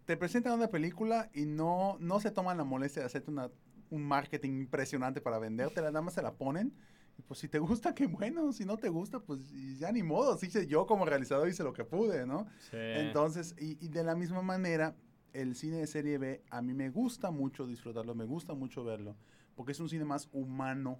te 0.05 0.17
presentan 0.17 0.53
una 0.53 0.67
película 0.69 1.29
y 1.33 1.45
no, 1.45 1.97
no 1.99 2.19
se 2.19 2.31
toman 2.31 2.57
la 2.57 2.63
molestia 2.63 3.01
de 3.01 3.05
hacerte 3.05 3.31
una, 3.31 3.49
un 3.89 4.03
marketing 4.03 4.51
impresionante 4.61 5.21
para 5.21 5.39
vendértela, 5.39 5.87
nada 5.91 6.01
más 6.01 6.13
se 6.15 6.21
la 6.21 6.33
ponen. 6.33 6.73
Y 7.17 7.21
pues 7.23 7.39
si 7.41 7.47
te 7.49 7.59
gusta, 7.59 7.93
qué 7.93 8.07
bueno. 8.07 8.51
Si 8.53 8.65
no 8.65 8.77
te 8.77 8.89
gusta, 8.89 9.19
pues 9.19 9.39
ya 9.77 9.91
ni 9.91 10.01
modo. 10.01 10.37
Sí, 10.37 10.47
hice- 10.47 10.65
yo 10.67 10.85
como 10.87 11.05
realizador 11.05 11.47
hice 11.49 11.63
lo 11.63 11.73
que 11.73 11.83
pude, 11.83 12.25
¿no? 12.25 12.47
Sí. 12.71 12.77
Entonces, 12.77 13.53
y, 13.59 13.77
y 13.83 13.89
de 13.89 14.03
la 14.03 14.15
misma 14.15 14.41
manera, 14.41 14.95
el 15.33 15.55
cine 15.55 15.77
de 15.77 15.87
serie 15.87 16.17
B 16.17 16.43
a 16.49 16.61
mí 16.61 16.73
me 16.73 16.89
gusta 16.89 17.29
mucho 17.31 17.67
disfrutarlo, 17.67 18.15
me 18.15 18.25
gusta 18.25 18.53
mucho 18.53 18.83
verlo, 18.83 19.15
porque 19.55 19.71
es 19.73 19.79
un 19.79 19.87
cine 19.89 20.03
más 20.05 20.29
humano 20.31 20.99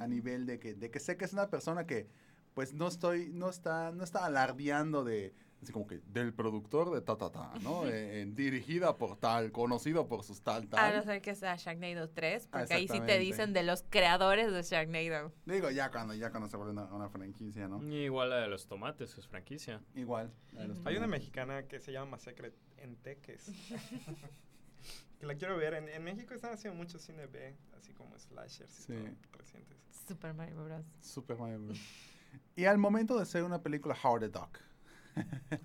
a 0.00 0.06
nivel 0.06 0.46
de 0.46 0.58
que, 0.58 0.74
de 0.74 0.90
que 0.90 1.00
sé 1.00 1.16
que 1.16 1.24
es 1.24 1.32
una 1.32 1.48
persona 1.50 1.86
que 1.86 2.06
pues 2.54 2.72
no 2.72 2.86
estoy, 2.88 3.30
no 3.32 3.48
está, 3.50 3.92
no 3.92 4.02
está 4.04 4.24
alardeando 4.24 5.04
de, 5.04 5.34
así 5.62 5.72
como 5.72 5.86
que 5.86 5.98
del 6.06 6.32
productor 6.34 6.90
de 6.92 7.00
ta 7.00 7.16
ta 7.16 7.30
ta, 7.30 7.52
¿no? 7.62 7.84
Eh, 7.86 8.22
eh, 8.22 8.26
dirigida 8.28 8.94
por 8.96 9.16
tal, 9.16 9.50
conocido 9.52 10.06
por 10.06 10.22
sus 10.22 10.40
tal 10.42 10.64
A 10.64 10.68
tal. 10.68 10.96
no 10.96 11.02
ser 11.02 11.22
que 11.22 11.34
sea 11.34 11.56
Sharknado 11.56 12.08
3, 12.10 12.48
Ah, 12.52 12.58
porque 12.58 12.74
ahí 12.74 12.88
sí 12.88 13.00
te 13.00 13.18
dicen 13.18 13.52
de 13.52 13.62
los 13.62 13.84
creadores 13.88 14.52
de 14.52 14.62
Sharknado. 14.62 15.32
Digo, 15.46 15.70
ya 15.70 15.90
cuando, 15.90 16.14
ya 16.14 16.30
cuando 16.30 16.48
se 16.48 16.56
vuelve 16.56 16.72
una, 16.72 16.84
una 16.92 17.08
franquicia, 17.08 17.68
¿no? 17.68 17.82
Igual 17.82 18.30
la 18.30 18.36
de 18.40 18.48
los 18.48 18.66
tomates, 18.66 19.16
es 19.18 19.26
franquicia. 19.26 19.80
Igual. 19.94 20.32
la 20.52 20.62
de 20.62 20.68
los 20.68 20.78
Ujú. 20.78 20.88
Hay 20.88 20.96
una 20.96 21.06
mexicana 21.06 21.62
que 21.64 21.80
se 21.80 21.92
llama 21.92 22.12
Masacre 22.12 22.52
en 22.78 22.96
Teques. 22.96 23.46
que 25.18 25.26
la 25.26 25.34
quiero 25.36 25.56
ver. 25.56 25.74
En, 25.74 25.88
en 25.88 26.04
México 26.04 26.34
están 26.34 26.52
haciendo 26.52 26.76
mucho 26.76 26.98
cine 26.98 27.26
B, 27.26 27.56
así 27.78 27.92
como 27.94 28.18
slashers 28.18 28.78
y 28.80 28.82
Sí. 28.82 28.92
todo, 28.94 29.38
recientes. 29.38 29.76
Super 30.06 30.34
Mario 30.34 30.62
Bros. 30.64 30.84
Super 31.00 31.36
Mario 31.38 31.60
Bros. 31.60 31.78
Y 32.54 32.64
al 32.66 32.78
momento 32.78 33.18
de 33.18 33.24
ser 33.26 33.42
una 33.42 33.62
película 33.62 33.96
Howard 34.04 34.20
the 34.22 34.28
Duck. 34.28 34.58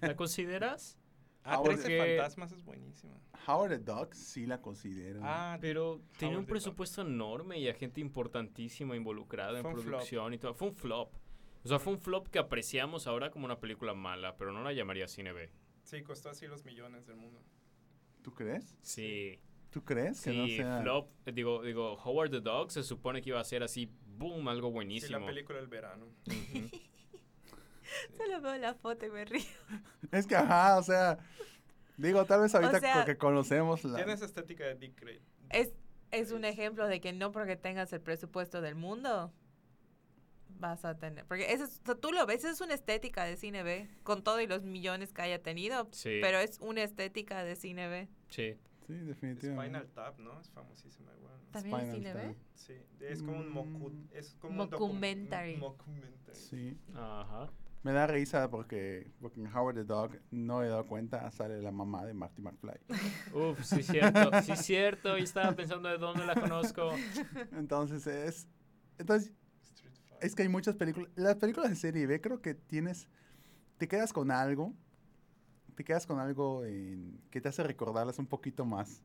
¿La 0.02 0.16
consideras? 0.16 0.98
Ah, 1.44 1.56
Ahora 1.56 1.74
13 1.74 1.88
que- 1.88 1.98
fantasmas 2.18 2.52
es 2.52 2.64
buenísima. 2.64 3.20
Howard 3.48 3.72
the 3.72 3.80
Duck 3.80 4.14
sí 4.14 4.46
la 4.46 4.62
considero. 4.62 5.22
Ah, 5.24 5.58
Pero 5.60 6.00
tenía 6.20 6.30
un 6.30 6.36
Howard 6.36 6.46
Duck. 6.46 6.50
presupuesto 6.50 7.02
enorme 7.02 7.58
y 7.60 7.68
a 7.68 7.74
gente 7.74 8.00
importantísima 8.00 8.96
involucrada 8.96 9.58
en 9.60 9.64
flop. 9.66 9.84
producción 9.84 10.34
y 10.34 10.38
todo. 10.38 10.54
Fue 10.54 10.68
un 10.68 10.76
flop. 10.76 11.14
O 11.64 11.68
sea, 11.68 11.80
fue 11.80 11.94
un 11.94 12.00
flop 12.00 12.28
que 12.28 12.38
apreciamos 12.40 13.08
ahora 13.08 13.32
como 13.32 13.46
una 13.46 13.60
película 13.60 13.94
mala, 13.96 14.36
pero 14.38 14.52
no 14.52 14.64
la 14.64 14.74
llamaría 14.74 15.08
cine 15.08 15.34
B. 15.34 15.50
sí, 15.84 16.02
costó 16.04 16.30
así 16.30 16.46
los 16.48 16.64
millones 16.64 17.06
del 17.08 17.18
mundo. 17.18 17.42
¿Tú 18.22 18.34
crees? 18.34 18.78
Sí. 18.82 19.40
¿Tú 19.72 19.84
crees 19.84 20.22
que 20.22 20.32
no 20.34 20.46
Sí, 20.46 20.58
sea 20.58 20.82
flop. 20.82 21.10
Digo, 21.34 21.64
digo, 21.64 21.94
Howard 22.04 22.30
the 22.30 22.42
Dog 22.42 22.72
se 22.72 22.84
supone 22.84 23.22
que 23.22 23.30
iba 23.30 23.40
a 23.40 23.44
ser 23.44 23.64
así, 23.64 23.90
boom, 24.06 24.48
algo 24.48 24.68
Sí, 24.68 24.74
buenísimo. 24.74 25.20
la 25.20 25.26
película 25.26 25.58
del 25.60 25.68
verano. 25.68 26.06
Ujú. 26.28 26.70
Solo 28.18 28.42
veo 28.42 28.58
la 28.58 28.74
foto 28.74 29.06
y 29.06 29.10
me 29.10 29.26
río. 29.26 29.42
Es 30.12 30.28
que, 30.28 30.36
ajá, 30.36 30.78
o 30.78 30.84
sea, 30.84 31.18
digo, 31.98 32.26
tal 32.26 32.42
vez 32.42 32.54
ahorita 32.56 32.80
sea, 32.80 33.06
que 33.06 33.18
conocemos 33.18 33.84
la... 33.84 33.98
Tiene 33.98 34.14
esa 34.14 34.26
estética 34.26 34.66
de 34.66 34.76
Dick 34.76 35.00
Grey. 35.00 35.22
Es, 35.50 35.72
es 36.12 36.32
un 36.32 36.44
ejemplo 36.46 36.88
de 36.88 37.00
que 37.02 37.14
no 37.14 37.32
porque 37.32 37.56
tengas 37.56 37.94
el 37.94 38.02
presupuesto 38.02 38.62
del 38.62 38.76
mundo 38.76 39.32
vas 40.60 40.86
a 40.86 40.98
tener. 40.98 41.26
Porque 41.26 41.52
eso 41.54 41.64
es- 41.64 41.80
o 41.82 41.86
sea, 41.86 41.96
tú 41.96 42.12
lo 42.12 42.26
ves, 42.26 42.40
esa 42.40 42.52
es 42.52 42.62
una 42.62 42.74
estética 42.76 43.24
de 43.24 43.36
cine 43.38 43.64
B, 43.64 43.90
con 44.04 44.24
todo 44.24 44.40
y 44.42 44.48
los 44.48 44.64
millones 44.64 45.12
que 45.14 45.22
haya 45.24 45.42
tenido. 45.42 45.88
Sí. 45.92 46.20
Pero 46.22 46.38
es 46.40 46.60
una 46.60 46.84
estética 46.84 47.44
de 47.44 47.56
cine 47.56 47.88
B. 47.88 48.08
Sí. 48.30 48.58
Sí, 48.86 48.94
definitivamente. 48.94 49.78
Spinal 49.80 49.88
Tap, 49.94 50.20
¿no? 50.20 50.40
Es 50.40 50.50
famosísima 50.50 51.12
igual. 51.16 51.34
¿no? 51.46 51.52
¿También 51.52 51.76
es 51.80 51.90
Spinal 51.90 52.14
cine 52.14 52.28
B? 52.28 52.36
Sí, 52.56 52.74
es 53.00 53.24
como 53.24 53.40
un 53.40 53.50
mocu 53.50 53.90
Mm. 53.90 54.08
es 54.12 54.36
como 54.40 54.64
un 54.64 54.70
docu- 54.70 54.72
Mockumentary. 54.72 55.54
un 55.56 55.60
mockumentary. 55.62 56.38
Sí. 56.38 56.78
Ajá. 56.94 57.50
Me 57.84 57.92
da 57.94 58.06
risa 58.06 58.50
porque, 58.52 59.12
porque 59.20 59.40
en 59.42 59.48
Howard 59.48 59.76
the 59.76 59.84
Dog 59.84 60.12
no 60.30 60.62
he 60.64 60.68
dado 60.68 60.86
cuenta, 60.86 61.30
sale 61.32 61.60
la 61.62 61.72
mamá 61.72 62.06
de 62.06 62.14
Marty 62.14 62.40
McFly. 62.42 62.80
Uf, 63.34 63.64
sí, 63.64 63.82
cierto. 63.82 64.30
Sí, 64.44 64.56
cierto. 64.56 65.18
Y 65.18 65.24
estaba 65.24 65.52
pensando 65.54 65.90
de 65.90 65.98
dónde 65.98 66.26
la 66.26 66.36
conozco. 66.36 66.92
Entonces 67.54 68.06
es... 68.06 68.48
Entonces, 69.00 69.32
Es 70.20 70.36
que 70.36 70.44
hay 70.44 70.50
muchas 70.50 70.76
películas. 70.76 71.10
Las 71.16 71.38
películas 71.38 71.72
de 71.72 71.76
serie 71.76 72.06
B 72.06 72.22
creo 72.22 72.40
que 72.40 72.54
tienes. 72.54 73.08
Te 73.80 73.88
quedas 73.88 74.14
con 74.14 74.30
algo. 74.30 74.76
Te 75.74 75.84
quedas 75.84 76.06
con 76.06 76.20
algo 76.20 76.64
en- 76.66 77.20
que 77.32 77.42
te 77.42 77.50
hace 77.50 77.64
recordarlas 77.64 78.20
un 78.20 78.28
poquito 78.28 78.64
más. 78.64 79.02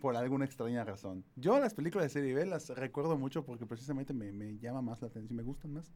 Por 0.00 0.16
alguna 0.16 0.46
extraña 0.46 0.82
razón. 0.82 1.24
Yo 1.36 1.60
las 1.60 1.74
películas 1.74 2.06
de 2.06 2.08
serie 2.08 2.34
B 2.34 2.44
las 2.46 2.70
recuerdo 2.70 3.16
mucho 3.16 3.44
porque 3.44 3.66
precisamente 3.66 4.12
me, 4.12 4.32
me 4.32 4.58
llama 4.58 4.82
más 4.82 5.00
la 5.00 5.06
atención. 5.08 5.36
Me 5.36 5.44
gustan 5.44 5.74
más. 5.74 5.92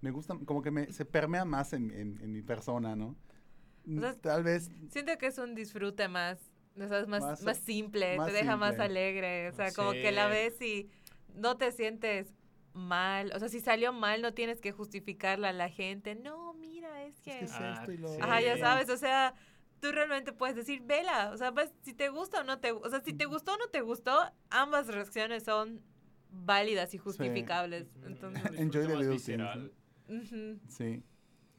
Me 0.00 0.10
gustan, 0.10 0.44
como 0.44 0.62
que 0.62 0.70
me, 0.70 0.92
se 0.92 1.04
permea 1.04 1.44
más 1.44 1.72
en, 1.72 1.90
en- 1.90 2.18
en 2.20 2.32
mi 2.32 2.42
persona, 2.42 2.94
¿no? 2.96 3.16
O 3.88 4.00
sea, 4.00 4.14
Tal 4.14 4.42
vez 4.42 4.70
Siento 4.90 5.16
que 5.18 5.26
es 5.26 5.38
un 5.38 5.54
disfrute 5.54 6.08
más, 6.08 6.38
o 6.78 6.86
sea, 6.88 6.98
es 7.00 7.08
más, 7.08 7.22
Más- 7.22 7.42
más, 7.42 7.58
simple, 7.58 8.16
más 8.16 8.26
te 8.26 8.32
deja 8.32 8.56
más 8.56 8.78
alegre. 8.78 9.48
O 9.48 9.52
sea, 9.52 9.72
como 9.72 9.92
que 9.92 10.12
la 10.12 10.26
Sí. 10.26 10.30
ves 10.30 10.60
y 10.62 10.90
no 11.34 11.56
te 11.56 11.72
sientes 11.72 12.28
mal. 12.74 13.32
O 13.34 13.38
sea, 13.38 13.48
si 13.48 13.60
salió 13.60 13.92
mal, 13.92 14.20
no 14.22 14.34
tienes 14.34 14.60
que 14.60 14.72
justificarla 14.72 15.48
a 15.50 15.52
la 15.52 15.70
gente. 15.70 16.14
No, 16.14 16.52
mira, 16.54 17.04
es 17.04 17.18
que. 17.20 17.30
es 17.32 17.38
que 17.38 17.44
es 17.46 17.52
Ah, 17.54 17.76
esto 17.80 17.92
y 17.92 17.96
lo 17.96 18.08
sí. 18.08 18.18
Ajá, 18.20 18.40
ya 18.42 18.54
Sí. 18.56 18.60
sabes, 18.60 18.90
o 18.90 18.96
sea, 18.98 19.34
tú 19.80 19.92
realmente 19.92 20.32
puedes 20.32 20.56
decir, 20.56 20.82
vela, 20.84 21.30
o 21.32 21.36
sea, 21.38 21.52
pues, 21.52 21.72
si 21.82 21.94
te 21.94 22.08
gusta 22.10 22.40
o 22.40 22.44
no 22.44 22.58
te, 22.58 22.72
o 22.72 22.90
sea, 22.90 23.00
si 23.02 23.12
te 23.14 23.24
gustó 23.24 23.54
o 23.54 23.56
no 23.56 23.68
te 23.68 23.80
gustó, 23.80 24.18
ambas 24.50 24.88
reacciones 24.88 25.44
son 25.44 25.80
válidas 26.30 26.92
y 26.92 26.98
justificables. 26.98 27.86
Ujú, 27.96 28.06
Entonces, 28.08 28.42
Enjoy 28.58 28.86
the 28.86 28.96
little 28.96 29.18
Sí. 30.68 31.02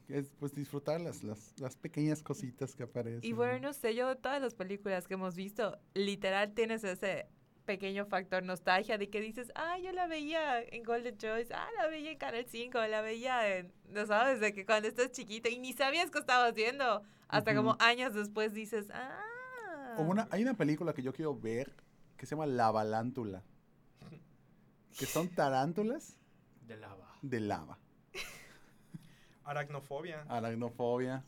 Es 0.08 0.30
pues 0.38 0.54
disfrutar 0.54 1.00
las, 1.00 1.22
las, 1.22 1.52
las 1.60 1.76
pequeñas 1.76 2.22
cositas 2.22 2.74
que 2.74 2.84
aparecen. 2.84 3.20
Y 3.22 3.32
bueno, 3.34 3.68
no 3.68 3.72
sé, 3.74 3.94
yo 3.94 4.08
de 4.08 4.16
todas 4.16 4.40
las 4.40 4.54
películas 4.54 5.06
que 5.06 5.14
hemos 5.14 5.36
visto, 5.36 5.78
literal 5.92 6.54
tienes 6.54 6.82
ese 6.82 7.26
pequeño 7.66 8.06
factor 8.06 8.42
nostalgia 8.42 8.96
de 8.96 9.10
que 9.10 9.20
dices, 9.20 9.52
ah, 9.54 9.76
yo 9.78 9.92
la 9.92 10.06
veía 10.06 10.62
en 10.62 10.82
Golden 10.82 11.18
Choice, 11.18 11.52
ah, 11.52 11.68
la 11.76 11.88
veía 11.88 12.12
en 12.12 12.16
Canal 12.16 12.46
5, 12.48 12.78
la 12.86 13.02
veía 13.02 13.58
en, 13.58 13.70
no 13.90 14.06
sabes, 14.06 14.40
de 14.40 14.54
que 14.54 14.64
cuando 14.64 14.88
estás 14.88 15.12
chiquito 15.12 15.50
y 15.50 15.58
ni 15.58 15.74
sabías 15.74 16.10
que 16.10 16.18
estabas 16.18 16.54
viendo, 16.54 17.02
hasta 17.28 17.54
como 17.54 17.76
años 17.78 18.14
después 18.14 18.54
dices, 18.54 18.88
ah. 18.94 19.94
O 19.98 20.02
una, 20.02 20.26
hay 20.30 20.42
una 20.42 20.54
película 20.54 20.94
que 20.94 21.02
yo 21.02 21.12
quiero 21.12 21.38
ver 21.38 21.74
que 22.16 22.24
se 22.24 22.34
llama 22.34 22.46
La 22.46 22.70
Balántula. 22.70 23.42
Que 24.98 25.04
son 25.06 25.28
tarántulas 25.28 26.16
De 26.62 26.76
lava. 26.76 27.14
de 27.20 27.40
lava. 27.40 27.78
Aracnofobia. 29.48 30.24
Aracnofobia. 30.28 31.24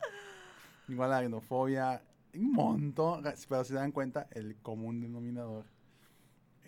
Igual 0.87 1.11
aracnofobia. 1.13 2.01
Un 2.35 2.51
montón. 2.53 3.23
Pero 3.23 3.63
si 3.63 3.69
se 3.69 3.75
dan 3.75 3.91
cuenta, 3.91 4.27
el 4.31 4.55
común 4.57 5.01
denominador 5.01 5.65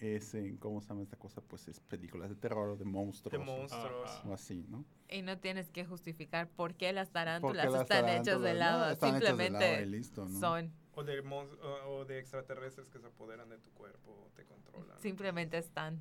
es 0.02 0.34
en, 0.34 0.58
¿cómo 0.58 0.82
se 0.82 0.90
llama 0.90 1.04
esta 1.04 1.16
cosa? 1.18 1.42
Pues 1.42 1.68
es 1.68 1.80
películas 1.80 2.30
de 2.30 2.36
terror 2.36 2.70
o 2.70 2.76
de 2.76 2.84
De 2.84 2.90
monstruos. 2.90 3.46
monstruos. 3.46 4.10
Ajá. 4.10 4.28
O 4.30 4.34
así, 4.34 4.66
¿no? 4.68 4.84
Y 5.10 5.22
no 5.22 5.38
tienes 5.38 5.70
que 5.70 5.86
justificar 5.86 6.50
por 6.50 6.74
qué 6.74 6.92
las 6.92 7.12
tarántulas 7.12 7.72
las 7.72 7.82
están 7.84 8.10
hechas 8.10 8.42
de 8.42 8.54
tarántulas, 8.54 8.54
¿no? 8.54 8.60
lava. 8.60 8.92
Están 8.92 9.10
hechas 9.10 9.22
de 9.22 9.28
Simplemente 9.46 9.82
y 9.84 9.86
listo, 9.86 10.28
¿no? 10.28 10.40
son, 10.40 10.74
O 10.96 11.04
de, 11.04 11.20
o, 11.20 11.90
o 12.00 12.06
de 12.06 12.20
extraterrestres 12.20 12.90
que 12.90 13.00
se 13.00 13.08
apoderan 13.08 13.48
de 13.50 13.60
tu 13.60 13.70
cuerpo 13.72 14.12
o 14.12 14.32
te 14.36 14.44
controlan. 14.46 15.00
simplemente 15.00 15.58
están. 15.60 16.00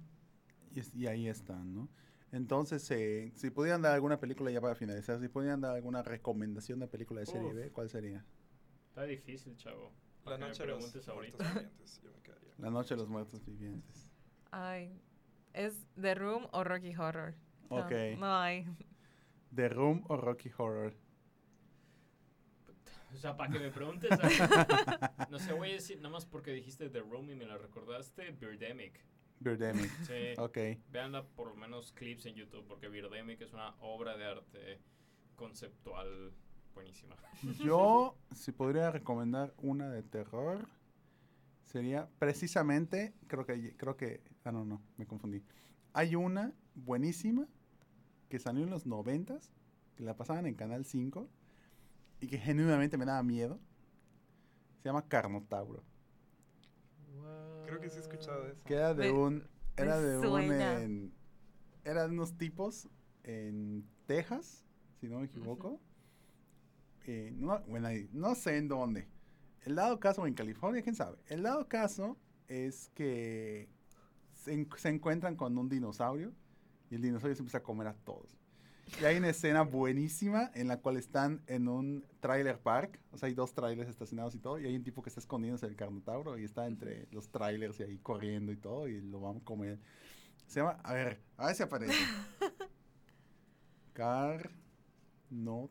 Y, 0.75 0.81
es- 0.81 0.95
y 0.95 1.07
ahí 1.07 1.29
están, 1.29 1.73
¿no? 1.75 1.89
Entonces, 2.33 2.91
eh, 2.91 3.31
si 3.35 3.51
pudieran 3.51 3.83
dar 3.83 3.93
alguna 3.93 4.19
película 4.19 4.51
ya 4.51 4.61
para 4.61 4.75
finalizar, 4.75 5.21
si 5.21 5.29
pudieran 5.29 5.61
dar 5.61 5.75
alguna 5.77 6.03
recomendación 6.03 6.81
de 6.81 6.89
película 6.89 7.21
de 7.21 7.27
serie 7.27 7.49
Uf. 7.49 7.55
B, 7.55 7.71
¿cuál 7.71 7.91
sería? 7.91 8.25
Está 8.89 9.05
difícil, 9.05 9.57
chavo. 9.57 9.93
La 10.25 10.39
me 10.39 10.47
noche 10.47 10.63
de 10.63 10.69
los 10.69 11.09
ahorita. 11.09 11.37
muertos 11.39 11.55
vivientes, 11.55 12.01
yo 12.03 12.11
me 12.11 12.23
quedaría. 12.23 12.55
La 12.59 12.71
Noche 12.71 12.95
de 12.95 13.01
los 13.01 13.09
Muertos 13.09 13.45
Vivientes. 13.45 14.09
Ay, 14.51 15.01
¿es 15.53 15.87
The 16.01 16.15
Room 16.15 16.47
o 16.53 16.65
Rocky 16.65 16.95
Horror? 16.95 17.35
No, 17.71 17.77
Ok. 17.77 17.93
No 18.19 18.35
hay. 18.37 18.67
The 19.55 19.69
Room 19.69 20.05
o 20.09 20.17
Rocky 20.17 20.51
Horror. 20.57 20.95
O 23.15 23.19
sea, 23.19 23.37
para 23.37 23.53
que 23.53 23.59
me 23.59 23.71
preguntes. 23.71 24.11
no 25.31 25.39
sé, 25.39 25.53
voy 25.53 25.71
a 25.71 25.75
decir, 25.75 25.99
nada 25.99 26.11
más 26.11 26.25
porque 26.25 26.53
dijiste 26.53 26.89
The 26.89 27.01
Room 27.01 27.31
y 27.31 27.35
me 27.35 27.45
la 27.47 27.59
recordaste, 27.59 28.31
Birdemic. 28.33 29.05
Birdemic. 29.43 29.91
Sí. 30.07 30.35
ok. 30.39 30.59
Veanla 30.91 31.25
por 31.25 31.49
lo 31.49 31.55
menos 31.55 31.93
clips 31.93 32.27
en 32.27 32.35
YouTube, 32.35 32.65
porque 32.67 32.89
Birdemic 32.89 33.41
es 33.41 33.53
una 33.53 33.75
obra 33.81 34.17
de 34.17 34.25
arte 34.25 34.81
conceptual 35.37 36.33
buenísima. 36.75 37.17
Yo, 37.65 38.17
si 38.35 38.53
podría 38.53 38.91
recomendar 38.91 39.55
una 39.59 39.91
de 39.91 40.03
terror, 40.03 40.67
sería 41.65 42.09
precisamente, 42.19 43.15
creo 43.27 43.47
que, 43.47 43.77
creo 43.77 43.97
que, 43.97 44.23
ah, 44.45 44.53
no, 44.53 44.65
no, 44.65 44.83
me 44.97 45.07
confundí. 45.07 45.43
Hay 45.93 46.15
una 46.15 46.53
buenísima 46.75 47.47
que 48.29 48.39
salió 48.39 48.65
en 48.65 48.71
los 48.71 48.87
noventas, 48.87 49.51
que 49.97 50.05
la 50.05 50.17
pasaban 50.17 50.47
en 50.47 50.55
Canal 50.55 50.85
5 50.85 51.29
y 52.21 52.29
que 52.29 52.39
genuinamente 52.39 52.97
me 52.97 53.05
daba 53.05 53.23
miedo. 53.23 53.59
Se 54.83 54.89
llama 54.89 55.07
Carnotauro. 55.07 55.83
Creo 57.73 57.81
que 57.81 57.89
sí 57.89 57.97
he 57.97 58.01
escuchado 58.01 58.45
de 58.45 58.53
eso. 58.53 58.63
Que 58.65 58.75
era 58.75 58.93
de 58.93 59.11
Me- 59.11 59.19
un, 59.19 59.49
era 59.79 59.99
de 59.99 60.19
un, 60.19 60.23
en- 60.83 61.15
era 61.85 62.07
de 62.07 62.11
unos 62.13 62.37
tipos 62.37 62.87
en 63.25 63.87
Texas, 64.07 64.63
si 65.01 65.09
no 65.09 65.21
me 65.21 65.25
equivoco. 65.27 65.81
Eh, 67.07 67.33
no, 67.35 67.61
bueno, 67.63 67.89
ahí- 67.89 68.11
no 68.13 68.35
sé 68.35 68.59
en 68.59 68.69
dónde. 68.69 69.09
El 69.63 69.75
dado 69.77 69.99
caso, 70.01 70.21
o 70.23 70.27
en 70.27 70.35
California, 70.35 70.83
quién 70.83 70.95
sabe. 70.95 71.17
El 71.29 71.43
dado 71.45 71.67
caso 71.67 72.19
es 72.47 72.91
que 72.95 73.71
se, 74.35 74.69
se 74.77 74.89
encuentran 74.91 75.35
con 75.35 75.57
un 75.57 75.71
dinosaurio 75.71 76.35
y 76.91 76.97
el 76.97 77.01
dinosaurio 77.03 77.35
se 77.35 77.41
empieza 77.41 77.59
a 77.59 77.63
comer 77.63 77.87
a 77.87 77.95
todos. 77.95 78.37
Y 79.01 79.05
hay 79.05 79.17
una 79.17 79.31
escena 79.31 79.63
buenísima 79.63 80.51
en 80.55 80.69
la 80.69 80.79
cual 80.79 80.97
están 80.97 81.43
en 81.47 81.69
un 81.69 82.05
trailer 82.21 82.59
park, 82.59 83.01
o 83.11 83.19
sea, 83.19 83.29
hay 83.29 83.35
dos 83.35 83.55
trailers 83.55 83.89
estacionados 83.89 84.35
y 84.35 84.39
todo, 84.39 84.59
y 84.59 84.67
hay 84.67 84.77
un 84.77 84.85
tipo 84.85 85.03
que 85.03 85.09
está 85.09 85.21
escondiéndose 85.21 85.67
del 85.67 85.77
carnotauro 85.77 86.39
y 86.39 86.45
está 86.45 86.67
entre 86.67 87.09
los 87.11 87.31
trailers 87.31 87.81
y 87.81 87.85
ahí 87.85 87.99
corriendo 87.99 88.53
y 88.53 88.57
todo, 88.57 88.89
y 88.89 89.01
lo 89.01 89.21
vamos 89.21 89.43
a 89.43 89.45
comer. 89.45 89.79
Se 90.47 90.61
llama, 90.61 90.79
a 90.83 90.93
ver, 90.93 91.21
a 91.39 91.47
ver 91.47 91.55
si 91.55 91.63
aparece. 91.63 91.95
Carno, 93.95 95.71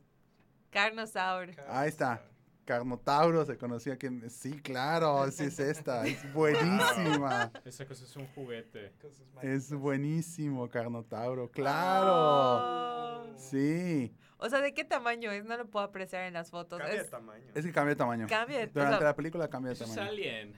Carnosaur. 0.72 1.56
Ahí 1.68 1.90
está. 1.90 2.31
Carnotauro 2.72 3.44
se 3.44 3.58
conocía 3.58 3.98
que 3.98 4.30
sí, 4.30 4.62
claro, 4.62 5.30
sí 5.30 5.44
es 5.44 5.60
esta, 5.60 6.08
es 6.08 6.24
buenísima. 6.34 7.52
Esa 7.66 7.86
cosa 7.86 8.06
es 8.06 8.16
un 8.16 8.26
juguete. 8.28 8.94
Es 9.42 9.74
buenísimo, 9.74 10.70
Carnotauro, 10.70 11.52
claro. 11.52 12.14
Oh. 12.14 13.34
Sí, 13.36 14.16
O 14.38 14.48
sea, 14.50 14.62
¿de 14.62 14.74
qué 14.74 14.86
tamaño 14.86 15.32
es? 15.32 15.44
No 15.44 15.58
lo 15.58 15.70
puedo 15.70 15.84
apreciar 15.84 16.24
en 16.24 16.34
las 16.34 16.50
fotos. 16.50 16.80
Cambia 16.80 16.96
de 16.96 17.02
Es, 17.04 17.10
tamaño. 17.10 17.44
es 17.54 17.66
que 17.66 17.74
cambia 17.74 17.90
de 17.90 17.96
tamaño. 17.98 18.28
cambia 18.30 18.60
de 18.60 18.68
Durante 18.68 18.96
o 18.96 19.00
sea, 19.00 19.08
la 19.08 19.16
película 19.18 19.50
cambia 19.50 19.70
de 19.72 19.74
Eso 19.74 19.84
es 19.84 19.90
tamaño. 19.94 20.10
Alien. 20.10 20.54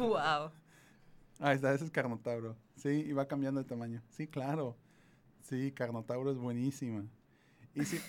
wow. 0.00 0.50
Ahí 1.38 1.54
está, 1.54 1.72
ese 1.74 1.84
es 1.84 1.92
Carnotauro. 1.92 2.56
Sí, 2.74 2.88
y 2.88 3.12
va 3.12 3.28
cambiando 3.28 3.62
de 3.62 3.68
tamaño. 3.68 4.02
Sí, 4.10 4.26
claro. 4.26 4.76
Sí, 5.42 5.70
Carnotauro 5.70 6.32
es 6.32 6.38
buenísima. 6.38 7.04
Y 7.72 7.84
sí, 7.84 8.00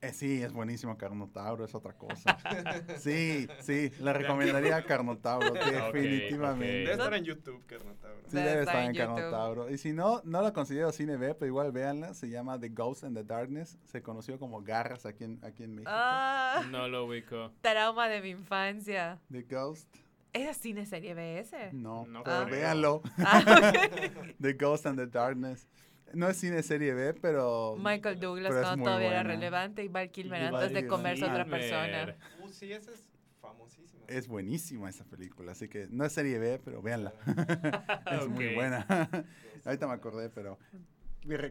eh, 0.00 0.12
sí, 0.12 0.42
es 0.42 0.52
buenísimo 0.52 0.96
Carnotauro, 0.96 1.64
es 1.64 1.74
otra 1.74 1.92
cosa. 1.92 2.36
Sí, 2.98 3.48
sí, 3.60 3.90
le 4.00 4.12
recomendaría 4.12 4.82
Carnotauro, 4.84 5.52
definitivamente. 5.52 6.66
Debe 6.80 6.92
estar 6.92 7.14
en 7.14 7.24
YouTube, 7.24 7.64
Carnotauro. 7.66 8.16
Sí, 8.26 8.36
Debe 8.36 8.48
debe 8.50 8.60
estar 8.62 8.76
estar 8.76 8.84
en 8.84 8.90
en. 8.90 8.96
Carnotauro. 8.96 9.70
Y 9.70 9.78
si 9.78 9.92
no, 9.92 10.20
no 10.24 10.42
la 10.42 10.52
considero 10.52 10.92
cine 10.92 11.16
B, 11.16 11.34
pero 11.34 11.46
igual 11.46 11.72
véanla. 11.72 12.14
Se 12.14 12.28
llama 12.28 12.58
The 12.58 12.68
Ghost 12.70 13.04
and 13.04 13.16
the 13.16 13.24
Darkness. 13.24 13.78
Se 13.84 14.02
conoció 14.02 14.38
como 14.38 14.62
Garras 14.62 15.06
aquí 15.06 15.24
en, 15.24 15.38
aquí 15.44 15.62
en 15.64 15.74
México. 15.74 15.90
Ah, 15.92 16.62
No 16.70 16.88
lo 16.88 17.04
ubico. 17.06 17.52
trauma 17.60 18.08
de 18.08 18.20
mi 18.20 18.30
infancia. 18.30 19.18
The 19.30 19.42
Ghost, 19.42 19.88
¿Era 20.32 20.52
cine 20.54 20.84
serie 20.84 21.14
BS? 21.14 21.72
no, 21.72 22.04
No 22.06 22.22
pero 22.22 22.44
creo. 22.44 22.56
véanlo. 22.58 23.02
Ah. 23.18 23.42
The 24.40 24.52
Ghost 24.54 24.86
and 24.86 24.98
the 24.98 25.06
Darkness. 25.06 25.66
No 26.14 26.28
es 26.28 26.36
cine 26.36 26.62
serie 26.62 26.94
B, 26.94 27.14
pero... 27.14 27.76
Michael 27.78 28.20
Douglas 28.20 28.48
Pero 28.48 28.60
es 28.60 28.66
cuando 28.66 28.76
muy 28.78 28.84
todavía 28.86 29.08
era 29.08 29.22
relevante 29.22 29.84
y 29.84 29.88
Val 29.88 30.10
Kilmer 30.10 30.42
Y 30.42 30.44
antes 30.46 30.72
de 30.72 30.86
comerse 30.86 31.24
a 31.24 31.30
otra 31.30 31.44
persona. 31.44 32.16
Uh, 32.42 32.48
sí, 32.48 32.72
esa 32.72 32.92
es 32.92 33.04
famosísima. 33.40 34.04
Es 34.06 34.26
buenísima 34.26 34.88
esa 34.88 35.04
película, 35.04 35.52
así 35.52 35.68
que 35.68 35.86
no 35.90 36.04
es 36.04 36.12
serie 36.12 36.38
B, 36.38 36.60
pero 36.64 36.80
véanla. 36.82 37.12
es 38.10 38.28
muy 38.28 38.54
buena. 38.54 38.86
Ahorita 39.64 39.86
me 39.86 39.94
acordé, 39.94 40.30
pero... 40.30 40.58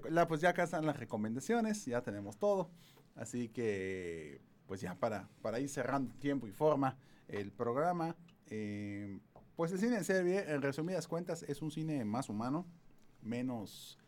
la- 0.09 0.27
pues 0.27 0.41
ya 0.41 0.49
acá 0.49 0.63
están 0.63 0.85
las 0.85 0.97
recomendaciones, 0.97 1.85
ya 1.85 2.01
tenemos 2.01 2.37
todo. 2.37 2.71
Así 3.15 3.49
que, 3.49 4.41
pues 4.67 4.81
ya 4.81 4.95
para, 4.95 5.27
para 5.41 5.59
ir 5.59 5.69
cerrando 5.69 6.13
tiempo 6.15 6.47
y 6.47 6.51
forma 6.51 6.97
el 7.27 7.51
programa, 7.51 8.15
eh, 8.49 9.19
pues 9.55 9.71
el 9.71 9.79
cine 9.79 9.97
en 9.97 10.03
serie, 10.03 10.23
B, 10.23 10.51
en 10.53 10.61
resumidas 10.61 11.07
cuentas, 11.07 11.43
es 11.43 11.61
un 11.61 11.71
cine 11.71 12.05
más 12.05 12.29
humano, 12.29 12.65
menos... 13.21 13.99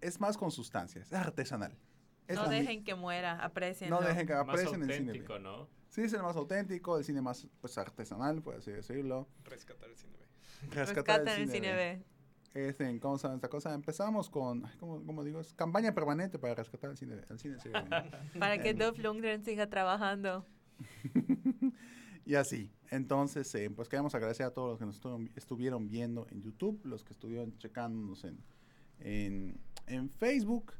Es 0.00 0.20
más 0.20 0.36
con 0.36 0.50
sustancias, 0.50 1.06
es 1.06 1.12
artesanal. 1.12 1.76
Es 2.26 2.36
No 2.36 2.48
dejen 2.48 2.84
que 2.84 2.94
muera, 2.94 3.42
aprecien. 3.42 3.90
no 3.90 4.00
dejen 4.00 4.26
que 4.26 4.34
aprecien 4.34 4.82
el 4.82 4.92
cine. 4.92 5.10
Auténtico, 5.12 5.38
¿no? 5.38 5.68
Sí, 5.88 6.02
es 6.02 6.12
el 6.12 6.22
más 6.22 6.36
auténtico, 6.36 6.98
el 6.98 7.04
cine 7.04 7.22
más 7.22 7.48
pues, 7.60 7.78
artesanal, 7.78 8.42
por 8.42 8.54
así 8.54 8.70
decirlo. 8.70 9.28
Rescatar 9.44 9.88
el 9.88 9.96
cine 9.96 10.16
B. 10.18 10.26
Rescatar 10.74 11.20
Rescaten 11.20 11.42
el 11.42 11.50
cine 11.50 11.74
B. 11.74 12.04
Este, 12.54 13.00
¿Cómo 13.00 13.18
se 13.18 13.26
llama 13.26 13.36
esta 13.36 13.48
cosa? 13.48 13.74
Empezamos 13.74 14.28
con, 14.28 14.62
¿cómo, 14.78 15.04
cómo 15.04 15.22
digo? 15.22 15.40
Es 15.40 15.54
campaña 15.54 15.94
permanente 15.94 16.38
para 16.38 16.54
rescatar 16.54 16.90
el 16.90 16.96
cine. 16.96 17.20
El 17.28 17.38
cine 17.38 17.58
serie 17.58 17.80
B. 17.82 17.88
Para 18.38 18.58
que. 18.58 18.74
Dolph 18.74 18.98
Lundgren 18.98 19.44
siga 19.44 19.68
trabajando. 19.68 20.46
y 22.24 22.34
así. 22.34 22.70
Entonces, 22.90 23.54
eh, 23.54 23.70
pues 23.70 23.88
queremos 23.88 24.14
agradecer 24.14 24.46
a 24.46 24.50
todos 24.50 24.70
los 24.70 24.78
que 24.78 24.86
nos 24.86 24.96
estuvieron, 24.96 25.30
estuvieron 25.36 25.88
viendo 25.88 26.26
en 26.30 26.42
YouTube, 26.42 26.80
los 26.84 27.04
que 27.04 27.12
estuvieron 27.12 27.56
checándonos 27.58 28.24
en, 28.24 28.42
en, 29.00 29.60
en 29.88 30.10
Facebook. 30.10 30.72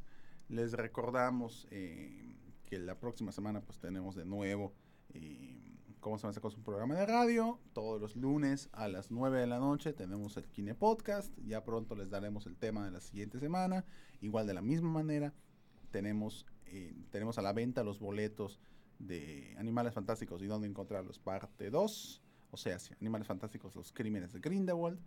Les 0.48 0.72
recordamos 0.72 1.66
eh, 1.70 2.36
que 2.66 2.78
la 2.78 2.98
próxima 2.98 3.32
semana 3.32 3.60
pues 3.60 3.78
tenemos 3.78 4.14
de 4.14 4.24
nuevo, 4.24 4.74
eh, 5.12 5.76
¿cómo 6.00 6.18
se 6.18 6.26
llama 6.26 6.40
cosa? 6.40 6.56
Un 6.56 6.64
programa 6.64 6.94
de 6.94 7.06
radio. 7.06 7.58
Todos 7.72 8.00
los 8.00 8.16
lunes 8.16 8.68
a 8.72 8.88
las 8.88 9.10
9 9.10 9.40
de 9.40 9.46
la 9.46 9.58
noche 9.58 9.92
tenemos 9.92 10.36
el 10.36 10.48
Kine 10.48 10.74
Podcast. 10.74 11.36
Ya 11.44 11.64
pronto 11.64 11.94
les 11.94 12.10
daremos 12.10 12.46
el 12.46 12.56
tema 12.56 12.84
de 12.84 12.90
la 12.90 13.00
siguiente 13.00 13.38
semana. 13.38 13.84
Igual 14.20 14.46
de 14.46 14.54
la 14.54 14.62
misma 14.62 14.90
manera, 14.90 15.34
tenemos, 15.90 16.46
eh, 16.66 16.94
tenemos 17.10 17.38
a 17.38 17.42
la 17.42 17.52
venta 17.52 17.84
los 17.84 17.98
boletos 17.98 18.60
de 18.98 19.54
Animales 19.58 19.94
Fantásticos 19.94 20.42
y 20.42 20.46
dónde 20.46 20.68
encontrarlos, 20.68 21.18
parte 21.18 21.70
2. 21.70 22.22
O 22.50 22.56
sea, 22.56 22.78
Animales 23.00 23.26
Fantásticos, 23.26 23.76
los 23.76 23.92
crímenes 23.92 24.32
de 24.32 24.40
Grindelwald. 24.40 24.98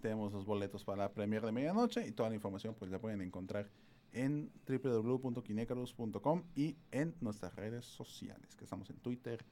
Tenemos 0.00 0.32
los 0.32 0.44
boletos 0.44 0.84
para 0.84 0.98
la 1.04 1.12
premier 1.12 1.44
de 1.44 1.52
medianoche 1.52 2.06
y 2.06 2.12
toda 2.12 2.28
la 2.28 2.34
información 2.34 2.74
pues 2.74 2.90
la 2.90 2.98
pueden 2.98 3.20
encontrar 3.22 3.68
en 4.12 4.50
www.kinecarus.com 4.66 6.42
y 6.54 6.76
en 6.90 7.14
nuestras 7.20 7.54
redes 7.54 7.84
sociales, 7.84 8.54
que 8.56 8.64
estamos 8.64 8.88
en 8.90 8.96
Twitter, 8.96 9.44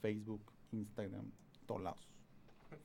Facebook, 0.00 0.42
Instagram, 0.72 1.30
todos 1.66 1.82
lados. 1.82 2.08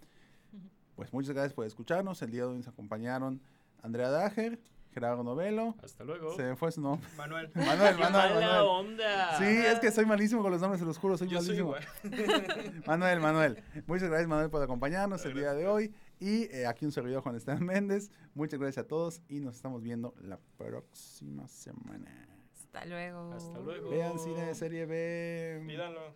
Pues 0.95 1.13
muchas 1.13 1.36
gracias 1.36 1.53
por 1.53 1.63
escucharnos. 1.68 2.20
El 2.24 2.32
día 2.32 2.41
de 2.41 2.47
hoy 2.47 2.57
nos 2.57 2.68
acompañaron 2.68 3.39
Andrea 3.84 4.09
Dager, 4.09 4.59
Gerardo 4.95 5.24
Novelo. 5.24 5.76
Hasta 5.84 6.03
luego. 6.03 6.36
Se 6.36 6.41
me 6.41 6.55
fue 6.55 6.72
su 6.72 6.82
nombre. 6.82 7.07
Manuel. 7.15 7.51
Manuel, 7.53 7.95
¡Qué 7.95 8.01
Manuel, 8.01 8.13
mala 8.13 8.34
Manuel. 8.34 8.61
onda! 8.65 9.38
Sí, 9.38 9.43
es 9.45 9.80
que 9.80 9.91
soy 9.91 10.07
malísimo 10.07 10.41
con 10.41 10.51
los 10.51 10.59
nombres, 10.59 10.80
se 10.80 10.88
los 10.88 10.97
juro, 10.97 11.15
soy 11.15 11.28
Yo 11.28 11.39
soy 11.39 11.61
malísimo. 11.63 11.76
igual. 12.09 12.84
Manuel, 12.88 13.20
Manuel. 13.20 13.63
Muchas 13.86 14.09
gracias, 14.09 14.28
Manuel, 14.28 14.49
por 14.49 14.63
acompañarnos 14.63 15.24
el 15.26 15.36
día 15.36 15.53
de 15.53 15.68
hoy. 15.68 15.93
Y 16.20 16.43
eh, 16.55 16.65
aquí 16.65 16.86
un 16.86 16.91
servidor, 16.91 17.22
Juan 17.24 17.36
Esteban 17.36 17.63
Méndez. 17.65 18.09
Muchas 18.34 18.59
gracias 18.59 18.86
a 18.86 18.88
todos 18.88 19.22
y 19.30 19.39
nos 19.39 19.55
estamos 19.55 19.82
viendo 19.84 20.13
la 20.22 20.39
próxima 20.57 21.47
semana. 21.47 22.28
Hasta 22.53 22.86
luego. 22.86 23.34
Hasta 23.34 23.59
luego. 23.59 23.89
Vean 23.89 24.20
cine 24.20 24.45
de 24.45 24.55
serie 24.55 24.86
B. 24.86 25.63
Pídanlo. 25.68 26.13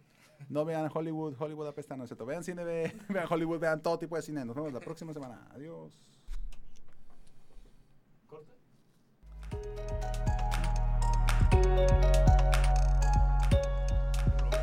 No 0.50 0.66
vean 0.66 0.90
Hollywood, 0.94 1.36
Hollywood 1.40 1.68
apesta, 1.68 1.96
no 1.96 2.04
es 2.04 2.10
cierto. 2.10 2.26
Vean 2.26 2.44
cine 2.44 2.64
B, 2.64 2.92
vean 3.10 3.28
Hollywood, 3.30 3.60
vean 3.60 3.82
todo 3.82 4.00
tipo 4.00 4.16
de 4.16 4.22
cine. 4.22 4.44
Nos 4.44 4.56
vemos 4.56 4.74
la 4.74 4.80
próxima 4.80 5.14
semana. 5.14 5.48
Adiós. 5.52 5.92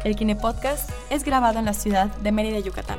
El 0.05 0.17
Kine 0.17 0.37
Podcast 0.37 0.91
es 1.11 1.25
grabado 1.25 1.59
en 1.59 1.65
la 1.65 1.75
ciudad 1.75 2.07
de 2.19 2.33
Mérida, 2.33 2.61
Yucatán, 2.61 2.99